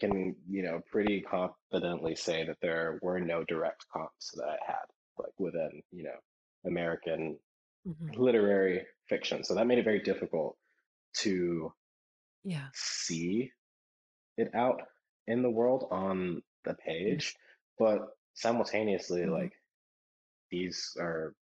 can, 0.00 0.36
you 0.48 0.62
know, 0.62 0.80
pretty 0.90 1.22
confidently 1.22 2.16
say 2.16 2.44
that 2.46 2.58
there 2.60 2.98
were 3.02 3.20
no 3.20 3.44
direct 3.44 3.86
comps 3.92 4.32
that 4.34 4.48
I 4.48 4.56
had, 4.66 4.86
like, 5.18 5.32
within, 5.38 5.82
you 5.92 6.04
know, 6.04 6.18
American 6.66 7.38
mm-hmm. 7.86 8.20
literary 8.20 8.84
fiction. 9.08 9.44
So 9.44 9.54
that 9.54 9.66
made 9.66 9.78
it 9.78 9.84
very 9.84 10.00
difficult 10.00 10.56
to 11.18 11.72
yeah. 12.44 12.66
see 12.74 13.50
it 14.36 14.50
out 14.54 14.82
in 15.26 15.42
the 15.42 15.50
world 15.50 15.88
on 15.90 16.42
the 16.64 16.74
page, 16.74 17.34
but 17.78 18.08
simultaneously, 18.34 19.22
mm-hmm. 19.22 19.32
like 19.32 19.52
these 20.50 20.96
are 21.00 21.34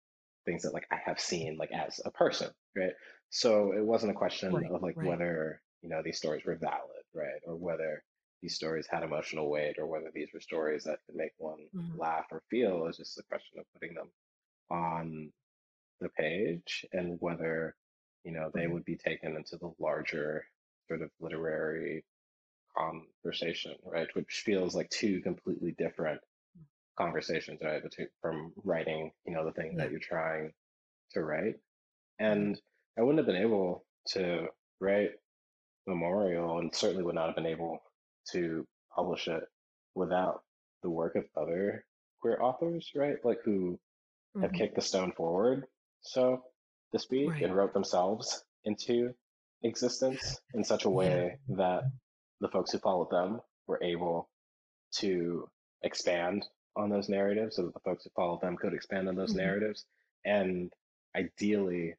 things 0.45 0.63
that 0.63 0.73
like 0.73 0.87
I 0.91 0.97
have 1.05 1.19
seen 1.19 1.57
like 1.57 1.71
as 1.71 1.99
a 2.05 2.11
person, 2.11 2.49
right? 2.75 2.93
So 3.33 3.71
it 3.71 3.83
wasn't 3.83 4.11
a 4.11 4.15
question 4.15 4.53
right, 4.53 4.69
of 4.69 4.83
like 4.83 4.95
right. 4.95 5.07
whether 5.07 5.59
you 5.81 5.89
know 5.89 6.03
these 6.03 6.17
stories 6.17 6.45
were 6.45 6.55
valid, 6.55 7.03
right, 7.15 7.41
or 7.47 7.55
whether 7.55 8.03
these 8.43 8.53
stories 8.53 8.85
had 8.87 9.01
emotional 9.01 9.49
weight, 9.49 9.77
or 9.79 9.87
whether 9.87 10.11
these 10.13 10.29
were 10.31 10.39
stories 10.39 10.83
that 10.83 10.99
could 11.07 11.15
make 11.15 11.31
one 11.39 11.65
mm-hmm. 11.75 11.99
laugh 11.99 12.25
or 12.31 12.43
feel. 12.51 12.85
It's 12.85 12.99
just 12.99 13.17
a 13.17 13.23
question 13.23 13.57
of 13.57 13.65
putting 13.73 13.95
them 13.95 14.11
on 14.69 15.31
the 15.99 16.09
page 16.09 16.85
and 16.93 17.17
whether 17.21 17.75
you 18.23 18.31
know 18.31 18.51
they 18.53 18.67
would 18.67 18.85
be 18.85 18.97
taken 18.97 19.35
into 19.35 19.57
the 19.57 19.73
larger 19.79 20.45
sort 20.87 21.01
of 21.01 21.09
literary 21.19 22.05
conversation, 22.77 23.73
right? 23.83 24.09
Which 24.13 24.43
feels 24.45 24.75
like 24.75 24.91
two 24.91 25.21
completely 25.21 25.73
different 25.75 26.21
conversations, 26.99 27.61
right? 27.63 27.81
Between 27.81 28.09
from 28.21 28.53
writing, 28.63 29.11
you 29.25 29.33
know, 29.33 29.43
the 29.43 29.53
thing 29.53 29.71
yeah. 29.71 29.77
that 29.79 29.91
you're 29.91 29.99
trying 29.99 30.51
to 31.13 31.23
write. 31.23 31.55
And 32.19 32.61
I 32.97 33.01
wouldn't 33.01 33.19
have 33.19 33.27
been 33.27 33.41
able 33.43 33.85
to 34.09 34.47
write 34.79 35.11
Memorial 35.87 36.59
and 36.59 36.73
certainly 36.73 37.03
would 37.03 37.15
not 37.15 37.27
have 37.27 37.35
been 37.35 37.45
able 37.45 37.79
to 38.31 38.65
publish 38.95 39.27
it 39.27 39.43
without 39.95 40.43
the 40.81 40.89
work 40.89 41.15
of 41.15 41.25
other 41.35 41.85
queer 42.21 42.41
authors, 42.41 42.91
right? 42.95 43.17
Like 43.23 43.39
who 43.43 43.79
mm-hmm. 44.35 44.41
have 44.41 44.53
kicked 44.53 44.75
the 44.75 44.81
stone 44.81 45.11
forward, 45.11 45.65
so 46.01 46.43
to 46.91 46.99
speak, 46.99 47.29
right. 47.29 47.43
and 47.43 47.55
wrote 47.55 47.73
themselves 47.73 48.43
into 48.65 49.13
existence 49.63 50.39
in 50.53 50.63
such 50.63 50.85
a 50.85 50.89
way 50.89 51.37
yeah. 51.47 51.55
that 51.57 51.83
the 52.41 52.49
folks 52.49 52.71
who 52.71 52.79
followed 52.79 53.09
them 53.09 53.41
were 53.67 53.81
able 53.83 54.29
to 54.95 55.49
expand 55.81 56.45
on 56.75 56.89
those 56.89 57.09
narratives 57.09 57.55
so 57.55 57.63
that 57.63 57.73
the 57.73 57.79
folks 57.79 58.03
who 58.03 58.09
followed 58.15 58.41
them 58.41 58.57
could 58.57 58.73
expand 58.73 59.07
on 59.07 59.15
those 59.15 59.31
mm-hmm. 59.31 59.39
narratives. 59.39 59.85
And 60.25 60.71
ideally, 61.15 61.95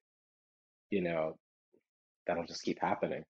you 0.90 1.00
know, 1.00 1.36
that'll 2.26 2.46
just 2.46 2.62
keep 2.62 2.80
happening. 2.80 3.24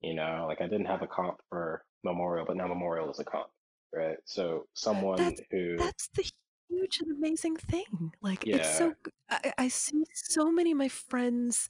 You 0.00 0.14
know, 0.14 0.44
like 0.46 0.60
I 0.60 0.68
didn't 0.68 0.86
have 0.86 1.02
a 1.02 1.06
comp 1.06 1.38
for 1.48 1.82
Memorial, 2.04 2.44
but 2.46 2.56
now 2.56 2.66
Memorial 2.66 3.10
is 3.10 3.18
a 3.18 3.24
comp, 3.24 3.48
right? 3.94 4.18
So 4.24 4.66
someone 4.74 5.16
that's, 5.16 5.40
who 5.50 5.76
that's 5.76 6.08
the 6.14 6.30
huge 6.68 7.00
and 7.00 7.16
amazing 7.16 7.56
thing. 7.56 8.12
Like 8.22 8.46
yeah. 8.46 8.56
it's 8.56 8.76
so 8.76 8.94
I, 9.30 9.52
I 9.58 9.68
see 9.68 10.04
so 10.12 10.50
many 10.50 10.72
of 10.72 10.78
my 10.78 10.88
friends 10.88 11.68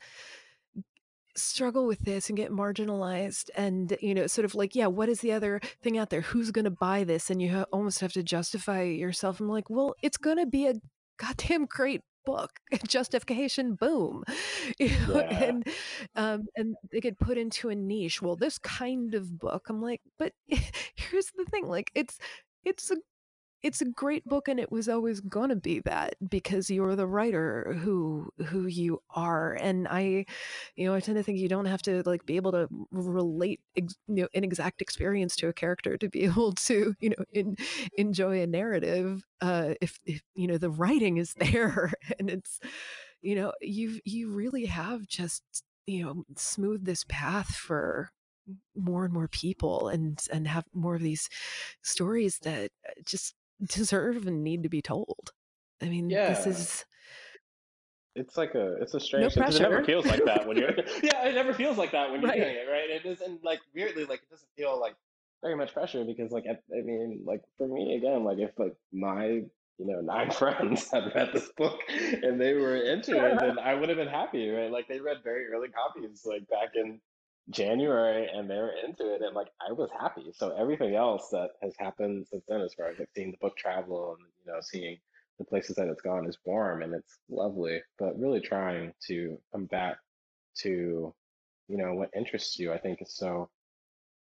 struggle 1.36 1.86
with 1.86 2.00
this 2.00 2.28
and 2.28 2.36
get 2.36 2.50
marginalized 2.50 3.50
and 3.56 3.96
you 4.00 4.14
know 4.14 4.26
sort 4.26 4.44
of 4.46 4.54
like 4.54 4.74
yeah 4.74 4.86
what 4.86 5.08
is 5.08 5.20
the 5.20 5.32
other 5.32 5.60
thing 5.82 5.98
out 5.98 6.08
there 6.08 6.22
who's 6.22 6.50
going 6.50 6.64
to 6.64 6.70
buy 6.70 7.04
this 7.04 7.28
and 7.28 7.42
you 7.42 7.52
ha- 7.54 7.66
almost 7.72 8.00
have 8.00 8.12
to 8.12 8.22
justify 8.22 8.82
yourself 8.82 9.38
i'm 9.38 9.48
like 9.48 9.68
well 9.68 9.94
it's 10.02 10.16
going 10.16 10.38
to 10.38 10.46
be 10.46 10.66
a 10.66 10.72
goddamn 11.18 11.66
great 11.66 12.00
book 12.26 12.50
justification 12.88 13.74
boom 13.74 14.24
you 14.78 14.90
know? 15.08 15.16
yeah. 15.16 15.44
and 15.44 15.68
um 16.16 16.42
and 16.56 16.76
they 16.92 17.00
get 17.00 17.18
put 17.18 17.38
into 17.38 17.70
a 17.70 17.74
niche 17.74 18.20
well 18.20 18.36
this 18.36 18.58
kind 18.58 19.14
of 19.14 19.38
book 19.38 19.68
i'm 19.70 19.80
like 19.80 20.02
but 20.18 20.32
here's 20.46 21.30
the 21.36 21.46
thing 21.50 21.66
like 21.66 21.90
it's 21.94 22.18
it's 22.64 22.90
a 22.90 22.96
it's 23.66 23.80
a 23.80 23.84
great 23.84 24.24
book 24.24 24.46
and 24.46 24.60
it 24.60 24.70
was 24.70 24.88
always 24.88 25.20
going 25.20 25.48
to 25.50 25.56
be 25.56 25.80
that 25.80 26.14
because 26.28 26.70
you're 26.70 26.94
the 26.94 27.06
writer 27.06 27.76
who 27.80 28.30
who 28.46 28.66
you 28.66 29.00
are. 29.10 29.54
And 29.54 29.88
i 29.88 30.24
you 30.76 30.86
know 30.86 30.94
i 30.94 31.00
tend 31.00 31.16
to 31.16 31.22
think 31.24 31.38
you 31.38 31.48
don't 31.48 31.66
have 31.66 31.82
to 31.82 32.02
like 32.06 32.24
be 32.24 32.36
able 32.36 32.52
to 32.52 32.68
relate 32.92 33.60
ex, 33.76 33.94
you 34.06 34.22
know 34.22 34.28
an 34.34 34.44
exact 34.44 34.80
experience 34.80 35.34
to 35.36 35.48
a 35.48 35.52
character 35.52 35.96
to 35.96 36.08
be 36.08 36.22
able 36.30 36.52
to 36.52 36.94
you 37.00 37.10
know 37.10 37.24
in, 37.32 37.56
enjoy 37.98 38.40
a 38.40 38.46
narrative 38.46 39.24
uh 39.40 39.74
if, 39.80 39.98
if 40.06 40.22
you 40.34 40.46
know 40.46 40.58
the 40.58 40.70
writing 40.70 41.16
is 41.18 41.34
there. 41.38 41.92
And 42.18 42.30
it's 42.30 42.60
you 43.22 43.34
know 43.34 43.52
you 43.60 44.00
you 44.04 44.30
really 44.30 44.66
have 44.66 45.06
just 45.08 45.42
you 45.86 46.04
know 46.04 46.24
smooth 46.36 46.84
this 46.84 47.04
path 47.08 47.48
for 47.48 48.10
more 48.76 49.04
and 49.04 49.12
more 49.14 49.28
people 49.28 49.88
and 49.88 50.22
and 50.32 50.46
have 50.46 50.64
more 50.74 50.94
of 50.94 51.02
these 51.02 51.28
stories 51.82 52.38
that 52.42 52.70
uh, 52.88 52.92
just 53.04 53.34
deserve 53.62 54.26
and 54.26 54.42
need 54.42 54.62
to 54.62 54.68
be 54.68 54.82
told. 54.82 55.32
I 55.82 55.88
mean, 55.88 56.10
yeah. 56.10 56.28
this 56.28 56.46
is 56.46 56.84
it's 58.16 58.36
like 58.36 58.54
a 58.54 58.74
it's 58.80 58.94
a 58.94 59.00
strange 59.00 59.36
no 59.36 59.46
it 59.46 59.60
never 59.60 59.84
feels 59.84 60.06
like 60.06 60.24
that 60.24 60.46
when 60.46 60.56
you're 60.56 60.70
yeah 61.02 61.28
it 61.28 61.34
never 61.34 61.52
feels 61.52 61.76
like 61.76 61.92
that 61.92 62.10
when 62.10 62.20
you're 62.20 62.30
right. 62.30 62.40
doing 62.40 62.56
it 62.56 62.66
right 62.70 62.90
it 62.90 63.04
isn't 63.04 63.44
like 63.44 63.60
weirdly 63.74 64.04
like 64.04 64.22
it 64.22 64.30
doesn't 64.30 64.48
feel 64.56 64.80
like 64.80 64.94
very 65.42 65.54
much 65.54 65.72
pressure 65.72 66.02
because 66.04 66.32
like 66.32 66.44
I, 66.48 66.52
I, 66.76 66.82
mean 66.82 67.22
like 67.24 67.42
for 67.58 67.68
me 67.68 67.94
again 67.96 68.24
like 68.24 68.38
if 68.38 68.50
like 68.58 68.74
my 68.92 69.26
you 69.26 69.86
know 69.86 70.00
nine 70.00 70.30
friends 70.32 70.90
had 70.90 71.12
read 71.14 71.30
this 71.32 71.50
book 71.56 71.78
and 72.22 72.40
they 72.40 72.54
were 72.54 72.76
into 72.76 73.22
it 73.22 73.38
then 73.38 73.58
I 73.58 73.74
would 73.74 73.90
have 73.90 73.98
been 73.98 74.08
happy 74.08 74.48
right 74.48 74.70
like 74.70 74.88
they 74.88 74.98
read 74.98 75.18
very 75.22 75.46
early 75.52 75.68
copies 75.68 76.22
like 76.24 76.48
back 76.48 76.70
in 76.74 76.98
January 77.50 78.28
and 78.32 78.50
they 78.50 78.56
were 78.56 78.72
into 78.84 79.14
it 79.14 79.22
and 79.22 79.34
like 79.34 79.48
I 79.66 79.72
was 79.72 79.90
happy. 79.98 80.32
So 80.34 80.54
everything 80.56 80.94
else 80.94 81.28
that 81.30 81.50
has 81.62 81.74
happened 81.78 82.26
since 82.30 82.44
then 82.48 82.60
as 82.60 82.74
far 82.74 82.88
as 82.88 82.98
like 82.98 83.10
seeing 83.14 83.30
the 83.30 83.38
book 83.40 83.56
travel 83.56 84.16
and 84.18 84.26
you 84.44 84.52
know 84.52 84.60
seeing 84.60 84.98
the 85.38 85.44
places 85.44 85.76
that 85.76 85.88
it's 85.88 86.00
gone 86.02 86.26
is 86.26 86.38
warm 86.44 86.82
and 86.82 86.94
it's 86.94 87.18
lovely. 87.28 87.80
But 87.98 88.18
really 88.18 88.40
trying 88.40 88.92
to 89.08 89.38
come 89.52 89.66
back 89.66 89.98
to, 90.58 91.14
you 91.68 91.76
know, 91.76 91.94
what 91.94 92.10
interests 92.16 92.58
you 92.58 92.72
I 92.72 92.78
think 92.78 93.02
is 93.02 93.14
so 93.14 93.48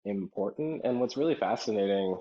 important. 0.04 0.82
And 0.84 1.00
what's 1.00 1.16
really 1.16 1.34
fascinating 1.34 2.16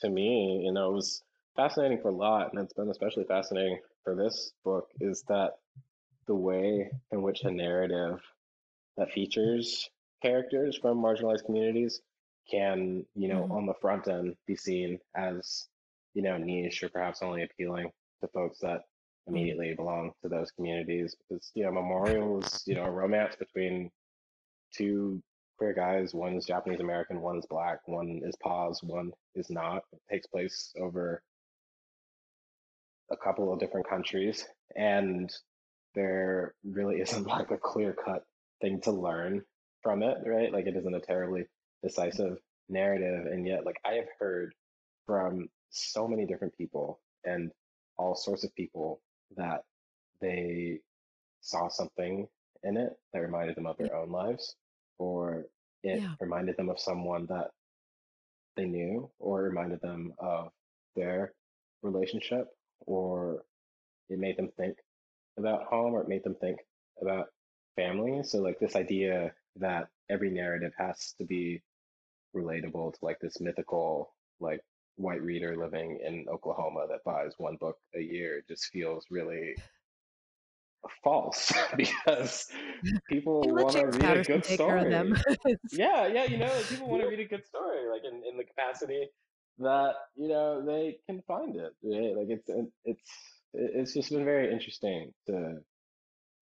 to 0.00 0.08
me, 0.10 0.62
you 0.64 0.72
know, 0.72 0.90
it 0.90 0.94
was 0.94 1.22
fascinating 1.56 2.00
for 2.00 2.08
a 2.08 2.14
lot, 2.16 2.52
and 2.52 2.60
it's 2.60 2.72
been 2.72 2.90
especially 2.90 3.24
fascinating 3.24 3.78
for 4.02 4.14
this 4.14 4.52
book, 4.64 4.88
is 5.00 5.22
that 5.28 5.52
the 6.26 6.34
way 6.34 6.90
in 7.12 7.22
which 7.22 7.44
a 7.44 7.50
narrative 7.50 8.20
that 8.96 9.12
features 9.12 9.88
characters 10.24 10.78
from 10.80 11.02
marginalized 11.02 11.44
communities 11.44 12.00
can, 12.50 13.04
you 13.14 13.28
know, 13.28 13.42
mm-hmm. 13.42 13.52
on 13.52 13.66
the 13.66 13.74
front 13.80 14.08
end 14.08 14.34
be 14.46 14.56
seen 14.56 14.98
as, 15.16 15.68
you 16.14 16.22
know, 16.22 16.38
niche 16.38 16.82
or 16.82 16.88
perhaps 16.88 17.22
only 17.22 17.42
appealing 17.42 17.90
to 18.20 18.28
folks 18.28 18.58
that 18.60 18.82
immediately 19.26 19.68
mm. 19.68 19.76
belong 19.76 20.12
to 20.22 20.28
those 20.28 20.50
communities 20.52 21.16
because 21.28 21.50
you 21.54 21.64
know 21.64 21.72
Memorial 21.72 22.42
is 22.42 22.62
you 22.66 22.74
know 22.74 22.84
a 22.84 22.90
romance 22.90 23.36
between 23.36 23.90
two 24.76 25.22
queer 25.56 25.72
guys. 25.72 26.14
One 26.14 26.34
is 26.34 26.46
Japanese 26.46 26.80
American, 26.80 27.20
one 27.20 27.38
is 27.38 27.46
black, 27.46 27.78
one 27.86 28.20
is 28.24 28.34
pause, 28.42 28.80
one 28.82 29.12
is 29.34 29.50
not. 29.50 29.82
It 29.92 30.00
takes 30.10 30.26
place 30.26 30.72
over 30.80 31.22
a 33.10 33.16
couple 33.16 33.52
of 33.52 33.60
different 33.60 33.88
countries, 33.88 34.46
and 34.76 35.30
there 35.94 36.54
really 36.64 36.96
isn't 37.00 37.26
like 37.26 37.50
a 37.50 37.58
clear 37.58 37.94
cut 37.94 38.24
thing 38.60 38.80
to 38.82 38.90
learn 38.90 39.42
from 39.84 40.02
it, 40.02 40.18
right? 40.26 40.52
Like 40.52 40.66
it 40.66 40.76
isn't 40.76 40.94
a 40.94 41.00
terribly 41.00 41.42
mm. 41.42 41.46
decisive 41.84 42.38
narrative, 42.68 43.26
and 43.26 43.46
yet 43.46 43.64
like 43.64 43.76
I 43.84 43.92
have 43.92 44.08
heard 44.18 44.52
from 45.06 45.48
so 45.70 46.08
many 46.08 46.26
different 46.26 46.56
people 46.56 46.98
and 47.24 47.52
all 47.96 48.16
sorts 48.16 48.42
of 48.42 48.54
people 48.56 49.00
that 49.36 49.62
they 50.20 50.80
saw 51.40 51.68
something 51.68 52.26
in 52.62 52.76
it 52.76 52.92
that 53.12 53.20
reminded 53.20 53.54
them 53.54 53.66
of 53.66 53.76
mm. 53.76 53.86
their 53.86 53.96
own 53.96 54.10
lives 54.10 54.56
or 54.98 55.44
it 55.82 56.00
yeah. 56.00 56.14
reminded 56.20 56.56
them 56.56 56.70
of 56.70 56.80
someone 56.80 57.26
that 57.26 57.50
they 58.56 58.64
knew 58.64 59.10
or 59.18 59.42
reminded 59.42 59.80
them 59.82 60.14
of 60.18 60.50
their 60.96 61.32
relationship 61.82 62.46
or 62.86 63.42
it 64.08 64.18
made 64.18 64.36
them 64.36 64.50
think 64.56 64.76
about 65.38 65.64
home 65.64 65.92
or 65.92 66.02
it 66.02 66.08
made 66.08 66.24
them 66.24 66.36
think 66.40 66.58
about 67.02 67.26
family 67.76 68.22
so 68.22 68.38
like 68.38 68.58
this 68.60 68.76
idea 68.76 69.32
that 69.56 69.88
every 70.10 70.30
narrative 70.30 70.72
has 70.76 71.14
to 71.18 71.24
be 71.24 71.62
relatable 72.34 72.92
to 72.92 72.98
like 73.02 73.18
this 73.20 73.40
mythical 73.40 74.12
like 74.40 74.60
white 74.96 75.22
reader 75.22 75.56
living 75.56 75.98
in 76.04 76.26
Oklahoma 76.28 76.86
that 76.88 77.04
buys 77.04 77.32
one 77.38 77.56
book 77.56 77.76
a 77.96 78.00
year 78.00 78.44
just 78.48 78.66
feels 78.66 79.06
really 79.10 79.54
false 81.02 81.52
because 81.76 82.46
people 83.08 83.42
want 83.42 83.72
to 83.72 83.86
read 83.86 84.18
a 84.18 84.22
good 84.22 84.44
story. 84.44 84.92
yeah, 85.72 86.06
yeah, 86.06 86.24
you 86.24 86.38
know, 86.38 86.52
people 86.68 86.88
want 86.88 87.02
to 87.02 87.08
read 87.08 87.20
a 87.20 87.24
good 87.24 87.44
story, 87.46 87.88
like 87.90 88.02
in, 88.04 88.22
in 88.28 88.36
the 88.36 88.44
capacity 88.44 89.08
that 89.58 89.94
you 90.16 90.28
know 90.28 90.64
they 90.64 90.98
can 91.06 91.22
find 91.26 91.56
it. 91.56 91.72
Right? 91.82 92.16
Like 92.16 92.28
it's 92.28 92.48
uh, 92.48 92.62
it's 92.84 93.10
it's 93.54 93.94
just 93.94 94.10
been 94.10 94.24
very 94.24 94.52
interesting 94.52 95.12
to 95.26 95.58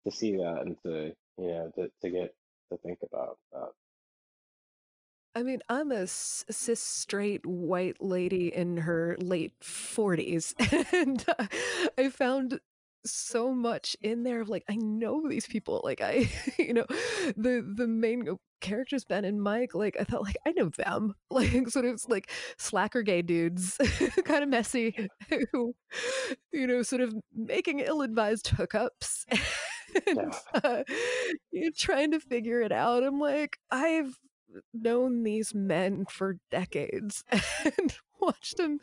to 0.05 0.11
see 0.11 0.33
that 0.37 0.63
and 0.65 0.77
to 0.85 1.13
you 1.39 1.49
know 1.49 1.71
to 1.77 1.91
to 2.03 2.11
get 2.11 2.35
to 2.77 2.83
think 2.83 2.99
about 3.03 3.39
that. 3.53 3.71
I 5.37 5.43
mean, 5.43 5.61
I'm 5.69 5.91
a 5.91 6.07
cis 6.07 6.81
straight 6.81 7.45
white 7.45 8.01
lady 8.01 8.55
in 8.55 8.77
her 8.79 9.17
late 9.19 9.53
40s, 9.61 10.55
and 10.93 11.25
uh, 11.29 11.47
I 11.99 12.09
found 12.09 12.61
so 13.07 13.53
much 13.53 13.97
in 14.01 14.23
there 14.23 14.41
of 14.41 14.49
like 14.49 14.65
I 14.69 14.77
know 14.77 15.29
these 15.29 15.47
people 15.47 15.81
like 15.85 16.01
I 16.01 16.31
you 16.59 16.73
know 16.73 16.87
the 17.37 17.63
the 17.77 17.87
main 17.87 18.27
characters 18.61 19.05
Ben 19.05 19.27
and 19.27 19.43
Mike 19.43 19.75
like 19.75 19.97
I 20.01 20.05
felt 20.05 20.25
like 20.25 20.39
I 20.47 20.53
know 20.53 20.71
them 20.71 21.15
like 21.31 21.69
sort 21.69 21.85
of 21.85 22.01
like 22.09 22.31
slacker 22.57 23.03
gay 23.03 23.21
dudes 23.21 23.77
kind 24.25 24.43
of 24.43 24.49
messy 24.49 24.97
who 25.53 25.75
you 26.51 26.67
know 26.67 26.83
sort 26.83 27.03
of 27.03 27.15
making 27.35 27.81
ill-advised 27.81 28.53
hookups 28.57 29.27
and 30.07 30.35
uh, 30.63 30.83
you're 31.53 31.73
trying 31.77 32.11
to 32.13 32.21
figure 32.21 32.61
it 32.61 32.73
out 32.73 33.03
I'm 33.03 33.19
like 33.21 33.59
I've 33.71 34.19
known 34.73 35.23
these 35.25 35.55
men 35.55 36.05
for 36.09 36.37
decades 36.51 37.25
and 37.79 37.95
watched 38.21 38.57
them 38.57 38.79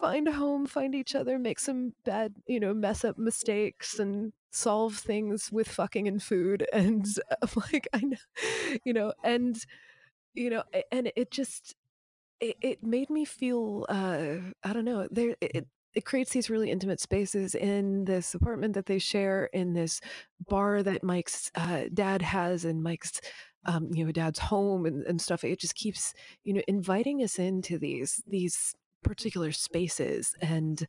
find 0.00 0.28
a 0.28 0.32
home, 0.32 0.66
find 0.66 0.94
each 0.94 1.14
other, 1.14 1.38
make 1.38 1.58
some 1.58 1.92
bad, 2.04 2.34
you 2.46 2.60
know, 2.60 2.74
mess 2.74 3.04
up 3.04 3.18
mistakes 3.18 3.98
and 3.98 4.32
solve 4.50 4.96
things 4.96 5.50
with 5.52 5.68
fucking 5.68 6.08
and 6.08 6.22
food. 6.22 6.66
And 6.72 7.06
I'm 7.42 7.48
like, 7.72 7.88
I 7.92 8.00
know, 8.00 8.16
you 8.84 8.92
know, 8.92 9.12
and, 9.24 9.58
you 10.34 10.50
know, 10.50 10.62
and 10.92 11.12
it 11.16 11.30
just, 11.30 11.74
it, 12.40 12.56
it 12.62 12.82
made 12.84 13.10
me 13.10 13.24
feel, 13.24 13.86
uh, 13.88 14.36
I 14.64 14.72
don't 14.72 14.84
know, 14.84 15.08
there, 15.10 15.36
it, 15.40 15.66
it 15.98 16.04
creates 16.04 16.30
these 16.30 16.48
really 16.48 16.70
intimate 16.70 17.00
spaces 17.00 17.56
in 17.56 18.04
this 18.04 18.32
apartment 18.32 18.72
that 18.74 18.86
they 18.86 19.00
share 19.00 19.46
in 19.46 19.72
this 19.72 20.00
bar 20.48 20.80
that 20.80 21.02
Mike's 21.02 21.50
uh, 21.56 21.86
dad 21.92 22.22
has 22.22 22.64
and 22.64 22.84
Mike's 22.84 23.20
um, 23.64 23.88
you 23.92 24.04
know, 24.04 24.12
dad's 24.12 24.38
home 24.38 24.86
and, 24.86 25.04
and 25.06 25.20
stuff. 25.20 25.42
It 25.42 25.58
just 25.58 25.74
keeps, 25.74 26.14
you 26.44 26.54
know, 26.54 26.62
inviting 26.68 27.24
us 27.24 27.40
into 27.40 27.80
these 27.80 28.22
these 28.28 28.76
particular 29.02 29.50
spaces 29.50 30.34
and 30.40 30.86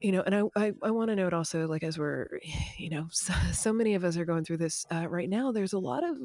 you 0.00 0.10
know 0.10 0.22
and 0.22 0.34
i 0.34 0.42
i, 0.56 0.72
I 0.82 0.90
want 0.90 1.10
to 1.10 1.16
note 1.16 1.32
also 1.32 1.68
like 1.68 1.84
as 1.84 1.96
we're 1.96 2.26
you 2.76 2.90
know 2.90 3.06
so, 3.12 3.32
so 3.52 3.72
many 3.72 3.94
of 3.94 4.02
us 4.02 4.16
are 4.16 4.24
going 4.24 4.44
through 4.44 4.56
this 4.56 4.84
uh, 4.90 5.06
right 5.08 5.30
now 5.30 5.52
there's 5.52 5.72
a 5.72 5.78
lot 5.78 6.02
of 6.02 6.16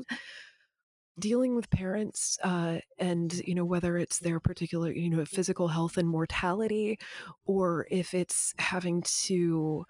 dealing 1.20 1.56
with 1.56 1.70
parents 1.70 2.38
uh, 2.44 2.78
and 2.98 3.34
you 3.46 3.54
know 3.54 3.66
whether 3.66 3.98
it's 3.98 4.20
their 4.20 4.40
particular 4.40 4.92
you 4.92 5.10
know 5.10 5.26
physical 5.26 5.68
health 5.68 5.98
and 5.98 6.08
mortality 6.08 6.98
or 7.46 7.88
if 7.92 8.14
it's 8.14 8.54
having 8.58 9.02
to 9.04 9.86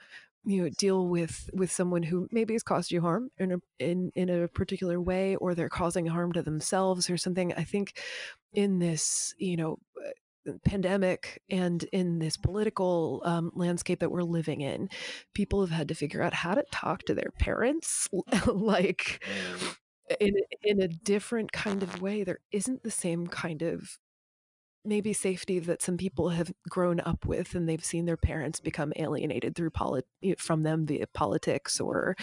you 0.46 0.62
know 0.62 0.70
deal 0.78 1.08
with 1.08 1.50
with 1.54 1.72
someone 1.72 2.04
who 2.04 2.28
maybe 2.32 2.54
has 2.54 2.64
caused 2.64 2.92
you 2.92 3.02
harm 3.02 3.30
in 3.38 3.54
a 3.54 3.58
in 3.80 4.12
in 4.16 4.30
a 4.30 4.48
particular 4.48 5.00
way 5.00 5.36
or 5.38 5.56
they're 5.56 5.70
causing 5.70 6.06
harm 6.06 6.34
to 6.34 6.42
themselves 6.42 7.10
or 7.10 7.18
something 7.18 7.54
i 7.54 7.64
think 7.64 8.00
in 8.54 8.80
this 8.80 9.34
you 9.38 9.56
know 9.56 9.78
uh, 10.06 10.52
pandemic 10.66 11.42
and 11.50 11.84
in 11.94 12.20
this 12.20 12.36
political 12.36 13.22
um, 13.24 13.50
landscape 13.56 14.00
that 14.00 14.12
we're 14.12 14.24
living 14.24 14.60
in 14.60 14.90
people 15.34 15.62
have 15.62 15.72
had 15.72 15.88
to 15.88 15.96
figure 15.96 16.22
out 16.22 16.34
how 16.34 16.54
to 16.54 16.66
talk 16.72 17.04
to 17.04 17.14
their 17.14 17.32
parents 17.40 18.10
like. 18.48 19.24
In 20.20 20.36
in 20.62 20.82
a 20.82 20.88
different 20.88 21.52
kind 21.52 21.84
of 21.84 22.02
way 22.02 22.24
there 22.24 22.40
isn't 22.52 22.84
the 22.84 22.92
same 22.92 23.28
kind 23.28 23.62
of 23.62 24.00
maybe 24.86 25.14
safety 25.14 25.60
that 25.60 25.82
some 25.82 25.96
people 25.96 26.30
have 26.30 26.52
grown 26.70 27.00
up 27.02 27.26
with 27.26 27.56
and 27.56 27.70
they've 27.70 27.86
seen 27.86 28.06
their 28.06 28.18
parents 28.18 28.60
become 28.60 28.92
alienated 28.98 29.56
through 29.56 29.70
polit- 29.70 30.06
from 30.38 30.64
them 30.64 30.86
via 30.86 31.08
politics 31.14 31.80
or 31.80 32.16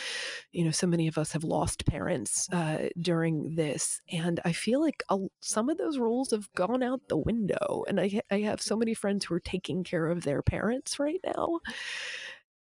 you 0.52 0.62
know 0.62 0.70
so 0.70 0.86
many 0.86 1.08
of 1.08 1.16
us 1.16 1.32
have 1.32 1.42
lost 1.42 1.86
parents 1.86 2.48
uh, 2.52 2.88
during 3.00 3.54
this. 3.54 4.00
And 4.12 4.40
i 4.44 4.52
feel 4.52 4.80
like 4.80 5.02
a, 5.08 5.18
some 5.40 5.70
of 5.70 5.78
those 5.78 5.98
rules 5.98 6.32
have 6.32 6.52
gone 6.54 6.82
out 6.82 7.00
the 7.08 7.16
window 7.16 7.84
and 7.88 7.98
I, 7.98 8.20
I 8.30 8.40
have 8.40 8.60
so 8.60 8.76
many 8.76 8.92
friends 8.92 9.24
who 9.24 9.34
are 9.34 9.40
taking 9.40 9.82
care 9.82 10.06
of 10.08 10.24
their 10.24 10.42
parents 10.42 10.98
right 10.98 11.20
now 11.24 11.60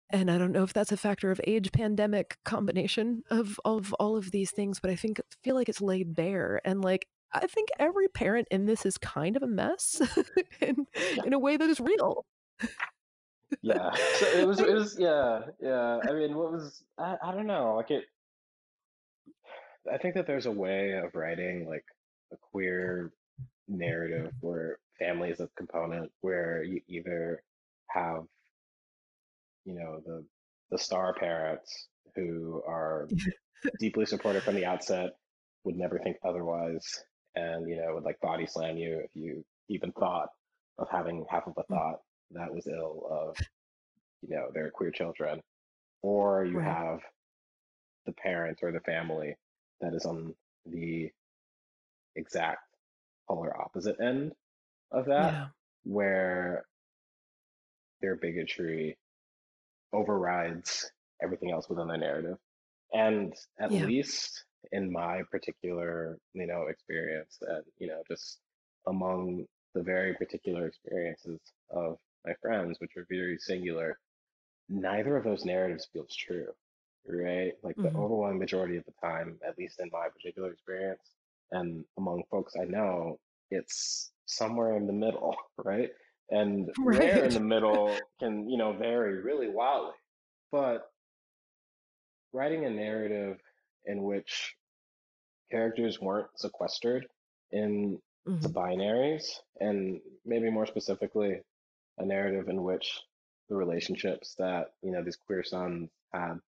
and 0.09 0.29
I 0.29 0.37
don't 0.37 0.51
know 0.51 0.63
if 0.63 0.73
that's 0.73 0.91
a 0.91 0.97
factor 0.97 1.31
of 1.31 1.41
age, 1.45 1.71
pandemic, 1.71 2.37
combination 2.45 3.23
of 3.29 3.59
of 3.65 3.93
all 3.93 4.17
of 4.17 4.31
these 4.31 4.51
things, 4.51 4.79
but 4.79 4.91
I 4.91 4.95
think 4.95 5.19
feel 5.43 5.55
like 5.55 5.69
it's 5.69 5.81
laid 5.81 6.15
bare. 6.15 6.61
And 6.63 6.81
like 6.81 7.07
I 7.35 7.47
think 7.47 7.69
every 7.79 8.07
parent 8.07 8.47
in 8.49 8.65
this 8.65 8.85
is 8.85 8.97
kind 8.97 9.35
of 9.35 9.43
a 9.43 9.47
mess 9.47 10.01
in, 10.61 10.87
yeah. 10.95 11.23
in 11.25 11.33
a 11.33 11.39
way 11.39 11.57
that 11.57 11.69
is 11.69 11.79
real. 11.79 12.25
yeah. 13.61 13.93
So 13.93 14.25
it 14.27 14.47
was, 14.47 14.59
it 14.59 14.73
was, 14.73 14.95
yeah, 14.97 15.41
yeah. 15.59 15.99
I 16.07 16.13
mean, 16.13 16.35
what 16.35 16.53
was, 16.53 16.83
I, 16.97 17.17
I 17.21 17.31
don't 17.33 17.47
know, 17.47 17.75
like 17.75 17.91
it, 17.91 18.05
I 19.91 19.97
think 19.97 20.15
that 20.15 20.27
there's 20.27 20.45
a 20.45 20.51
way 20.51 20.93
of 20.93 21.13
writing 21.13 21.67
like 21.67 21.83
a 22.31 22.37
queer 22.37 23.11
narrative 23.67 24.31
where 24.39 24.79
family 24.97 25.29
is 25.29 25.41
a 25.41 25.49
component 25.57 26.11
where 26.21 26.63
you 26.63 26.79
either 26.87 27.43
have, 27.89 28.23
you 29.65 29.73
know, 29.73 29.99
the, 30.05 30.23
the 30.71 30.77
star 30.77 31.13
parents 31.13 31.87
who 32.15 32.61
are 32.67 33.07
deeply 33.79 34.05
supportive 34.05 34.43
from 34.43 34.55
the 34.55 34.65
outset 34.65 35.11
would 35.63 35.75
never 35.75 35.99
think 35.99 36.17
otherwise 36.23 37.03
and 37.35 37.67
you 37.67 37.75
know 37.75 37.93
would 37.93 38.03
like 38.03 38.19
body 38.21 38.45
slam 38.45 38.77
you 38.77 38.99
if 39.03 39.11
you 39.13 39.43
even 39.69 39.91
thought 39.93 40.29
of 40.77 40.87
having 40.89 41.25
half 41.29 41.47
of 41.47 41.53
a 41.57 41.63
mm. 41.63 41.67
thought 41.67 41.99
that 42.31 42.53
was 42.53 42.67
ill 42.67 43.07
of 43.09 43.37
you 44.21 44.35
know 44.35 44.47
their 44.53 44.71
queer 44.71 44.91
children 44.91 45.41
or 46.01 46.45
you 46.45 46.59
right. 46.59 46.67
have 46.67 46.99
the 48.05 48.13
parent 48.13 48.59
or 48.61 48.71
the 48.71 48.79
family 48.81 49.35
that 49.81 49.93
is 49.93 50.05
on 50.05 50.33
the 50.65 51.09
exact 52.15 52.59
polar 53.27 53.59
opposite 53.59 53.99
end 53.99 54.31
of 54.91 55.05
that 55.05 55.33
yeah. 55.33 55.47
where 55.83 56.65
their 58.01 58.15
bigotry 58.15 58.97
overrides 59.95 60.91
everything 61.23 61.51
else 61.51 61.69
within 61.69 61.87
the 61.87 61.97
narrative 61.97 62.37
and 62.93 63.33
at 63.59 63.71
yeah. 63.71 63.85
least 63.85 64.45
in 64.71 64.91
my 64.91 65.21
particular, 65.31 66.17
you 66.33 66.47
know, 66.47 66.67
experience 66.69 67.37
and, 67.41 67.63
you 67.77 67.87
know, 67.87 68.01
just 68.07 68.39
among 68.87 69.45
the 69.73 69.83
very 69.83 70.13
particular 70.13 70.67
experiences 70.67 71.39
of 71.69 71.97
my 72.25 72.33
friends, 72.41 72.79
which 72.79 72.95
are 72.95 73.05
very 73.09 73.37
singular, 73.37 73.99
neither 74.69 75.17
of 75.17 75.23
those 75.23 75.45
narratives 75.45 75.87
feels 75.91 76.15
true, 76.15 76.47
right? 77.07 77.53
Like 77.63 77.75
the 77.75 77.83
mm-hmm. 77.83 77.97
overwhelming 77.97 78.39
majority 78.39 78.77
of 78.77 78.85
the 78.85 78.93
time, 79.03 79.37
at 79.47 79.57
least 79.57 79.79
in 79.79 79.89
my 79.91 80.07
particular 80.07 80.51
experience, 80.51 81.11
and 81.51 81.83
among 81.97 82.23
folks 82.31 82.55
I 82.59 82.65
know, 82.65 83.19
it's 83.51 84.11
somewhere 84.25 84.77
in 84.77 84.87
the 84.87 84.93
middle, 84.93 85.35
right? 85.57 85.91
And 86.29 86.69
right. 86.77 86.99
where 86.99 87.23
in 87.23 87.33
the 87.33 87.39
middle 87.39 88.09
can, 88.19 88.49
you 88.49 88.57
know, 88.57 88.73
vary 88.73 89.21
really 89.21 89.49
wildly. 89.49 89.93
but 90.51 90.91
writing 92.33 92.65
a 92.65 92.69
narrative 92.69 93.39
in 93.85 94.03
which 94.03 94.55
characters 95.51 95.99
weren't 96.01 96.29
sequestered 96.37 97.07
into 97.51 98.01
hmm 98.27 98.47
binaries, 98.49 99.25
and 99.59 100.01
maybe 100.25 100.49
more 100.49 100.65
specifically, 100.65 101.41
a 101.99 102.05
narrative 102.05 102.49
in 102.49 102.63
which 102.63 103.01
the 103.49 103.55
relationships 103.55 104.35
that 104.37 104.73
you 104.83 104.91
know 104.91 105.03
these 105.03 105.17
queer 105.17 105.43
sons 105.43 105.89
had 106.13 106.39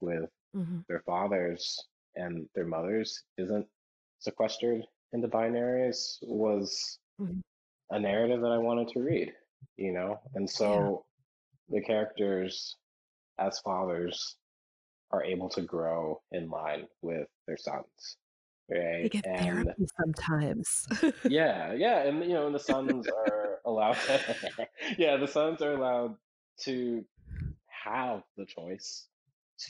with 0.00 0.30
hmm 0.54 0.82
their 0.88 1.00
fathers 1.02 1.88
and 2.16 2.48
their 2.54 2.66
mothers 2.66 3.24
isn't 3.38 3.66
sequestered 4.20 4.82
in 5.12 5.20
the 5.20 5.28
binaries 5.28 6.18
was 6.22 6.98
hmm 7.18 7.40
a 7.90 8.00
narrative 8.00 8.40
that 8.42 8.52
I 8.52 8.58
wanted 8.58 8.88
to 8.88 9.00
read, 9.00 9.32
you 9.76 9.92
know? 9.92 10.20
And 10.34 10.48
Yeah. 10.66 10.90
so 10.90 11.06
the 11.68 11.82
characters 11.82 12.76
as 13.38 13.60
fathers 13.60 14.36
are 15.10 15.24
able 15.24 15.48
to 15.50 15.62
grow 15.62 16.22
in 16.32 16.50
line 16.50 16.88
with 17.02 17.28
their 17.46 17.58
sons, 17.58 18.18
Right. 18.70 19.02
They 19.02 19.08
get 19.10 19.24
And 19.24 19.36
therapy 19.38 19.86
sometimes. 20.00 20.86
yeah, 21.26 21.72
yeah, 21.72 22.02
and 22.02 22.20
you 22.24 22.30
know, 22.34 22.46
and 22.46 22.54
the 22.54 22.58
sons 22.58 23.08
are 23.08 23.60
allowed 23.64 23.98
yeah, 24.98 25.16
the 25.16 25.26
sons 25.28 25.62
are 25.62 25.72
allowed 25.74 26.16
to 26.62 27.04
have 27.68 28.22
the 28.36 28.46
choice 28.46 29.08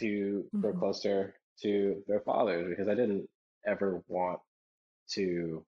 to 0.01 0.51
grow 0.61 0.73
hmm 0.73 0.79
closer 0.79 1.35
to 1.63 2.05
their 2.09 2.21
fathers 2.21 2.69
because 2.69 2.89
I 2.89 2.95
didn't 2.95 3.29
ever 3.67 4.03
want 4.09 4.41
to 5.13 5.67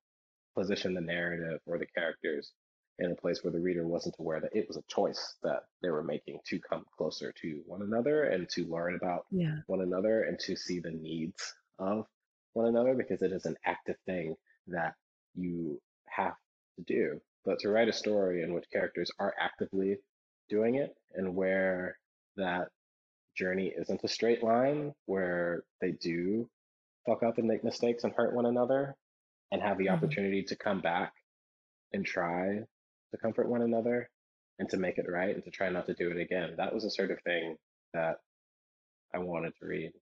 position 0.55 0.95
the 0.95 1.01
narrative 1.01 1.61
or 1.67 1.79
the 1.79 1.87
characters 1.87 2.53
in 2.99 3.11
a 3.11 3.15
place 3.17 3.43
where 3.43 3.53
the 3.53 3.61
reader 3.61 3.87
wasn't 3.87 4.15
aware 4.21 4.41
that 4.41 4.55
it 4.55 4.69
was 4.69 4.77
a 4.77 4.83
choice 4.89 5.35
that 5.43 5.65
they 5.83 5.91
were 5.91 6.03
making 6.03 6.39
to 6.47 6.61
come 6.61 6.85
closer 6.97 7.33
to 7.33 7.61
one 7.67 7.83
another 7.83 8.25
and 8.25 8.49
to 8.49 8.65
learn 8.67 8.95
about 8.95 9.27
Yeah. 9.31 9.57
one 9.67 9.81
another 9.81 10.23
and 10.23 10.39
to 10.41 10.55
see 10.57 10.79
the 10.79 10.93
needs 10.93 11.55
of 11.79 12.07
one 12.53 12.67
another 12.67 12.95
because 12.95 13.21
it 13.23 13.33
is 13.33 13.47
an 13.47 13.57
active 13.65 13.97
thing 14.07 14.37
that 14.69 14.95
you 15.35 15.81
have 16.07 16.37
to 16.77 16.83
do. 16.85 17.21
But 17.45 17.59
to 17.61 17.69
write 17.69 17.89
a 17.89 17.93
story 17.93 18.43
in 18.43 18.55
which 18.55 18.71
characters 18.71 19.11
are 19.19 19.35
actively 19.39 19.99
doing 20.49 20.77
it 20.77 20.97
and 21.15 21.35
where 21.35 21.99
that 22.37 22.69
journey 23.35 23.73
isn't 23.77 24.05
a 24.05 24.09
straight 24.09 24.45
line, 24.45 24.95
where 25.07 25.65
they 25.81 25.91
do 25.91 26.49
fuck 27.07 27.25
up 27.25 27.39
and 27.39 27.49
make 27.49 27.65
mistakes 27.65 28.05
and 28.05 28.13
hurt 28.15 28.33
one 28.35 28.47
another 28.47 28.95
and 29.53 29.63
have 29.63 29.79
the 29.79 29.89
hmm 29.89 29.91
opportunity 29.91 30.43
to 30.43 30.57
come 30.57 30.81
back 30.81 31.13
and 31.93 32.05
try 32.05 32.59
to 33.11 33.19
comfort 33.21 33.49
one 33.49 33.63
another 33.63 34.11
and 34.59 34.69
to 34.71 34.77
make 34.77 34.99
it 34.99 35.07
right 35.09 35.35
and 35.35 35.45
to 35.45 35.51
try 35.51 35.69
not 35.69 35.87
to 35.87 35.95
do 35.95 36.11
it 36.11 36.19
again. 36.19 36.55
That 36.57 36.75
was 36.75 36.85
the 36.85 36.91
sort 36.91 37.11
of 37.11 37.21
thing 37.23 37.57
that 37.93 38.17
I 39.15 39.19
wanted 39.19 39.53
to 39.61 39.67
read. 39.67 39.93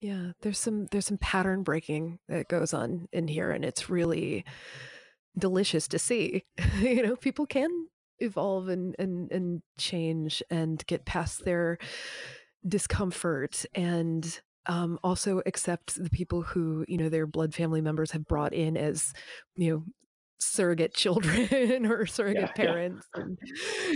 Yeah. 0.00 0.32
There's 0.42 0.58
some 0.58 0.86
there's 0.86 1.06
some 1.06 1.18
pattern 1.18 1.62
breaking 1.62 2.18
that 2.28 2.48
goes 2.48 2.72
on 2.72 3.08
in 3.12 3.28
here, 3.28 3.50
and 3.50 3.64
it's 3.64 3.90
really 3.90 4.44
delicious 5.36 5.88
to 5.88 5.98
see. 5.98 6.44
you 6.78 7.02
know, 7.02 7.16
people 7.16 7.46
can 7.46 7.88
evolve 8.18 8.68
and 8.68 8.94
and 8.98 9.30
and 9.32 9.62
change 9.78 10.42
and 10.50 10.84
get 10.86 11.04
past 11.04 11.44
their 11.44 11.78
discomfort 12.66 13.64
and 13.74 14.40
um, 14.68 14.98
also 15.02 15.40
accept 15.46 16.02
the 16.02 16.10
people 16.10 16.42
who 16.42 16.84
you 16.86 16.98
know 16.98 17.08
their 17.08 17.26
blood 17.26 17.54
family 17.54 17.80
members 17.80 18.10
have 18.12 18.26
brought 18.26 18.52
in 18.52 18.76
as 18.76 19.12
you 19.56 19.70
know 19.70 19.84
surrogate 20.40 20.94
children 20.94 21.86
or 21.86 22.06
surrogate 22.06 22.42
yeah. 22.42 22.52
parents 22.52 23.06
and 23.14 23.38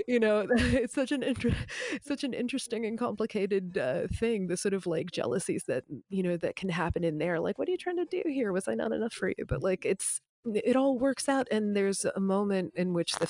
you 0.08 0.18
know 0.18 0.46
it's 0.50 0.94
such 0.94 1.12
an 1.12 1.22
inter- 1.22 1.54
such 2.02 2.24
an 2.24 2.34
interesting 2.34 2.84
and 2.84 2.98
complicated 2.98 3.78
uh, 3.78 4.06
thing 4.18 4.48
the 4.48 4.56
sort 4.56 4.74
of 4.74 4.86
like 4.86 5.12
jealousies 5.12 5.64
that 5.68 5.84
you 6.08 6.22
know 6.22 6.36
that 6.36 6.56
can 6.56 6.68
happen 6.68 7.04
in 7.04 7.18
there 7.18 7.38
like 7.38 7.58
what 7.58 7.68
are 7.68 7.70
you 7.70 7.78
trying 7.78 7.96
to 7.96 8.06
do 8.06 8.22
here 8.26 8.52
was 8.52 8.66
i 8.66 8.74
not 8.74 8.92
enough 8.92 9.12
for 9.12 9.28
you 9.28 9.44
but 9.46 9.62
like 9.62 9.84
it's 9.84 10.20
it 10.44 10.76
all 10.76 10.98
works 10.98 11.28
out 11.28 11.46
and 11.50 11.76
there's 11.76 12.04
a 12.04 12.20
moment 12.20 12.72
in 12.76 12.92
which 12.92 13.12
the 13.14 13.28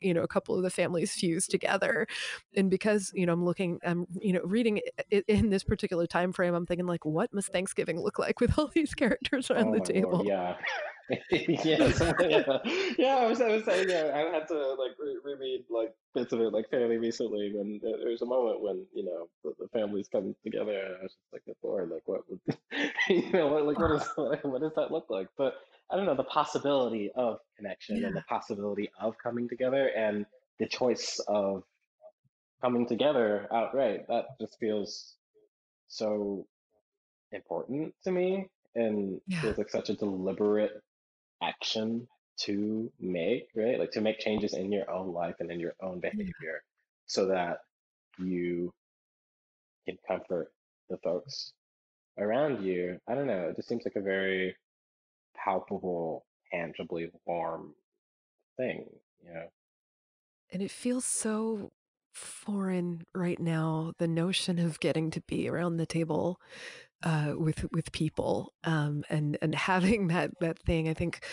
you 0.00 0.12
know 0.12 0.22
a 0.22 0.28
couple 0.28 0.54
of 0.56 0.62
the 0.62 0.70
families 0.70 1.12
fuse 1.18 1.46
together 1.46 2.06
and 2.56 2.70
because 2.70 3.10
you 3.14 3.24
know 3.26 3.32
i'm 3.32 3.44
looking 3.44 3.78
i'm 3.84 4.06
you 4.20 4.32
know 4.32 4.40
reading 4.44 4.80
it 5.10 5.24
in 5.28 5.50
this 5.50 5.64
particular 5.64 6.06
time 6.06 6.32
frame 6.32 6.54
i'm 6.54 6.66
thinking 6.66 6.86
like 6.86 7.04
what 7.04 7.32
must 7.32 7.52
thanksgiving 7.52 8.00
look 8.00 8.18
like 8.18 8.40
with 8.40 8.58
all 8.58 8.66
these 8.74 8.94
characters 8.94 9.50
around 9.50 9.68
Oh 9.68 9.72
the 9.72 9.78
my 9.78 9.78
lord, 9.78 9.84
table 9.84 10.24
yeah. 10.26 10.54
Yeah, 11.30 11.92
yeah, 12.20 12.58
yeah. 12.96 13.16
I 13.16 13.26
was, 13.26 13.40
I 13.40 13.48
was 13.48 13.64
saying, 13.64 13.90
yeah. 13.90 14.12
I 14.14 14.32
had 14.32 14.48
to 14.48 14.54
like 14.54 14.92
re 14.98 15.18
reread 15.22 15.64
like 15.68 15.92
bits 16.14 16.32
of 16.32 16.40
it 16.40 16.52
like 16.52 16.70
fairly 16.70 16.96
recently 16.96 17.52
when 17.54 17.80
there, 17.82 17.98
there 17.98 18.08
was 18.10 18.22
a 18.22 18.26
moment 18.26 18.62
when 18.62 18.86
you 18.94 19.04
know 19.04 19.28
the, 19.44 19.52
the 19.58 19.68
families 19.68 20.08
come 20.10 20.34
together, 20.42 20.72
and 20.72 20.96
I 21.00 21.02
was 21.02 21.12
just 21.12 21.32
like, 21.32 21.44
"Good 21.44 21.56
Lord, 21.62 21.90
like 21.90 22.02
what 22.06 22.22
would 22.30 22.40
you 23.08 23.30
know, 23.32 23.48
what, 23.48 23.66
like 23.66 23.78
what 23.78 23.90
is 24.00 24.08
like, 24.16 24.44
what 24.44 24.62
does 24.62 24.72
that 24.76 24.90
look 24.92 25.06
like?" 25.10 25.26
But 25.36 25.54
I 25.92 25.96
don't 25.96 26.06
know 26.06 26.14
the 26.14 26.24
possibility 26.24 27.10
of 27.14 27.38
connection 27.56 28.02
and 28.04 28.16
the 28.16 28.22
possibility 28.22 28.90
of 28.98 29.14
coming 29.22 29.48
together 29.48 29.88
and 29.88 30.24
the 30.58 30.66
choice 30.66 31.20
of 31.28 31.64
coming 32.62 32.86
together 32.86 33.46
outright. 33.52 34.08
That 34.08 34.24
just 34.40 34.58
feels 34.58 35.16
so 35.88 36.46
important 37.32 37.94
to 38.04 38.10
me 38.10 38.46
and 38.74 39.20
yeah 39.26 39.40
feels 39.42 39.58
like 39.58 39.68
such 39.68 39.90
a 39.90 39.94
deliberate 39.94 40.80
action 41.42 42.08
to 42.38 42.90
make, 42.98 43.48
right? 43.54 43.78
Like 43.78 43.92
to 43.92 44.00
make 44.00 44.18
changes 44.18 44.54
in 44.54 44.72
your 44.72 44.90
own 44.90 45.12
life 45.12 45.36
and 45.40 45.50
in 45.50 45.60
your 45.60 45.74
own 45.82 46.00
yeah 46.02 46.10
behavior 46.10 46.62
so 47.06 47.26
that 47.26 47.58
you 48.18 48.72
can 49.86 49.98
comfort 50.08 50.52
the 50.88 50.96
folks 50.98 51.52
around 52.18 52.64
you. 52.64 52.98
I 53.06 53.14
don't 53.14 53.26
know. 53.26 53.48
It 53.50 53.56
just 53.56 53.68
seems 53.68 53.84
like 53.84 53.96
a 53.96 54.00
very 54.00 54.56
palpable, 55.34 56.24
tangibly 56.52 57.10
warm 57.26 57.74
thing, 58.56 58.86
you 59.24 59.32
know? 59.32 59.46
And 60.52 60.62
it 60.62 60.70
feels 60.70 61.04
so 61.04 61.72
foreign 62.12 63.04
right 63.14 63.40
now, 63.40 63.92
the 63.98 64.08
notion 64.08 64.58
of 64.58 64.80
getting 64.80 65.10
to 65.12 65.20
be 65.22 65.48
around 65.48 65.76
the 65.76 65.86
table 65.86 66.40
uh, 67.02 67.32
with 67.36 67.66
with 67.72 67.92
people 67.92 68.52
um, 68.64 69.02
and 69.08 69.38
and 69.42 69.54
having 69.72 70.08
that 70.08 70.30
that 70.40 70.58
thing. 70.60 70.88
I 70.88 70.94
think 70.94 71.24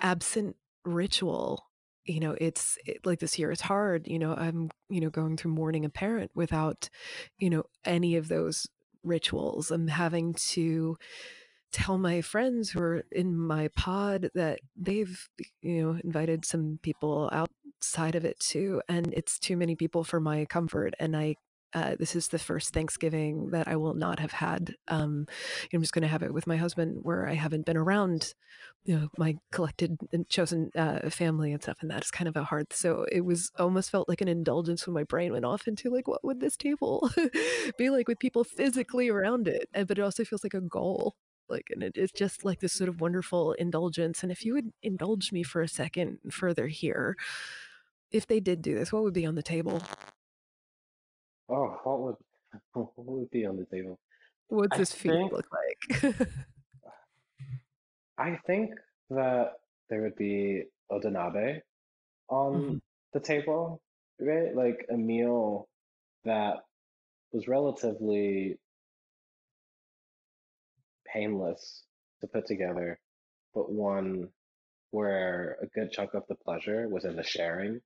absent 0.00 0.56
ritual, 0.84 1.64
you 2.04 2.20
know, 2.20 2.36
it's 2.40 2.78
it, 2.84 3.06
like 3.06 3.20
this 3.20 3.38
year 3.38 3.50
is 3.50 3.62
hard. 3.62 4.06
You 4.06 4.18
know, 4.18 4.34
I'm 4.34 4.70
you 4.88 5.00
know 5.00 5.10
going 5.10 5.36
through 5.36 5.52
mourning 5.52 5.84
a 5.84 5.90
parent 5.90 6.30
without 6.34 6.88
you 7.38 7.50
know 7.50 7.64
any 7.84 8.16
of 8.16 8.28
those 8.28 8.66
rituals. 9.02 9.70
I'm 9.70 9.88
having 9.88 10.34
to 10.34 10.96
tell 11.74 11.98
my 11.98 12.20
friends 12.20 12.70
who 12.70 12.80
are 12.80 13.04
in 13.10 13.36
my 13.36 13.66
pod 13.74 14.30
that 14.32 14.60
they've 14.76 15.28
you 15.60 15.82
know 15.82 15.98
invited 16.04 16.44
some 16.44 16.78
people 16.82 17.28
outside 17.32 18.14
of 18.14 18.24
it 18.24 18.38
too 18.38 18.80
and 18.88 19.12
it's 19.12 19.40
too 19.40 19.56
many 19.56 19.74
people 19.74 20.04
for 20.04 20.20
my 20.20 20.44
comfort 20.44 20.94
and 21.00 21.16
i 21.16 21.34
uh, 21.74 21.96
this 21.98 22.14
is 22.14 22.28
the 22.28 22.38
first 22.38 22.72
Thanksgiving 22.72 23.50
that 23.50 23.66
I 23.66 23.74
will 23.74 23.94
not 23.94 24.20
have 24.20 24.30
had. 24.30 24.76
Um, 24.86 25.26
I'm 25.72 25.80
just 25.80 25.92
going 25.92 26.02
to 26.02 26.08
have 26.08 26.22
it 26.22 26.32
with 26.32 26.46
my 26.46 26.56
husband, 26.56 27.00
where 27.02 27.26
I 27.26 27.34
haven't 27.34 27.66
been 27.66 27.76
around, 27.76 28.32
you 28.84 28.96
know, 28.96 29.08
my 29.18 29.34
collected 29.50 29.96
and 30.12 30.28
chosen 30.28 30.70
uh, 30.76 31.10
family 31.10 31.52
and 31.52 31.60
stuff, 31.60 31.78
and 31.80 31.90
that 31.90 32.04
is 32.04 32.12
kind 32.12 32.28
of 32.28 32.36
a 32.36 32.44
hard. 32.44 32.72
So 32.72 33.06
it 33.10 33.24
was 33.24 33.50
almost 33.58 33.90
felt 33.90 34.08
like 34.08 34.20
an 34.20 34.28
indulgence 34.28 34.86
when 34.86 34.94
my 34.94 35.02
brain 35.02 35.32
went 35.32 35.44
off 35.44 35.66
into 35.66 35.90
like, 35.90 36.06
what 36.06 36.22
would 36.22 36.38
this 36.38 36.56
table 36.56 37.10
be 37.76 37.90
like 37.90 38.06
with 38.06 38.20
people 38.20 38.44
physically 38.44 39.08
around 39.08 39.48
it? 39.48 39.68
And, 39.74 39.88
but 39.88 39.98
it 39.98 40.02
also 40.02 40.24
feels 40.24 40.44
like 40.44 40.54
a 40.54 40.60
goal 40.60 41.16
like 41.48 41.68
and 41.70 41.82
it 41.82 41.96
is 41.96 42.10
just 42.12 42.44
like 42.44 42.60
this 42.60 42.72
sort 42.72 42.88
of 42.88 43.00
wonderful 43.00 43.52
indulgence 43.54 44.22
and 44.22 44.32
if 44.32 44.44
you 44.44 44.54
would 44.54 44.72
indulge 44.82 45.32
me 45.32 45.42
for 45.42 45.62
a 45.62 45.68
second 45.68 46.18
further 46.30 46.68
here 46.68 47.16
if 48.10 48.26
they 48.26 48.40
did 48.40 48.62
do 48.62 48.74
this 48.74 48.92
what 48.92 49.02
would 49.02 49.14
be 49.14 49.26
on 49.26 49.34
the 49.34 49.42
table 49.42 49.82
Oh, 51.48 51.78
what 51.84 52.00
would 52.00 52.16
what 52.74 52.92
would 52.96 53.30
be 53.30 53.46
on 53.46 53.56
the 53.56 53.66
table? 53.66 53.98
what's 54.48 54.76
I 54.76 54.78
this 54.78 54.92
think 55.06 55.32
look 55.32 55.46
like 55.52 56.02
I 58.18 58.36
think 58.46 58.74
that 59.10 59.54
there 59.88 60.02
would 60.02 60.16
be 60.16 60.64
Odonabe 60.90 61.60
hmm 62.52 62.76
on 62.76 62.80
the 63.12 63.20
table, 63.20 63.82
right? 64.20 64.54
Like 64.54 64.86
a 64.90 64.96
meal 64.96 65.68
that 66.24 66.58
was 67.32 67.48
relatively 67.48 68.58
painless 71.14 71.84
to 72.22 72.28
put 72.28 72.46
together, 72.46 73.00
but 73.54 73.72
one 73.72 74.30
where 74.90 75.58
a 75.62 75.66
good 75.68 75.92
chunk 75.92 76.14
of 76.14 76.24
the 76.28 76.36
pleasure 76.36 76.88
was 76.88 77.04
in 77.04 77.16
the 77.16 77.24
sharing 77.24 77.80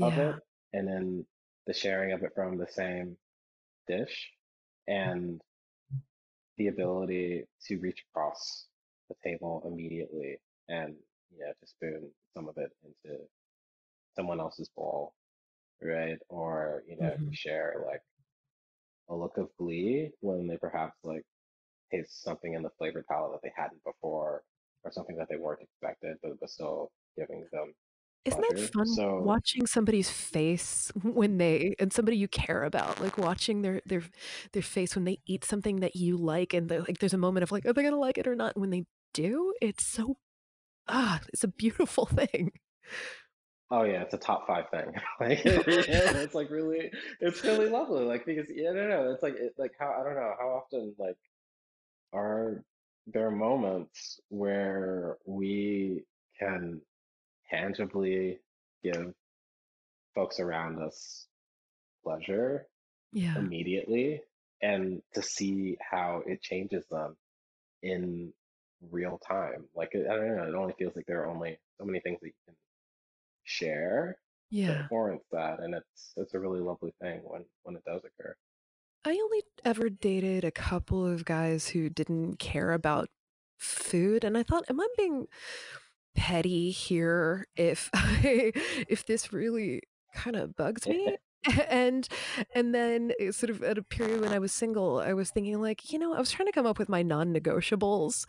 of 0.00 0.18
yeah. 0.18 0.18
it 0.18 0.36
and 0.74 0.88
in 0.88 1.26
the 1.66 1.74
sharing 1.74 2.12
of 2.12 2.22
it 2.24 2.32
from 2.34 2.58
the 2.58 2.68
same 2.68 3.16
dish 3.88 4.32
and 4.88 5.42
the 6.58 6.68
ability 6.68 7.44
to 7.66 7.78
reach 7.80 8.04
across 8.10 8.68
the 9.08 9.16
table 9.24 9.62
immediately 9.66 10.38
and 10.68 10.96
you 11.32 11.40
know 11.40 11.52
to 11.60 11.66
spoon 11.66 12.10
some 12.34 12.48
of 12.48 12.56
it 12.58 12.72
into 12.84 13.18
someone 14.16 14.40
else's 14.40 14.70
bowl, 14.76 15.14
right? 15.82 16.18
Or 16.28 16.82
you 16.88 16.96
know 16.96 17.16
to 17.16 17.18
hmm 17.18 17.32
share 17.32 17.84
like 17.86 18.02
a 19.08 19.14
look 19.14 19.38
of 19.38 19.48
glee 19.58 20.10
when 20.20 20.46
they 20.48 20.56
perhaps 20.58 20.98
like 21.04 21.24
taste 21.92 22.22
something 22.22 22.54
in 22.54 22.62
the 22.62 22.70
flavor 22.78 23.04
palette 23.08 23.32
that 23.32 23.42
they 23.42 23.52
hadn't 23.56 23.82
before, 23.84 24.42
or 24.84 24.92
something 24.92 25.16
that 25.16 25.28
they 25.30 25.36
weren't 25.36 25.62
expected, 25.62 26.16
but 26.22 26.40
was 26.40 26.52
still 26.52 26.90
giving 27.16 27.46
them 27.52 27.74
Isn't 28.24 28.40
that 28.40 28.70
fun 28.72 28.86
So 28.86 29.20
watching 29.20 29.66
somebody's 29.66 30.10
face 30.10 30.92
when 31.02 31.38
they 31.38 31.74
and 31.78 31.92
somebody 31.92 32.16
you 32.16 32.28
care 32.28 32.64
about, 32.64 33.00
like 33.00 33.18
watching 33.18 33.62
their 33.62 33.80
their 33.86 34.02
their 34.52 34.62
face 34.62 34.94
when 34.94 35.04
they 35.04 35.18
eat 35.26 35.44
something 35.44 35.80
that 35.80 35.96
you 35.96 36.16
like 36.16 36.54
and 36.54 36.70
like 36.70 36.98
there's 36.98 37.14
a 37.14 37.18
moment 37.18 37.42
of 37.42 37.52
like, 37.52 37.66
are 37.66 37.72
they 37.72 37.82
gonna 37.82 37.96
like 37.98 38.18
it 38.18 38.26
or 38.28 38.34
not? 38.36 38.54
And 38.56 38.60
when 38.62 38.70
they 38.70 38.84
do, 39.14 39.52
it's 39.60 39.86
so 39.86 40.16
ah, 40.88 41.20
it's 41.32 41.44
a 41.44 41.48
beautiful 41.48 42.06
thing. 42.18 42.52
Oh 43.70 43.84
yeah, 43.84 44.02
it's 44.02 44.12
a 44.14 44.18
top 44.18 44.46
five 44.46 44.68
thing. 44.70 44.92
Like 45.20 45.40
it's 45.44 46.34
like 46.34 46.50
really, 46.50 46.90
it's 47.20 47.42
really 47.42 47.68
lovely. 47.68 48.04
Like 48.04 48.26
because 48.26 48.46
yeah, 48.54 48.72
no, 48.72 48.86
no, 48.88 49.12
it's 49.12 49.22
like 49.22 49.34
it, 49.34 49.54
like 49.58 49.72
how 49.78 49.94
I 49.98 50.04
don't 50.04 50.14
know 50.14 50.34
how 50.38 50.48
often 50.62 50.94
like 50.98 51.16
are 52.12 52.64
there 53.06 53.30
moments 53.30 54.20
where 54.28 55.18
we 55.26 56.04
can 56.38 56.82
tangibly 57.50 58.40
give 58.82 59.14
folks 60.14 60.40
around 60.40 60.80
us 60.82 61.28
pleasure 62.04 62.68
Yeah. 63.12 63.36
immediately, 63.36 64.22
and 64.62 65.02
to 65.14 65.22
see 65.22 65.76
how 65.80 66.22
it 66.26 66.42
changes 66.42 66.86
them 66.88 67.16
in 67.82 68.34
real 68.90 69.18
time. 69.18 69.68
Like 69.74 69.90
I 69.94 70.00
don't 70.04 70.36
know, 70.36 70.48
it 70.48 70.54
only 70.54 70.74
feels 70.78 70.96
like 70.96 71.06
there 71.06 71.22
are 71.24 71.30
only 71.30 71.58
so 71.78 71.84
many 71.86 72.00
things 72.00 72.20
that 72.20 72.28
you 72.28 72.34
can 72.46 72.56
share 73.44 74.18
that 74.66 74.76
Yeah. 74.76 74.88
warrants 74.90 75.26
that, 75.32 75.60
and 75.60 75.74
it's 75.74 76.14
it's 76.16 76.34
a 76.34 76.40
really 76.40 76.60
lovely 76.60 76.94
thing 77.00 77.22
when 77.24 77.46
when 77.64 77.76
it 77.76 77.84
does 77.84 78.02
occur. 78.04 78.36
I 79.04 79.10
only 79.10 79.42
ever 79.64 79.88
dated 79.90 80.44
a 80.44 80.50
couple 80.50 81.04
of 81.06 81.24
guys 81.24 81.68
who 81.68 81.88
didn't 81.88 82.38
care 82.38 82.72
about 82.72 83.08
food, 83.58 84.24
and 84.24 84.36
I 84.38 84.42
thought, 84.42 84.64
am 84.68 84.80
I 84.80 84.86
being 84.96 85.26
petty 86.14 86.70
here 86.70 87.46
if 87.56 87.90
I 87.94 88.52
if 88.88 89.06
this 89.06 89.32
really 89.32 89.82
kind 90.14 90.36
of 90.36 90.56
bugs 90.56 90.86
me? 90.86 91.16
And 91.68 92.06
and 92.54 92.72
then 92.72 93.12
sort 93.32 93.50
of 93.50 93.62
at 93.64 93.76
a 93.76 93.82
period 93.82 94.20
when 94.20 94.32
I 94.32 94.38
was 94.38 94.52
single, 94.52 95.00
I 95.00 95.12
was 95.12 95.30
thinking 95.30 95.60
like, 95.60 95.92
you 95.92 95.98
know, 95.98 96.14
I 96.14 96.20
was 96.20 96.30
trying 96.30 96.46
to 96.46 96.52
come 96.52 96.66
up 96.66 96.78
with 96.78 96.88
my 96.88 97.02
non-negotiables 97.02 98.26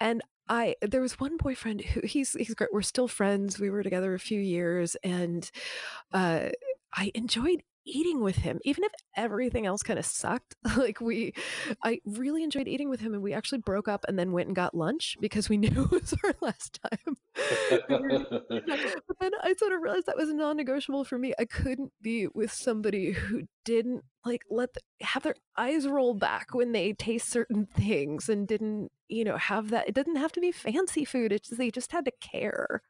and 0.00 0.22
I 0.48 0.76
there 0.82 1.00
was 1.00 1.18
one 1.18 1.38
boyfriend 1.38 1.80
who 1.82 2.02
he's 2.04 2.34
he's 2.34 2.54
great. 2.54 2.70
We're 2.72 2.82
still 2.82 3.08
friends. 3.08 3.58
We 3.58 3.70
were 3.70 3.82
together 3.82 4.12
a 4.14 4.18
few 4.18 4.40
years 4.40 4.94
and 5.02 5.50
uh 6.12 6.50
I 6.94 7.10
enjoyed 7.14 7.62
eating 7.86 8.22
with 8.22 8.36
him 8.36 8.58
even 8.64 8.84
if 8.84 8.92
everything 9.16 9.66
else 9.66 9.82
kind 9.82 9.98
of 9.98 10.06
sucked. 10.06 10.54
Like 10.76 11.00
we 11.00 11.32
I 11.82 12.00
really 12.04 12.42
enjoyed 12.42 12.68
eating 12.68 12.90
with 12.90 13.00
him 13.00 13.14
and 13.14 13.22
we 13.22 13.32
actually 13.32 13.58
broke 13.58 13.88
up 13.88 14.04
and 14.08 14.18
then 14.18 14.32
went 14.32 14.48
and 14.48 14.56
got 14.56 14.74
lunch 14.74 15.16
because 15.20 15.48
we 15.48 15.56
knew 15.58 15.84
it 15.84 15.90
was 15.90 16.14
our 16.24 16.34
last 16.40 16.80
time. 16.82 17.16
but 17.88 19.18
then 19.20 19.32
I 19.40 19.54
sort 19.56 19.72
of 19.72 19.80
realized 19.80 20.06
that 20.06 20.16
was 20.16 20.32
non-negotiable 20.32 21.04
for 21.04 21.16
me. 21.16 21.32
I 21.38 21.44
couldn't 21.44 21.92
be 22.02 22.26
with 22.34 22.52
somebody 22.52 23.12
who 23.12 23.42
didn't 23.64 24.04
like 24.24 24.42
let 24.50 24.74
the, 24.74 24.80
have 25.00 25.22
their 25.22 25.36
eyes 25.56 25.86
roll 25.86 26.14
back 26.14 26.54
when 26.54 26.72
they 26.72 26.92
taste 26.92 27.28
certain 27.28 27.66
things 27.66 28.28
and 28.28 28.48
didn't, 28.48 28.90
you 29.08 29.24
know, 29.24 29.36
have 29.36 29.70
that. 29.70 29.88
It 29.88 29.94
didn't 29.94 30.16
have 30.16 30.32
to 30.32 30.40
be 30.40 30.52
fancy 30.52 31.04
food. 31.04 31.32
It's 31.32 31.48
just, 31.48 31.58
they 31.58 31.70
just 31.70 31.92
had 31.92 32.04
to 32.06 32.12
care. 32.20 32.82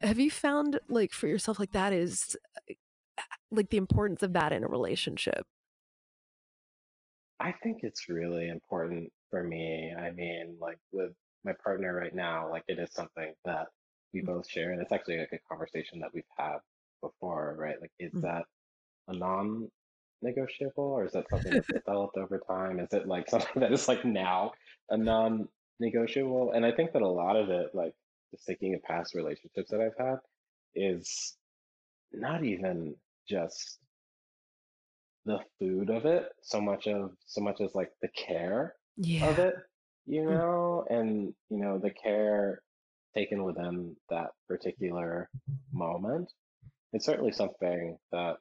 Have 0.00 0.18
you 0.18 0.30
found 0.30 0.80
like 0.88 1.12
for 1.12 1.26
yourself 1.26 1.58
like 1.58 1.72
that 1.72 1.92
is 1.92 2.36
uh, 2.70 2.74
like 3.54 3.70
the 3.70 3.76
importance 3.76 4.22
of 4.22 4.32
that 4.34 4.52
in 4.52 4.64
a 4.64 4.68
relationship? 4.68 5.44
I 7.40 7.52
think 7.52 7.82
it's 7.82 8.08
really 8.08 8.48
important 8.48 9.12
for 9.30 9.42
me. 9.42 9.92
I 9.96 10.10
mean, 10.12 10.56
like 10.60 10.78
with 10.92 11.12
my 11.44 11.52
partner 11.62 11.94
right 11.94 12.14
now, 12.14 12.50
like 12.50 12.64
it 12.68 12.78
is 12.78 12.92
something 12.92 13.34
that 13.44 13.68
we 14.12 14.22
both 14.22 14.48
share, 14.48 14.72
and 14.72 14.80
it's 14.80 14.92
actually 14.92 15.18
like 15.18 15.32
a 15.32 15.38
conversation 15.48 16.00
that 16.00 16.14
we've 16.14 16.24
had 16.38 16.58
before, 17.00 17.54
right? 17.58 17.80
Like, 17.80 17.92
is 17.98 18.12
Mm. 18.14 18.22
that 18.22 18.46
a 19.08 19.14
non-negotiable, 19.14 20.84
or 20.84 21.04
is 21.06 21.12
that 21.12 21.30
something 21.30 21.54
that's 21.54 21.70
developed 21.74 22.16
over 22.16 22.38
time? 22.40 22.80
Is 22.80 22.92
it 22.92 23.06
like 23.08 23.28
something 23.30 23.60
that 23.60 23.72
is 23.72 23.88
like 23.88 24.04
now 24.04 24.52
a 24.90 24.96
non-negotiable? 24.96 26.52
And 26.52 26.66
I 26.66 26.72
think 26.72 26.92
that 26.92 27.02
a 27.02 27.08
lot 27.08 27.36
of 27.36 27.50
it, 27.50 27.74
like 27.74 27.94
just 28.32 28.46
thinking 28.46 28.74
of 28.74 28.82
past 28.82 29.14
relationships 29.14 29.70
that 29.70 29.80
I've 29.80 29.98
had, 29.98 30.18
is 30.74 31.36
not 32.12 32.44
even 32.44 32.96
just 33.28 33.78
the 35.26 35.38
food 35.58 35.90
of 35.90 36.04
it 36.04 36.28
so 36.42 36.60
much 36.60 36.86
of 36.86 37.12
so 37.26 37.40
much 37.40 37.60
as 37.60 37.74
like 37.74 37.90
the 38.02 38.08
care 38.08 38.74
yeah. 38.96 39.26
of 39.30 39.38
it 39.38 39.54
you 40.06 40.20
Mm. 40.22 40.38
know 40.38 40.84
and 40.90 41.34
you 41.48 41.58
know 41.58 41.78
the 41.78 41.90
care 41.90 42.60
taken 43.14 43.42
within 43.44 43.96
that 44.10 44.30
particular 44.48 45.30
moment 45.72 46.30
it's 46.92 47.06
certainly 47.06 47.32
something 47.32 47.96
that 48.12 48.36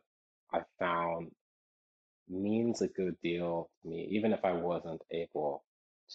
i 0.51 0.59
found 0.77 1.31
means 2.27 2.81
a 2.81 2.87
good 2.89 3.15
deal 3.23 3.69
to 3.81 3.87
me 3.89 4.07
even 4.11 4.33
if 4.33 4.43
i 4.43 4.51
wasn't 4.51 5.01
able 5.11 5.63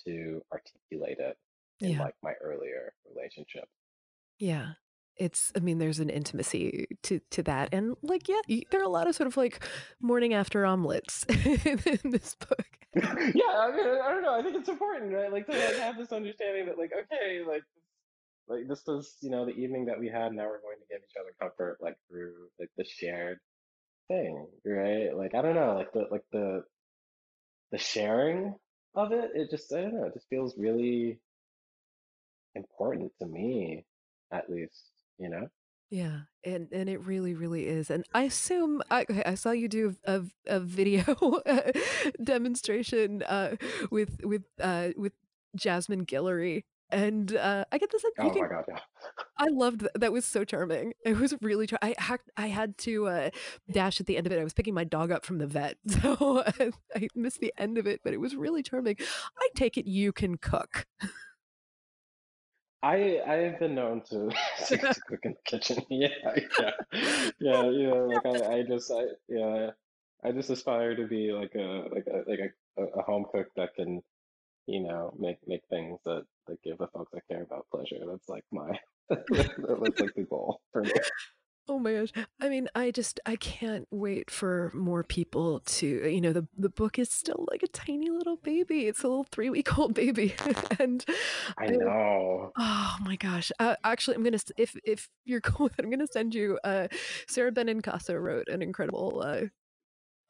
to 0.05 0.43
articulate 0.53 1.19
it 1.19 1.37
in 1.81 1.93
Yeah. 1.93 2.01
like 2.03 2.15
my 2.23 2.35
earlier 2.43 2.93
relationship 3.09 3.69
Yeah. 4.39 4.73
It's 5.19 5.53
I 5.57 5.61
mean, 5.61 5.79
there's 5.79 6.01
an 6.01 6.11
intimacy 6.11 6.87
to 7.05 7.21
to 7.31 7.43
that, 7.45 7.69
and, 7.73 7.97
like, 8.03 8.29
yeah, 8.29 8.41
there 8.71 8.81
are 8.81 8.85
a 8.85 8.89
lot 8.89 9.07
of 9.09 9.15
sort 9.15 9.27
of, 9.27 9.37
like, 9.37 9.65
morning 10.01 10.35
after 10.35 10.65
omelets 10.65 11.25
in 11.45 12.11
this 12.11 12.35
book. 12.37 12.67
yeah 12.95 13.03
i 13.05 13.71
mean 13.71 13.87
i 14.03 14.09
don't 14.11 14.23
know 14.23 14.35
i 14.35 14.43
think 14.43 14.57
it's 14.57 14.69
important 14.69 15.13
right? 15.13 15.31
Like 15.31 15.47
to 15.47 15.53
like 15.53 15.77
have 15.77 15.99
this 15.99 16.11
understanding 16.11 16.67
that 16.67 16.79
like 16.79 16.91
okay 16.99 17.43
like 17.47 17.63
like 18.49 18.67
this 18.67 18.83
was 18.87 19.15
you 19.21 19.29
know 19.31 19.45
the 19.45 19.53
evening 19.53 19.85
that 19.87 20.01
we 20.01 20.09
had 20.09 20.33
now 20.33 20.45
we're 20.45 20.63
going 20.63 20.79
to 20.81 20.87
give 20.91 21.03
each 21.05 21.17
other 21.21 21.35
comfort 21.39 21.77
like 21.83 21.97
through 22.09 22.33
like 22.59 22.71
the 22.79 22.85
shared 22.85 23.39
thing 24.09 24.47
right? 24.65 25.15
Like 25.15 25.35
i 25.35 25.43
don't 25.43 25.55
know 25.55 25.75
like 25.75 25.93
the 25.93 26.07
like 26.11 26.25
the 26.33 26.63
the 27.73 27.79
sharing 27.79 28.55
of 28.95 29.13
it 29.13 29.33
it 29.35 29.51
just 29.51 29.71
i 29.75 29.83
don't 29.83 29.95
know 29.95 30.07
it 30.07 30.15
just 30.15 30.29
feels 30.31 30.57
really 30.57 31.21
important 32.55 33.13
to 33.21 33.27
me 33.27 33.85
at 34.33 34.49
least 34.49 34.91
you 35.19 35.29
know 35.29 35.47
Yeah, 35.91 36.21
and 36.45 36.69
and 36.73 36.89
it 36.89 37.01
really, 37.07 37.35
really 37.35 37.67
is, 37.67 37.91
and 37.91 38.05
I 38.15 38.25
assume 38.25 38.83
I 38.91 39.07
I 39.25 39.35
saw 39.37 39.53
you 39.53 39.69
do 39.69 39.97
a, 40.05 40.23
a 40.47 40.61
video 40.61 41.05
demonstration, 42.23 43.23
uh, 43.23 43.57
with 43.91 44.21
with, 44.23 44.45
uh, 44.61 44.91
with 44.97 45.15
Jasmine 45.57 46.05
Guillory, 46.05 46.65
and, 46.91 47.35
uh, 47.37 47.65
I 47.73 47.79
get 47.79 47.91
the 47.91 47.99
sense 47.99 48.15
oh 48.21 48.31
can 48.31 48.43
my 48.43 48.49
god 48.49 48.65
yeah 48.69 48.79
I 49.39 49.49
loved 49.51 49.81
that 49.83 50.01
that 50.01 50.13
was 50.13 50.25
so 50.25 50.45
charming. 50.45 50.93
It 51.05 51.17
was 51.19 51.35
really 51.41 51.67
char 51.67 51.79
I 51.83 51.95
hack 51.99 52.21
I 52.37 52.49
had 52.49 52.77
to, 52.79 53.07
uh, 53.09 53.31
dash 53.71 54.01
at 54.01 54.07
the 54.07 54.17
end 54.17 54.27
of 54.27 54.33
it. 54.33 54.41
I 54.41 54.45
was 54.45 54.55
picking 54.55 54.75
my 54.75 54.85
dog 54.85 55.11
up 55.11 55.25
from 55.25 55.39
the 55.39 55.47
vet, 55.47 55.77
so 56.03 56.45
I 56.95 57.09
missed 57.15 57.41
the 57.41 57.53
end 57.59 57.79
of 57.79 57.87
it, 57.87 58.01
but 58.05 58.13
it 58.13 58.21
was 58.21 58.37
really 58.37 58.63
charming. 58.63 58.97
I 59.39 59.49
take 59.57 59.77
it 59.79 59.87
you 59.87 60.13
can 60.13 60.37
cook. 60.39 60.87
I 62.83 63.21
I 63.27 63.35
have 63.35 63.59
been 63.59 63.75
known 63.75 64.03
to 64.11 64.31
to, 64.67 64.95
cook 65.09 65.21
in 65.25 65.35
the 65.35 65.43
kitchen. 65.45 65.83
Yeah, 65.91 66.09
yeah, 66.61 66.71
yeah. 67.41 67.71
You 67.71 67.87
know, 67.89 68.07
like 68.07 68.27
I, 68.27 68.59
I 68.59 68.63
just 68.63 68.91
I 68.91 69.05
yeah 69.29 69.71
I 70.25 70.33
just 70.33 70.51
aspire 70.51 70.95
to 70.97 71.07
be 71.07 71.33
like 71.33 71.55
a 71.55 71.89
like 71.93 72.07
a 72.07 72.31
like 72.31 72.55
a, 72.79 72.83
a 72.83 73.03
home 73.03 73.27
cook 73.33 73.49
that 73.57 73.75
can 73.75 74.03
you 74.67 74.83
know 74.83 75.15
make 75.19 75.39
make 75.47 75.63
things 75.71 75.99
that 76.05 76.25
that 76.47 76.63
give 76.63 76.79
the 76.79 76.89
folks 76.89 77.13
that 77.13 77.27
care 77.29 77.43
about 77.43 77.67
pleasure. 77.75 77.99
That's 78.09 78.29
like 78.29 78.45
my 78.53 78.79
that's 79.09 80.01
like 80.01 80.15
the 80.15 80.27
goal 80.29 80.61
for 80.73 80.83
me. 80.83 80.93
Oh 81.71 81.79
my 81.79 81.93
gosh. 81.93 82.09
I 82.41 82.49
mean, 82.49 82.69
I 82.75 82.91
just 82.91 83.21
I 83.27 83.37
can't 83.37 83.87
wait 83.91 84.31
for 84.31 84.73
more 84.75 85.03
people 85.05 85.61
to, 85.61 85.87
you 85.87 86.21
know, 86.21 86.33
the 86.33 86.49
the 86.57 86.71
book 86.71 86.99
is 86.99 87.11
still 87.11 87.45
like 87.51 87.63
a 87.63 87.69
tiny 87.69 88.09
little 88.11 88.37
baby. 88.37 88.87
It's 88.87 89.03
a 89.05 89.09
little 89.09 89.25
three-week-old 89.25 89.95
baby. 89.95 90.35
And 90.81 91.05
I 91.59 91.67
I 91.67 91.71
know. 91.71 92.55
oh 92.59 92.97
my 93.03 93.17
gosh. 93.17 93.53
Uh, 93.59 93.77
actually, 93.85 94.17
I'm 94.17 94.25
gonna 94.25 94.39
if 94.57 94.77
if 94.85 95.09
you're 95.25 95.41
cool 95.43 95.65
with 95.65 95.79
it, 95.79 95.85
I'm 95.85 95.91
gonna 95.91 96.07
send 96.07 96.35
you, 96.35 96.59
uh, 96.65 96.89
Sara 97.29 97.53
Benincasa 97.53 98.21
wrote 98.21 98.49
an 98.49 98.63
incredible, 98.63 99.23
uh 99.25 99.43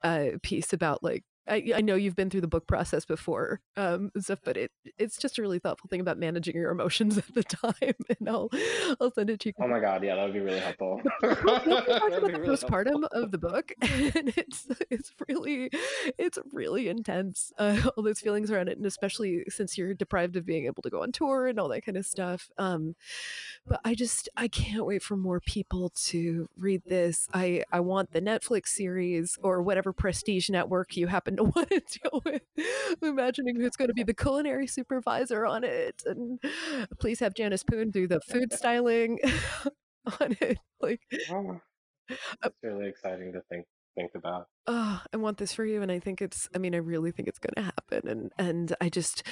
uh, 0.02 0.30
piece 0.42 0.72
about 0.72 1.02
like 1.02 1.24
I 1.48 1.72
I 1.76 1.80
know 1.80 1.94
you've 1.94 2.16
been 2.16 2.30
through 2.30 2.42
the 2.42 2.48
book 2.48 2.66
process 2.66 3.04
before, 3.04 3.60
um, 3.76 4.10
and 4.14 4.24
stuff, 4.24 4.40
but 4.44 4.56
it 4.56 4.70
it's 4.98 5.16
just 5.16 5.38
a 5.38 5.42
really 5.42 5.58
thoughtful 5.58 5.88
thing 5.88 6.00
about 6.00 6.18
managing 6.18 6.56
your 6.56 6.70
emotions 6.70 7.18
at 7.18 7.34
the 7.34 7.42
time, 7.42 7.94
and 8.18 8.28
I'll 8.28 8.50
I'll 9.00 9.10
send 9.10 9.30
it 9.30 9.40
to 9.40 9.48
you. 9.48 9.52
Oh 9.60 9.68
my 9.68 9.80
God, 9.80 10.02
yeah, 10.02 10.16
that 10.16 10.24
would 10.24 10.34
be 10.34 10.40
really 10.40 10.60
helpful. 10.60 11.00
The 11.20 11.28
book 11.42 11.64
the 11.64 11.70
book 11.70 11.86
talks 11.86 12.16
about 12.16 12.32
the 12.32 12.38
really 12.38 12.48
postpartum 12.48 13.00
helpful. 13.00 13.22
of 13.22 13.30
the 13.30 13.38
book, 13.38 13.72
and 13.80 14.32
it's 14.36 14.68
it's 14.90 15.12
really 15.28 15.70
it's 16.18 16.38
really 16.52 16.88
intense, 16.88 17.52
uh, 17.58 17.80
all 17.96 18.02
those 18.02 18.20
feelings 18.20 18.50
around 18.50 18.68
it, 18.68 18.76
and 18.76 18.86
especially 18.86 19.44
since 19.48 19.78
you're 19.78 19.94
deprived 19.94 20.36
of 20.36 20.44
being 20.44 20.66
able 20.66 20.82
to 20.82 20.90
go 20.90 21.02
on 21.02 21.12
tour 21.12 21.46
and 21.46 21.58
all 21.58 21.68
that 21.68 21.84
kind 21.84 21.96
of 21.96 22.06
stuff. 22.06 22.50
Um, 22.58 22.94
but 23.66 23.80
I 23.84 23.94
just 23.94 24.28
I 24.36 24.48
can't 24.48 24.86
wait 24.86 25.02
for 25.02 25.16
more 25.16 25.40
people 25.40 25.90
to 26.06 26.48
read 26.58 26.82
this. 26.86 27.28
I 27.32 27.64
I 27.72 27.80
want 27.80 28.12
the 28.12 28.20
Netflix 28.20 28.68
series 28.68 29.38
or 29.42 29.62
whatever 29.62 29.92
prestige 29.92 30.50
network 30.50 30.96
you 30.96 31.06
happen 31.06 31.37
don't 31.38 31.54
want 31.54 31.70
to 31.70 31.80
deal 31.80 32.22
with 32.24 32.42
imagining 33.02 33.56
who's 33.56 33.76
going 33.76 33.88
to 33.88 33.94
be 33.94 34.02
the 34.02 34.14
culinary 34.14 34.66
supervisor 34.66 35.46
on 35.46 35.64
it. 35.64 36.02
And 36.04 36.40
please 36.98 37.20
have 37.20 37.34
Janice 37.34 37.62
Poon 37.62 37.90
do 37.90 38.06
the 38.06 38.20
food 38.20 38.52
styling 38.52 39.18
on 40.20 40.36
it. 40.40 40.58
Like, 40.80 41.00
oh, 41.30 41.60
it's 42.08 42.56
really 42.62 42.88
exciting 42.88 43.32
to 43.32 43.42
think 43.50 43.66
think 43.96 44.12
about. 44.14 44.46
Oh, 44.66 45.02
I 45.12 45.16
want 45.16 45.38
this 45.38 45.52
for 45.52 45.64
you, 45.64 45.82
and 45.82 45.90
I 45.90 45.98
think 45.98 46.22
it's. 46.22 46.48
I 46.54 46.58
mean, 46.58 46.74
I 46.74 46.78
really 46.78 47.10
think 47.10 47.26
it's 47.28 47.38
going 47.38 47.54
to 47.56 47.72
happen, 47.72 48.08
and 48.08 48.32
and 48.38 48.76
I 48.80 48.88
just 48.88 49.24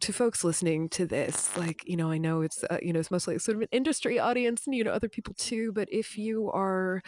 to 0.00 0.12
folks 0.12 0.42
listening 0.42 0.88
to 0.90 1.06
this, 1.06 1.56
like 1.56 1.82
you 1.86 1.96
know, 1.96 2.10
I 2.10 2.18
know 2.18 2.40
it's 2.42 2.64
uh, 2.64 2.78
you 2.82 2.92
know 2.92 3.00
it's 3.00 3.10
mostly 3.10 3.38
sort 3.38 3.56
of 3.56 3.62
an 3.62 3.68
industry 3.70 4.18
audience, 4.18 4.66
and 4.66 4.74
you 4.74 4.84
know 4.84 4.92
other 4.92 5.08
people 5.08 5.34
too, 5.34 5.72
but 5.72 5.88
if 5.92 6.18
you 6.18 6.50
are 6.52 7.02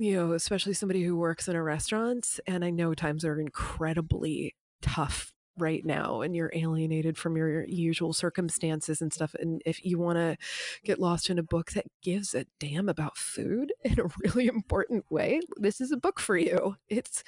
you 0.00 0.16
know, 0.16 0.32
especially 0.32 0.72
somebody 0.72 1.02
who 1.02 1.14
works 1.14 1.46
in 1.46 1.54
a 1.54 1.62
restaurant, 1.62 2.40
and 2.46 2.64
I 2.64 2.70
know 2.70 2.94
times 2.94 3.22
are 3.22 3.38
incredibly 3.38 4.56
tough 4.80 5.32
right 5.58 5.84
now 5.84 6.22
and 6.22 6.34
you're 6.34 6.50
alienated 6.54 7.18
from 7.18 7.36
your 7.36 7.66
usual 7.66 8.14
circumstances 8.14 9.02
and 9.02 9.12
stuff 9.12 9.34
and 9.38 9.60
if 9.66 9.84
you 9.84 9.98
want 9.98 10.16
to 10.16 10.36
get 10.84 10.98
lost 10.98 11.28
in 11.28 11.38
a 11.38 11.42
book 11.42 11.72
that 11.72 11.84
gives 12.02 12.34
a 12.34 12.46
damn 12.58 12.88
about 12.88 13.18
food 13.18 13.70
in 13.84 14.00
a 14.00 14.04
really 14.24 14.46
important 14.54 15.04
way 15.10 15.38
this 15.56 15.80
is 15.80 15.92
a 15.92 15.98
book 15.98 16.18
for 16.18 16.38
you. 16.38 16.76
It's 16.88 17.22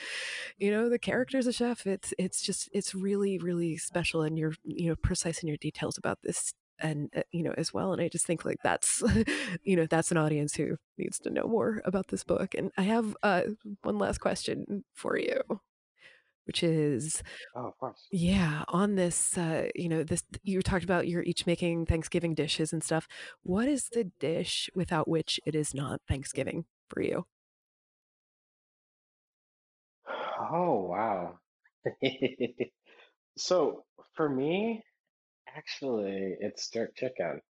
you 0.57 0.71
know 0.71 0.89
the 0.89 0.99
character's 0.99 1.47
a 1.47 1.53
chef 1.53 1.87
it's 1.87 2.15
it's 2.17 2.41
just 2.41 2.71
it's 2.73 2.95
really 2.95 3.39
really 3.39 3.77
special 3.77 4.23
and 4.23 4.39
you're 4.39 4.55
you 4.65 4.89
know 4.89 4.97
precise 4.97 5.43
in 5.43 5.49
your 5.49 5.59
details 5.59 5.99
about 5.99 6.21
this 6.23 6.55
and 6.83 7.11
uh, 7.17 7.23
you 7.33 7.43
know 7.43 7.55
as 7.57 7.73
well 7.73 7.93
and 7.93 8.03
i 8.03 8.09
just 8.09 8.27
think 8.27 8.45
like 8.45 8.59
that's 8.63 9.03
you 9.65 9.77
know 9.77 9.87
that's 9.87 10.11
an 10.11 10.17
audience 10.17 10.55
who 10.55 10.77
needs 10.99 11.19
to 11.19 11.31
know 11.31 11.45
more 11.47 11.81
about 11.85 12.09
this 12.09 12.25
book 12.25 12.55
and 12.55 12.71
i 12.77 12.83
have 12.83 13.17
uh 13.23 13.43
one 13.83 13.99
last 13.99 14.19
question 14.19 14.85
for 14.95 15.19
you 15.19 15.41
which 16.47 16.63
is 16.63 17.23
oh, 17.57 17.67
of 17.69 17.79
course. 17.79 18.09
Yeah, 18.11 18.65
on 18.69 18.97
this, 18.97 19.39
uh, 19.39 19.69
you 19.75 19.89
know, 19.89 20.03
this 20.03 20.23
you 20.43 20.61
talked 20.63 20.85
about 20.85 21.09
you're 21.09 21.23
each 21.23 21.47
making 21.47 21.87
Thanksgiving 21.87 22.35
dishes 22.35 22.73
and 22.73 22.83
stuff. 22.83 23.07
What 23.43 23.69
is 23.69 23.89
the 23.93 24.11
dish 24.21 24.69
without 24.75 25.09
which 25.09 25.39
it 25.47 25.55
is 25.55 25.75
not 25.75 26.01
Thanksgiving 26.09 26.65
for 26.89 27.01
you? 27.03 27.27
Oh, 30.55 30.87
wow. 30.91 31.39
so 33.37 33.85
for 34.15 34.29
me, 34.29 34.83
actually, 35.57 36.37
it's 36.41 36.69
jerk 36.71 36.95
chicken. 36.97 37.41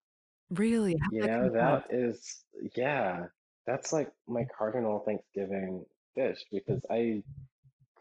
Really? 0.51 0.97
You 1.11 1.27
know, 1.27 1.49
that 1.49 1.85
is, 1.89 2.43
yeah, 2.75 3.25
that's 3.65 3.93
like 3.93 4.11
my 4.27 4.45
cardinal 4.57 4.99
Thanksgiving 4.99 5.85
dish 6.15 6.43
because 6.51 6.81
I 6.89 7.23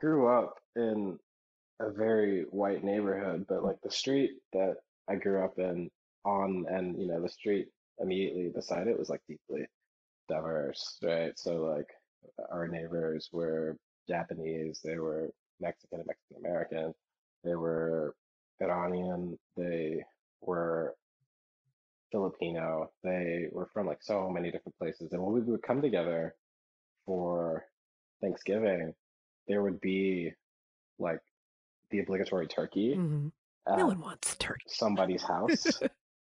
grew 0.00 0.28
up 0.28 0.57
in 0.76 1.18
a 1.80 1.90
very 1.90 2.42
white 2.50 2.84
neighborhood, 2.84 3.46
but 3.48 3.64
like 3.64 3.80
the 3.82 3.90
street 3.90 4.32
that 4.53 4.76
I 5.09 5.16
grew 5.16 5.42
up 5.44 5.59
in 5.59 5.90
on 6.24 6.66
and 6.68 6.96
you 7.00 7.09
know 7.09 7.20
the 7.20 7.28
street 7.28 7.66
immediately 7.98 8.48
beside 8.55 8.86
it 8.86 8.98
was 8.98 9.11
like 9.11 9.22
deeply 9.28 9.66
diverse, 10.28 10.98
right? 11.03 11.32
So 11.38 11.57
like 11.64 11.88
our 12.50 12.68
neighbors 12.68 13.28
were 13.32 13.76
Japanese, 14.09 14.80
they 14.84 14.98
were 14.98 15.30
Mexican 15.61 16.00
and 16.00 16.07
Mexican 16.07 16.44
American, 16.44 16.94
they 17.44 17.55
were 17.55 18.14
Iranian, 18.61 19.38
they 19.57 20.03
were 20.40 20.94
Filipino, 22.11 22.90
they 23.03 23.48
were 23.53 23.68
from 23.72 23.86
like 23.86 24.03
so 24.03 24.28
many 24.28 24.50
different 24.50 24.76
places. 24.78 25.12
And 25.12 25.22
when 25.22 25.32
we 25.32 25.40
would 25.40 25.62
come 25.62 25.80
together 25.80 26.34
for 27.07 27.64
Thanksgiving, 28.20 28.94
there 29.48 29.62
would 29.62 29.80
be 29.80 30.32
like 30.98 31.20
the 31.90 32.00
obligatory 32.00 32.46
turkey. 32.46 32.94
Mm-hmm. 32.96 33.28
No 33.76 33.86
one 33.86 34.00
wants 34.00 34.36
turkey. 34.36 34.64
Somebody's 34.68 35.22
house. 35.28 35.66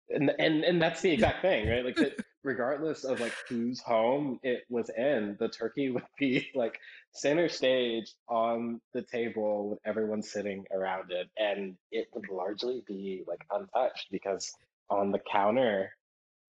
and 0.10 0.32
and 0.40 0.64
and 0.64 0.82
that's 0.82 1.02
the 1.02 1.12
exact 1.12 1.42
thing, 1.42 1.68
right? 1.70 1.86
Like 1.86 1.96
that 1.96 2.14
regardless 2.46 3.04
of 3.04 3.20
like 3.20 3.34
whose 3.50 3.82
home 3.82 4.40
it 4.44 4.64
was 4.70 4.90
in, 4.96 5.36
the 5.40 5.50
turkey 5.50 5.90
would 5.92 6.06
be 6.18 6.48
like 6.56 6.80
center 7.12 7.50
stage 7.50 8.14
on 8.30 8.80
the 8.94 9.02
table 9.02 9.70
with 9.72 9.80
everyone 9.84 10.22
sitting 10.22 10.64
around 10.72 11.12
it. 11.12 11.28
And 11.38 11.76
it 11.92 12.08
would 12.14 12.30
largely 12.30 12.84
be 12.88 13.24
like 13.28 13.44
untouched 13.52 14.08
because 14.12 14.54
on 14.90 15.12
the 15.12 15.20
counter 15.20 15.92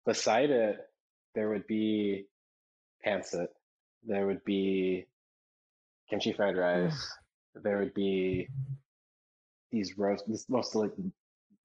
beside 0.06 0.52
it, 0.52 0.78
there 1.34 1.50
would 1.50 1.66
be 1.66 2.26
pancit. 3.06 3.48
There 4.06 4.28
would 4.28 4.44
be 4.44 5.06
kimchi 6.10 6.34
fried 6.34 6.56
mm. 6.56 6.86
rice. 6.86 7.18
there 7.56 7.80
would 7.80 7.94
be 7.94 8.50
these 9.72 9.98
roast, 9.98 10.26
this 10.28 10.48
most 10.50 10.76
like 10.76 10.92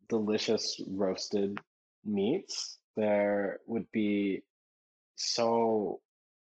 delicious 0.09 0.81
roasted 0.89 1.59
meats. 2.05 2.80
There 2.97 3.61
would 3.67 3.91
be 3.93 4.43
so 5.17 6.01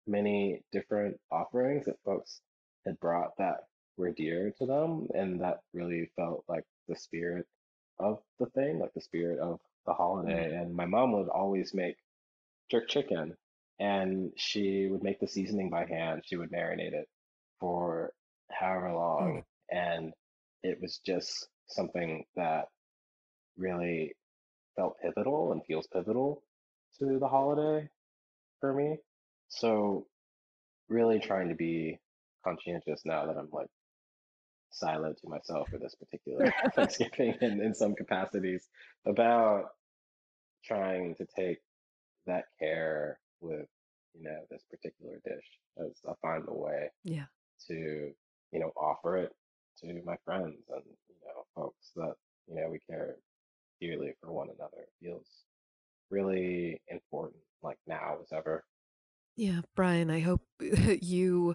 many 0.07 0.63
different 0.73 1.19
offerings 1.31 1.87
that 1.87 1.97
folks 2.05 2.41
had 2.87 2.99
brought 3.01 3.37
that 3.39 3.65
were 3.97 4.13
dear 4.13 4.53
to 4.59 4.67
them, 4.67 5.09
and 5.15 5.41
that 5.43 5.61
really 5.75 6.11
felt 6.17 6.45
like 6.49 6.65
the 6.89 6.97
spirit 6.97 7.47
of 7.99 8.21
the 8.39 8.47
thing, 8.47 8.79
like 8.79 8.95
the 8.95 9.01
spirit 9.01 9.39
of 9.39 9.61
the 9.87 9.93
holiday. 9.93 10.53
Mm. 10.53 10.63
And 10.63 10.75
my 10.75 10.87
mom 10.87 11.13
would 11.13 11.29
always 11.29 11.75
make 11.75 11.97
jerk 12.71 12.89
chicken, 12.89 13.37
and 13.79 14.33
she 14.37 14.89
would 14.89 15.03
make 15.03 15.21
the 15.21 15.29
seasoning 15.29 15.71
by 15.71 15.85
hand. 15.85 16.23
She 16.25 16.37
would 16.37 16.51
marinate 16.51 16.95
it 16.95 17.09
for 17.61 18.13
however 18.51 18.93
long. 18.93 19.43
Mm. 19.43 19.45
And 19.73 20.13
it 20.63 20.79
was 20.81 21.01
just 21.05 21.49
something 21.69 22.25
that 22.37 22.69
really 23.57 24.15
felt 24.77 24.97
pivotal 25.03 25.53
and 25.53 25.65
feels 25.67 25.87
pivotal 25.87 26.43
to 26.99 27.19
the 27.19 27.29
holiday 27.29 27.89
for 28.61 28.73
me. 28.73 28.99
So, 29.49 30.07
really 30.89 31.19
trying 31.19 31.49
to 31.49 31.55
be 31.55 31.99
conscientious 32.45 33.03
now 33.05 33.27
that 33.27 33.37
I'm 33.37 33.49
like 33.53 33.69
silent 34.71 35.19
to 35.19 35.29
myself 35.29 35.69
for 35.69 35.79
this 35.79 35.95
particular 35.95 36.53
Thanksgiving 36.75 37.35
in, 37.41 37.61
in 37.61 37.75
some 37.75 37.95
capacities 37.95 38.69
about 39.07 39.71
trying 40.65 41.15
to 41.17 41.27
take 41.37 41.59
that 42.27 42.45
care 42.59 43.19
with 43.41 43.67
you 44.15 44.25
know 44.25 44.41
this 44.51 44.63
particular 44.71 45.21
dish 45.25 45.45
as 45.79 45.93
I 46.09 46.13
find 46.21 46.45
a 46.49 46.55
way 46.55 46.91
yeah 47.05 47.25
to 47.69 47.75
you 48.53 48.61
know 48.61 48.73
offer 48.77 49.17
it 49.17 49.33
to 49.81 50.03
my 50.05 50.17
friends 50.25 50.57
and 50.69 50.83
you 51.09 51.15
know 51.25 51.45
folks 51.55 51.91
that 51.97 52.15
you 52.49 52.57
know 52.57 52.69
we 52.71 52.81
care 52.81 53.17
dearly 53.81 54.13
for 54.21 54.33
one 54.33 54.49
another 54.57 54.87
feels 55.03 55.27
really 56.11 56.81
important 56.89 57.41
like 57.63 57.79
now 57.87 58.17
as 58.23 58.33
ever 58.33 58.65
yeah 59.37 59.61
Bryan 59.75 60.11
i 60.11 60.21
hope 60.21 60.43
you 60.61 61.55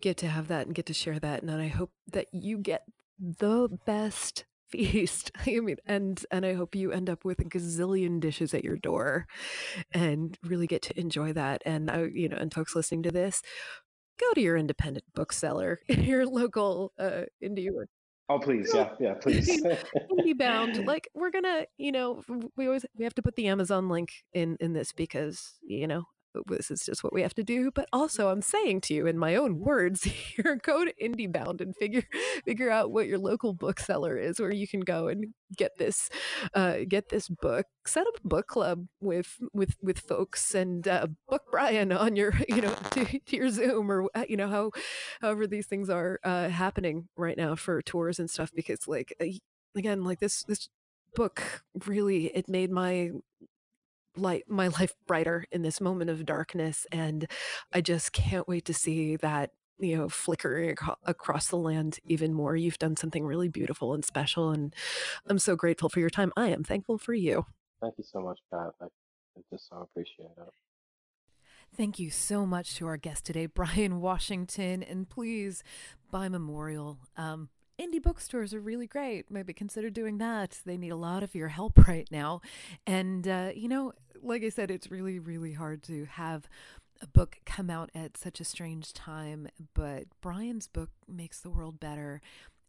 get 0.00 0.16
to 0.18 0.28
have 0.28 0.48
that 0.48 0.66
and 0.66 0.74
get 0.74 0.86
to 0.86 0.94
share 0.94 1.18
that 1.18 1.42
and 1.42 1.50
i 1.50 1.68
hope 1.68 1.92
that 2.12 2.26
you 2.32 2.58
get 2.58 2.82
the 3.18 3.68
best 3.86 4.44
feast 4.68 5.30
i 5.46 5.60
mean 5.60 5.76
and 5.86 6.24
and 6.30 6.44
i 6.44 6.52
hope 6.52 6.74
you 6.74 6.90
end 6.90 7.08
up 7.08 7.24
with 7.24 7.38
a 7.38 7.44
gazillion 7.44 8.18
dishes 8.18 8.52
at 8.52 8.64
your 8.64 8.76
door 8.76 9.26
and 9.92 10.38
really 10.42 10.66
get 10.66 10.82
to 10.82 10.98
enjoy 10.98 11.32
that 11.32 11.62
and 11.64 11.88
i 11.88 12.04
you 12.12 12.28
know 12.28 12.36
and 12.36 12.52
folks 12.52 12.74
listening 12.74 13.02
to 13.02 13.12
this 13.12 13.42
go 14.18 14.32
to 14.34 14.40
your 14.40 14.56
independent 14.56 15.04
bookseller, 15.14 15.80
your 15.88 16.26
local 16.26 16.92
uh, 16.98 17.22
indie. 17.42 17.68
Oh 18.28 18.38
please, 18.38 18.72
yeah, 18.74 18.90
yeah, 18.98 19.14
please. 19.20 19.62
IndieBound. 20.12 20.84
Like 20.84 21.08
we're 21.14 21.30
gonna, 21.30 21.66
you 21.78 21.92
know, 21.92 22.22
we 22.56 22.66
always 22.66 22.84
we 22.96 23.04
have 23.04 23.14
to 23.14 23.22
put 23.22 23.36
the 23.36 23.46
Amazon 23.46 23.88
link 23.88 24.12
in 24.32 24.56
in 24.60 24.72
this 24.72 24.92
because 24.92 25.54
you 25.62 25.86
know 25.86 26.04
this 26.46 26.70
is 26.70 26.84
just 26.84 27.02
what 27.02 27.12
we 27.12 27.22
have 27.22 27.34
to 27.34 27.42
do. 27.42 27.70
But 27.74 27.88
also, 27.92 28.28
I'm 28.28 28.42
saying 28.42 28.82
to 28.82 28.94
you 28.94 29.06
in 29.06 29.18
my 29.18 29.36
own 29.36 29.60
words 29.60 30.04
here, 30.04 30.58
go 30.62 30.84
to 30.84 30.92
IndieBound 31.02 31.60
and 31.60 31.76
figure 31.76 32.02
figure 32.44 32.70
out 32.70 32.90
what 32.90 33.06
your 33.06 33.18
local 33.18 33.52
bookseller 33.54 34.16
is, 34.16 34.40
where 34.40 34.52
you 34.52 34.66
can 34.68 34.80
go 34.80 35.08
and 35.08 35.34
get 35.56 35.78
this 35.78 36.08
uh, 36.54 36.78
get 36.88 37.08
this 37.08 37.28
book. 37.28 37.66
Set 37.86 38.06
up 38.06 38.14
a 38.24 38.28
book 38.28 38.46
club 38.46 38.86
with 39.00 39.36
with 39.52 39.76
with 39.82 39.98
folks 39.98 40.54
and 40.54 40.86
uh, 40.86 41.06
book 41.28 41.42
Bryan 41.50 41.92
on 41.92 42.16
your 42.16 42.34
you 42.48 42.62
know 42.62 42.74
to, 42.92 43.04
to 43.04 43.36
your 43.36 43.50
Zoom 43.50 43.90
or 43.90 44.08
uh, 44.14 44.24
you 44.28 44.36
know 44.36 44.48
how 44.48 44.70
however 45.20 45.46
these 45.46 45.66
things 45.66 45.90
are 45.90 46.18
uh, 46.24 46.48
happening 46.48 47.08
right 47.16 47.36
now 47.36 47.54
for 47.54 47.82
tours 47.82 48.18
and 48.18 48.30
stuff. 48.30 48.50
Because 48.54 48.86
like 48.86 49.14
again, 49.76 50.04
like 50.04 50.20
this 50.20 50.42
this 50.44 50.68
book 51.14 51.62
really 51.86 52.26
it 52.26 52.48
made 52.48 52.70
my 52.70 53.10
light 54.16 54.44
my 54.48 54.68
life 54.68 54.94
brighter 55.06 55.44
in 55.50 55.62
this 55.62 55.80
moment 55.80 56.10
of 56.10 56.24
darkness 56.24 56.86
and 56.92 57.26
i 57.72 57.80
just 57.80 58.12
can't 58.12 58.48
wait 58.48 58.64
to 58.64 58.74
see 58.74 59.16
that 59.16 59.50
you 59.78 59.96
know 59.96 60.08
flickering 60.08 60.70
ac- 60.70 60.92
across 61.04 61.48
the 61.48 61.56
land 61.56 61.98
even 62.04 62.32
more. 62.32 62.56
You've 62.56 62.78
done 62.78 62.96
something 62.96 63.24
really 63.24 63.48
beautiful 63.48 63.94
and 63.94 64.04
special 64.04 64.50
and 64.50 64.74
i'm 65.28 65.38
so 65.38 65.56
grateful 65.56 65.88
for 65.88 66.00
your 66.00 66.10
time. 66.10 66.32
I 66.36 66.48
am 66.48 66.64
thankful 66.64 66.98
for 66.98 67.14
you. 67.14 67.46
Thank 67.80 67.94
you 67.98 68.04
so 68.04 68.20
much 68.20 68.38
Kat. 68.50 68.72
I, 68.80 68.84
I 68.86 69.40
just 69.52 69.68
so 69.68 69.76
appreciate 69.82 70.30
it. 70.36 70.52
Thank 71.76 71.98
you 71.98 72.10
so 72.10 72.46
much 72.46 72.76
to 72.76 72.86
our 72.86 72.96
guest 72.96 73.26
today, 73.26 73.46
Bryan 73.54 74.00
Washington. 74.00 74.82
And 74.82 75.08
please, 75.08 75.62
buy 76.10 76.28
memorial, 76.28 76.98
um, 77.16 77.50
indie 77.80 78.02
bookstores 78.02 78.54
are 78.54 78.60
really 78.60 78.86
great. 78.86 79.30
Maybe 79.30 79.52
consider 79.52 79.90
doing 79.90 80.18
that. 80.18 80.60
They 80.64 80.76
need 80.76 80.90
a 80.90 80.96
lot 80.96 81.22
of 81.22 81.34
your 81.34 81.48
help 81.48 81.78
right 81.88 82.08
now. 82.10 82.40
And, 82.86 83.26
uh, 83.26 83.50
you 83.54 83.68
know, 83.68 83.92
like 84.22 84.42
I 84.42 84.48
said, 84.48 84.70
it's 84.70 84.90
really, 84.90 85.18
really 85.18 85.52
hard 85.52 85.82
to 85.84 86.06
have 86.06 86.48
a 87.02 87.06
book 87.06 87.38
come 87.44 87.70
out 87.70 87.90
at 87.94 88.16
such 88.16 88.40
a 88.40 88.44
strange 88.44 88.92
time, 88.92 89.48
but 89.74 90.04
Bryan's 90.22 90.66
book 90.66 90.90
makes 91.06 91.40
the 91.40 91.50
world 91.50 91.78
better. 91.78 92.20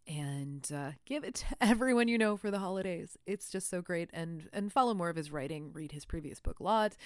And 0.06 0.66
uh, 0.74 0.92
give 1.04 1.22
it 1.22 1.34
to 1.36 1.44
everyone 1.60 2.08
you 2.08 2.16
know 2.16 2.36
for 2.38 2.50
the 2.50 2.60
holidays. 2.60 3.18
It's 3.26 3.50
just 3.50 3.68
so 3.68 3.82
great. 3.82 4.08
And 4.12 4.48
and 4.54 4.72
follow 4.72 4.94
more 4.94 5.10
of 5.10 5.16
his 5.16 5.30
writing. 5.30 5.70
Read 5.74 5.92
his 5.92 6.06
previous 6.06 6.40
book, 6.40 6.60
Lot. 6.60 6.96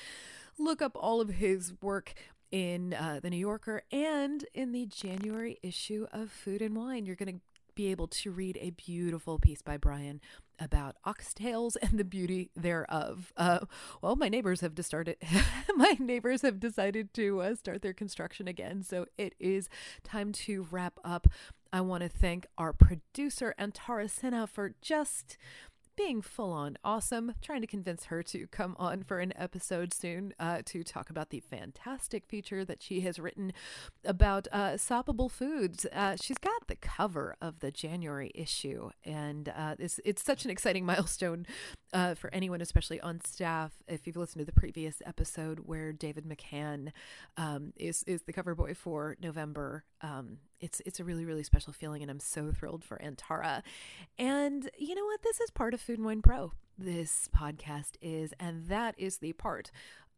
Look 0.56 0.80
up 0.80 0.92
all 0.94 1.20
of 1.20 1.28
his 1.28 1.72
work 1.82 2.14
in 2.52 2.94
uh, 2.94 3.18
the 3.20 3.30
New 3.30 3.38
Yorker 3.38 3.82
and 3.90 4.44
in 4.54 4.70
the 4.70 4.86
January 4.86 5.58
issue 5.62 6.06
of 6.12 6.30
Food 6.30 6.62
and 6.62 6.76
Wine. 6.76 7.06
You're 7.06 7.16
going 7.16 7.34
to 7.34 7.40
be 7.74 7.90
able 7.90 8.08
to 8.08 8.30
read 8.30 8.58
a 8.60 8.70
beautiful 8.70 9.38
piece 9.38 9.62
by 9.62 9.76
Bryan 9.76 10.20
about 10.58 10.96
oxtails 11.06 11.76
and 11.82 11.98
the 11.98 12.04
beauty 12.04 12.50
thereof. 12.54 13.32
Uh, 13.36 13.60
well, 14.00 14.16
my 14.16 14.28
neighbors 14.28 14.60
have 14.60 14.72
started. 14.82 15.16
my 15.76 15.96
neighbors 15.98 16.42
have 16.42 16.60
decided 16.60 17.12
to 17.14 17.40
uh, 17.40 17.54
start 17.54 17.82
their 17.82 17.92
construction 17.92 18.48
again, 18.48 18.82
so 18.82 19.06
it 19.18 19.34
is 19.40 19.68
time 20.04 20.32
to 20.32 20.66
wrap 20.70 20.98
up. 21.04 21.28
I 21.72 21.80
want 21.80 22.02
to 22.02 22.08
thank 22.08 22.46
our 22.58 22.72
producer 22.74 23.54
Antara 23.58 24.04
Sinha 24.04 24.46
for 24.46 24.74
just 24.82 25.38
being 25.96 26.22
full 26.22 26.52
on 26.52 26.78
awesome, 26.84 27.34
trying 27.42 27.60
to 27.60 27.66
convince 27.66 28.06
her 28.06 28.22
to 28.22 28.46
come 28.48 28.74
on 28.78 29.02
for 29.02 29.18
an 29.18 29.32
episode 29.36 29.92
soon 29.92 30.32
uh, 30.38 30.62
to 30.64 30.82
talk 30.82 31.10
about 31.10 31.30
the 31.30 31.40
fantastic 31.40 32.26
feature 32.26 32.64
that 32.64 32.82
she 32.82 33.00
has 33.00 33.18
written 33.18 33.52
about 34.04 34.48
uh, 34.52 34.72
Soppable 34.72 35.30
Foods. 35.30 35.86
Uh, 35.92 36.16
she's 36.20 36.38
got 36.38 36.66
the 36.66 36.76
cover 36.76 37.36
of 37.40 37.60
the 37.60 37.70
January 37.70 38.30
issue, 38.34 38.90
and 39.04 39.48
uh, 39.48 39.74
it's, 39.78 40.00
it's 40.04 40.24
such 40.24 40.44
an 40.44 40.50
exciting 40.50 40.84
milestone 40.92 41.46
uh, 41.92 42.14
for 42.14 42.32
anyone, 42.32 42.60
especially 42.60 43.00
on 43.00 43.20
staff. 43.20 43.72
If 43.86 44.06
you've 44.06 44.16
listened 44.16 44.40
to 44.40 44.46
the 44.46 44.58
previous 44.58 45.02
episode 45.04 45.60
where 45.60 45.92
David 45.92 46.24
McCann 46.24 46.92
um, 47.36 47.72
is, 47.76 48.02
is 48.04 48.22
the 48.22 48.32
cover 48.32 48.54
boy 48.54 48.74
for 48.74 49.16
November, 49.20 49.84
um, 50.00 50.38
it's 50.62 50.80
it's 50.86 51.00
a 51.00 51.04
really 51.04 51.26
really 51.26 51.42
special 51.42 51.72
feeling 51.72 52.00
and 52.00 52.10
I'm 52.10 52.20
so 52.20 52.52
thrilled 52.52 52.84
for 52.84 52.98
Antara. 53.04 53.62
And 54.18 54.70
you 54.78 54.94
know 54.94 55.04
what? 55.04 55.22
This 55.22 55.40
is 55.40 55.50
part 55.50 55.74
of 55.74 55.80
Food 55.80 55.98
and 55.98 56.06
Wine 56.06 56.22
Pro. 56.22 56.52
This 56.78 57.28
podcast 57.36 57.92
is 58.00 58.32
and 58.40 58.68
that 58.68 58.94
is 58.96 59.18
the 59.18 59.34
part 59.34 59.70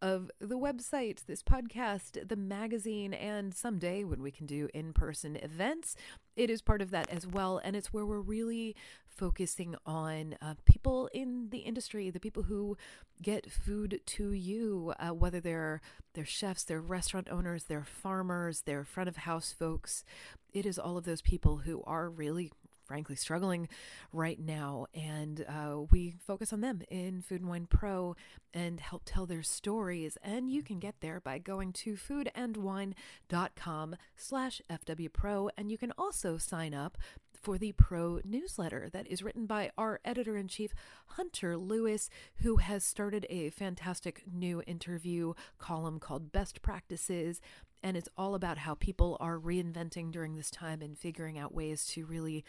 of 0.02 0.30
the 0.40 0.58
website, 0.58 1.24
this 1.26 1.42
podcast, 1.42 2.28
the 2.28 2.36
magazine, 2.36 3.14
and 3.14 3.54
someday 3.54 4.04
when 4.04 4.22
we 4.22 4.30
can 4.30 4.46
do 4.46 4.68
in 4.74 4.92
person 4.92 5.36
events, 5.36 5.96
it 6.36 6.50
is 6.50 6.62
part 6.62 6.82
of 6.82 6.90
that 6.90 7.08
as 7.10 7.26
well. 7.26 7.60
And 7.62 7.76
it's 7.76 7.92
where 7.92 8.04
we're 8.04 8.20
really 8.20 8.74
focusing 9.06 9.76
on 9.86 10.36
uh, 10.42 10.54
people 10.64 11.08
in 11.12 11.48
the 11.50 11.58
industry, 11.58 12.10
the 12.10 12.20
people 12.20 12.44
who 12.44 12.76
get 13.22 13.50
food 13.50 14.00
to 14.04 14.32
you, 14.32 14.92
uh, 14.98 15.14
whether 15.14 15.40
they're 15.40 15.80
they're 16.14 16.24
chefs, 16.24 16.64
they're 16.64 16.80
restaurant 16.80 17.28
owners, 17.30 17.64
they're 17.64 17.84
farmers, 17.84 18.62
they're 18.62 18.84
front 18.84 19.08
of 19.08 19.18
house 19.18 19.52
folks. 19.52 20.04
It 20.52 20.66
is 20.66 20.78
all 20.78 20.96
of 20.96 21.04
those 21.04 21.22
people 21.22 21.58
who 21.58 21.82
are 21.86 22.08
really 22.08 22.52
frankly 22.84 23.16
struggling 23.16 23.68
right 24.12 24.38
now. 24.38 24.86
And 24.94 25.44
uh, 25.48 25.82
we 25.90 26.14
focus 26.26 26.52
on 26.52 26.60
them 26.60 26.82
in 26.90 27.22
Food 27.22 27.40
and 27.40 27.50
Wine 27.50 27.66
Pro 27.66 28.16
and 28.52 28.80
help 28.80 29.02
tell 29.04 29.26
their 29.26 29.42
stories. 29.42 30.18
And 30.22 30.50
you 30.50 30.62
can 30.62 30.78
get 30.78 30.96
there 31.00 31.20
by 31.20 31.38
going 31.38 31.72
to 31.72 31.94
foodandwine.com 31.94 33.96
slash 34.16 34.62
FWPro. 34.70 35.48
And 35.56 35.70
you 35.70 35.78
can 35.78 35.92
also 35.98 36.36
sign 36.36 36.74
up 36.74 36.98
for 37.44 37.58
the 37.58 37.72
Pro 37.72 38.20
newsletter 38.24 38.88
that 38.92 39.06
is 39.06 39.22
written 39.22 39.44
by 39.44 39.70
our 39.76 40.00
editor 40.04 40.36
in 40.36 40.48
chief, 40.48 40.72
Hunter 41.08 41.58
Lewis, 41.58 42.08
who 42.36 42.56
has 42.56 42.84
started 42.84 43.26
a 43.28 43.50
fantastic 43.50 44.22
new 44.32 44.62
interview 44.66 45.34
column 45.58 45.98
called 45.98 46.32
Best 46.32 46.62
Practices. 46.62 47.42
And 47.84 47.98
it's 47.98 48.08
all 48.16 48.34
about 48.34 48.56
how 48.56 48.74
people 48.74 49.18
are 49.20 49.38
reinventing 49.38 50.10
during 50.10 50.36
this 50.36 50.50
time 50.50 50.80
and 50.80 50.98
figuring 50.98 51.38
out 51.38 51.54
ways 51.54 51.84
to 51.88 52.06
really 52.06 52.42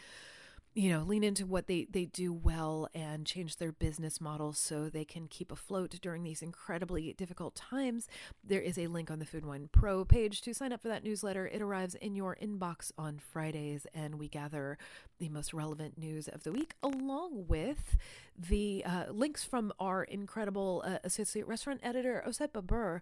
you 0.76 0.90
know, 0.90 1.00
lean 1.00 1.24
into 1.24 1.46
what 1.46 1.68
they, 1.68 1.86
they 1.90 2.04
do 2.04 2.30
well 2.30 2.86
and 2.94 3.24
change 3.24 3.56
their 3.56 3.72
business 3.72 4.20
model 4.20 4.52
so 4.52 4.90
they 4.90 5.06
can 5.06 5.26
keep 5.26 5.50
afloat 5.50 5.98
during 6.02 6.22
these 6.22 6.42
incredibly 6.42 7.14
difficult 7.14 7.54
times. 7.54 8.06
There 8.44 8.60
is 8.60 8.76
a 8.76 8.88
link 8.88 9.10
on 9.10 9.18
the 9.18 9.24
Food 9.24 9.46
Wine 9.46 9.70
Pro 9.72 10.04
page 10.04 10.42
to 10.42 10.52
sign 10.52 10.74
up 10.74 10.82
for 10.82 10.88
that 10.88 11.02
newsletter. 11.02 11.46
It 11.46 11.62
arrives 11.62 11.94
in 11.94 12.14
your 12.14 12.36
inbox 12.42 12.92
on 12.98 13.18
Fridays, 13.18 13.86
and 13.94 14.16
we 14.16 14.28
gather 14.28 14.76
the 15.18 15.30
most 15.30 15.54
relevant 15.54 15.96
news 15.96 16.28
of 16.28 16.42
the 16.42 16.52
week 16.52 16.74
along 16.82 17.46
with 17.48 17.96
the 18.38 18.84
uh, 18.84 19.04
links 19.10 19.44
from 19.44 19.72
our 19.80 20.04
incredible 20.04 20.82
uh, 20.86 20.98
associate 21.04 21.48
restaurant 21.48 21.80
editor, 21.82 22.22
Oset 22.26 22.52
Babur, 22.52 23.00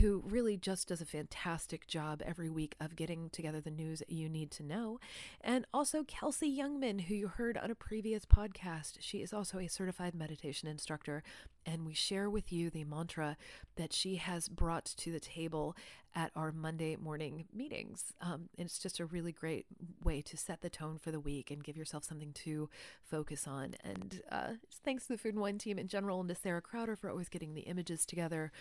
who 0.00 0.22
really 0.26 0.56
just 0.56 0.88
does 0.88 1.00
a 1.00 1.06
fantastic 1.06 1.86
job 1.86 2.22
every 2.24 2.50
week 2.50 2.74
of 2.80 2.96
getting 2.96 3.30
together 3.30 3.60
the 3.60 3.70
news 3.70 4.02
you 4.08 4.28
need 4.28 4.50
to 4.50 4.62
know. 4.62 4.98
And 5.40 5.66
also 5.72 6.02
Kelsey 6.02 6.56
Youngman, 6.56 7.02
who 7.04 7.14
you 7.14 7.28
heard 7.28 7.56
on 7.56 7.70
a 7.70 7.74
previous 7.74 8.24
podcast. 8.24 8.96
She 9.00 9.18
is 9.18 9.32
also 9.32 9.58
a 9.58 9.68
certified 9.68 10.14
meditation 10.14 10.68
instructor 10.68 11.22
and 11.66 11.86
we 11.86 11.94
share 11.94 12.28
with 12.28 12.52
you 12.52 12.70
the 12.70 12.84
mantra 12.84 13.36
that 13.76 13.92
she 13.92 14.16
has 14.16 14.48
brought 14.48 14.84
to 14.84 15.12
the 15.12 15.20
table 15.20 15.76
at 16.14 16.30
our 16.36 16.52
Monday 16.52 16.96
morning 16.96 17.46
meetings. 17.52 18.12
Um, 18.20 18.48
and 18.58 18.66
it's 18.66 18.78
just 18.78 19.00
a 19.00 19.04
really 19.04 19.32
great 19.32 19.66
way 20.02 20.22
to 20.22 20.36
set 20.36 20.60
the 20.60 20.70
tone 20.70 20.98
for 20.98 21.10
the 21.10 21.20
week 21.20 21.50
and 21.50 21.64
give 21.64 21.76
yourself 21.76 22.04
something 22.04 22.32
to 22.32 22.68
focus 23.02 23.46
on. 23.46 23.74
And 23.82 24.22
uh, 24.30 24.52
thanks 24.84 25.06
to 25.06 25.14
the 25.14 25.18
Food 25.18 25.34
and 25.34 25.42
Wine 25.42 25.58
team 25.58 25.78
in 25.78 25.88
general 25.88 26.20
and 26.20 26.28
to 26.28 26.34
Sarah 26.34 26.62
Crowder 26.62 26.96
for 26.96 27.10
always 27.10 27.28
getting 27.28 27.54
the 27.54 27.62
images 27.62 28.06
together 28.06 28.52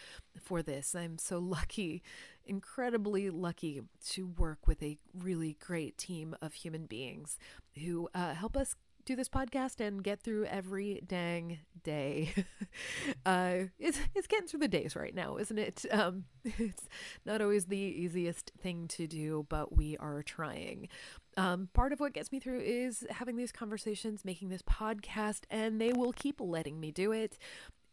for 0.42 0.62
this. 0.62 0.96
I'm 0.96 1.18
so 1.18 1.40
lucky, 1.40 2.02
incredibly 2.46 3.30
lucky 3.30 3.82
to 4.10 4.28
work 4.28 4.68
with 4.68 4.82
a 4.82 4.98
really 5.18 5.58
great 5.60 5.98
team 5.98 6.36
of 6.42 6.54
human 6.54 6.86
beings 6.86 7.38
who 7.84 8.10
uh, 8.14 8.34
help 8.34 8.56
us 8.56 8.76
do 9.06 9.16
this 9.16 9.30
podcast 9.30 9.80
and 9.80 10.04
get 10.04 10.22
through 10.22 10.46
every 10.46 11.02
dang 11.06 11.60
day. 11.84 12.34
uh, 13.26 13.56
it's 13.80 14.00
it's 14.16 14.28
getting 14.28 14.48
through 14.48 14.62
the 14.62 14.68
days 14.68 14.96
right 14.96 15.14
now, 15.14 15.38
isn't 15.38 15.58
it? 15.58 15.86
Um, 15.94 16.26
it's 16.44 16.90
not 17.24 17.40
always 17.40 17.66
the 17.66 17.78
easiest 17.78 18.52
thing 18.60 18.88
to 18.90 19.06
do, 19.06 19.46
but 19.48 19.78
we 19.78 19.96
are 19.98 20.24
trying. 20.24 20.90
Um, 21.38 21.70
part 21.74 21.94
of 21.94 22.00
what 22.00 22.14
gets 22.14 22.32
me 22.32 22.40
through 22.40 22.62
is 22.62 23.06
having 23.10 23.38
these 23.38 23.52
conversations, 23.52 24.26
making 24.26 24.50
this 24.50 24.64
podcast, 24.64 25.42
and 25.52 25.80
they 25.80 25.94
will 25.94 26.12
keep 26.12 26.42
letting 26.42 26.80
me 26.80 26.92
do 26.92 27.12
it 27.12 27.38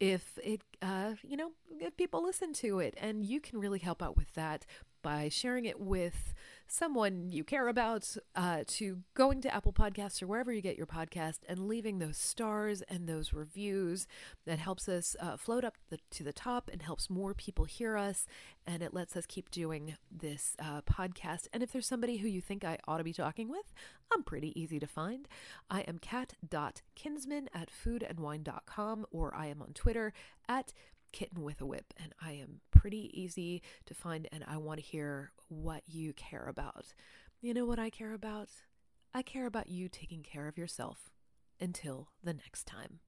if 0.01 0.39
it, 0.43 0.61
uh, 0.81 1.13
you 1.23 1.37
know, 1.37 1.51
if 1.79 1.95
people 1.95 2.23
listen 2.23 2.53
to 2.53 2.79
it, 2.79 2.95
and 2.99 3.23
you 3.23 3.39
can 3.39 3.59
really 3.59 3.79
help 3.79 4.01
out 4.01 4.17
with 4.17 4.33
that 4.33 4.65
by 5.03 5.29
sharing 5.29 5.65
it 5.65 5.79
with 5.79 6.33
someone 6.71 7.29
you 7.29 7.43
care 7.43 7.67
about, 7.67 8.15
uh, 8.33 8.63
to 8.65 8.99
going 9.13 9.41
to 9.41 9.53
Apple 9.53 9.73
Podcasts 9.73 10.23
or 10.23 10.27
wherever 10.27 10.53
you 10.53 10.61
get 10.61 10.77
your 10.77 10.87
podcast 10.87 11.39
and 11.49 11.67
leaving 11.67 11.99
those 11.99 12.15
stars 12.15 12.81
and 12.83 13.09
those 13.09 13.33
reviews. 13.33 14.07
That 14.45 14.57
helps 14.57 14.87
us 14.87 15.15
uh, 15.19 15.35
float 15.35 15.65
up 15.65 15.75
the, 15.89 15.99
to 16.11 16.23
the 16.23 16.31
top 16.31 16.69
and 16.71 16.81
helps 16.81 17.09
more 17.09 17.33
people 17.33 17.65
hear 17.65 17.97
us. 17.97 18.25
And 18.65 18.81
it 18.81 18.93
lets 18.93 19.17
us 19.17 19.25
keep 19.25 19.51
doing 19.51 19.95
this 20.09 20.55
uh, 20.59 20.81
podcast. 20.81 21.47
And 21.51 21.61
if 21.61 21.73
there's 21.73 21.87
somebody 21.87 22.17
who 22.17 22.29
you 22.29 22.39
think 22.39 22.63
I 22.63 22.77
ought 22.87 22.99
to 22.99 23.03
be 23.03 23.13
talking 23.13 23.49
with, 23.49 23.73
I'm 24.13 24.23
pretty 24.23 24.59
easy 24.59 24.79
to 24.79 24.87
find. 24.87 25.27
I 25.69 25.81
am 25.81 25.99
kat.kinsman 25.99 27.49
at 27.53 27.69
foodandwine.com 27.69 29.05
or 29.11 29.35
I 29.35 29.47
am 29.47 29.61
on 29.61 29.73
Twitter 29.73 30.13
at 30.47 30.71
kitten 31.11 31.43
with 31.43 31.61
a 31.61 31.65
whip 31.65 31.93
and 32.01 32.13
I 32.21 32.31
am 32.33 32.61
pretty 32.71 33.09
easy 33.13 33.61
to 33.85 33.93
find 33.93 34.27
and 34.31 34.43
I 34.47 34.57
want 34.57 34.79
to 34.79 34.85
hear 34.85 35.31
what 35.49 35.83
you 35.87 36.13
care 36.13 36.45
about. 36.47 36.93
You 37.41 37.53
know 37.53 37.65
what 37.65 37.79
I 37.79 37.89
care 37.89 38.13
about? 38.13 38.49
I 39.13 39.21
care 39.21 39.45
about 39.45 39.67
you 39.67 39.89
taking 39.89 40.23
care 40.23 40.47
of 40.47 40.57
yourself. 40.57 41.09
Until 41.59 42.09
the 42.23 42.33
next 42.33 42.65
time. 42.65 43.01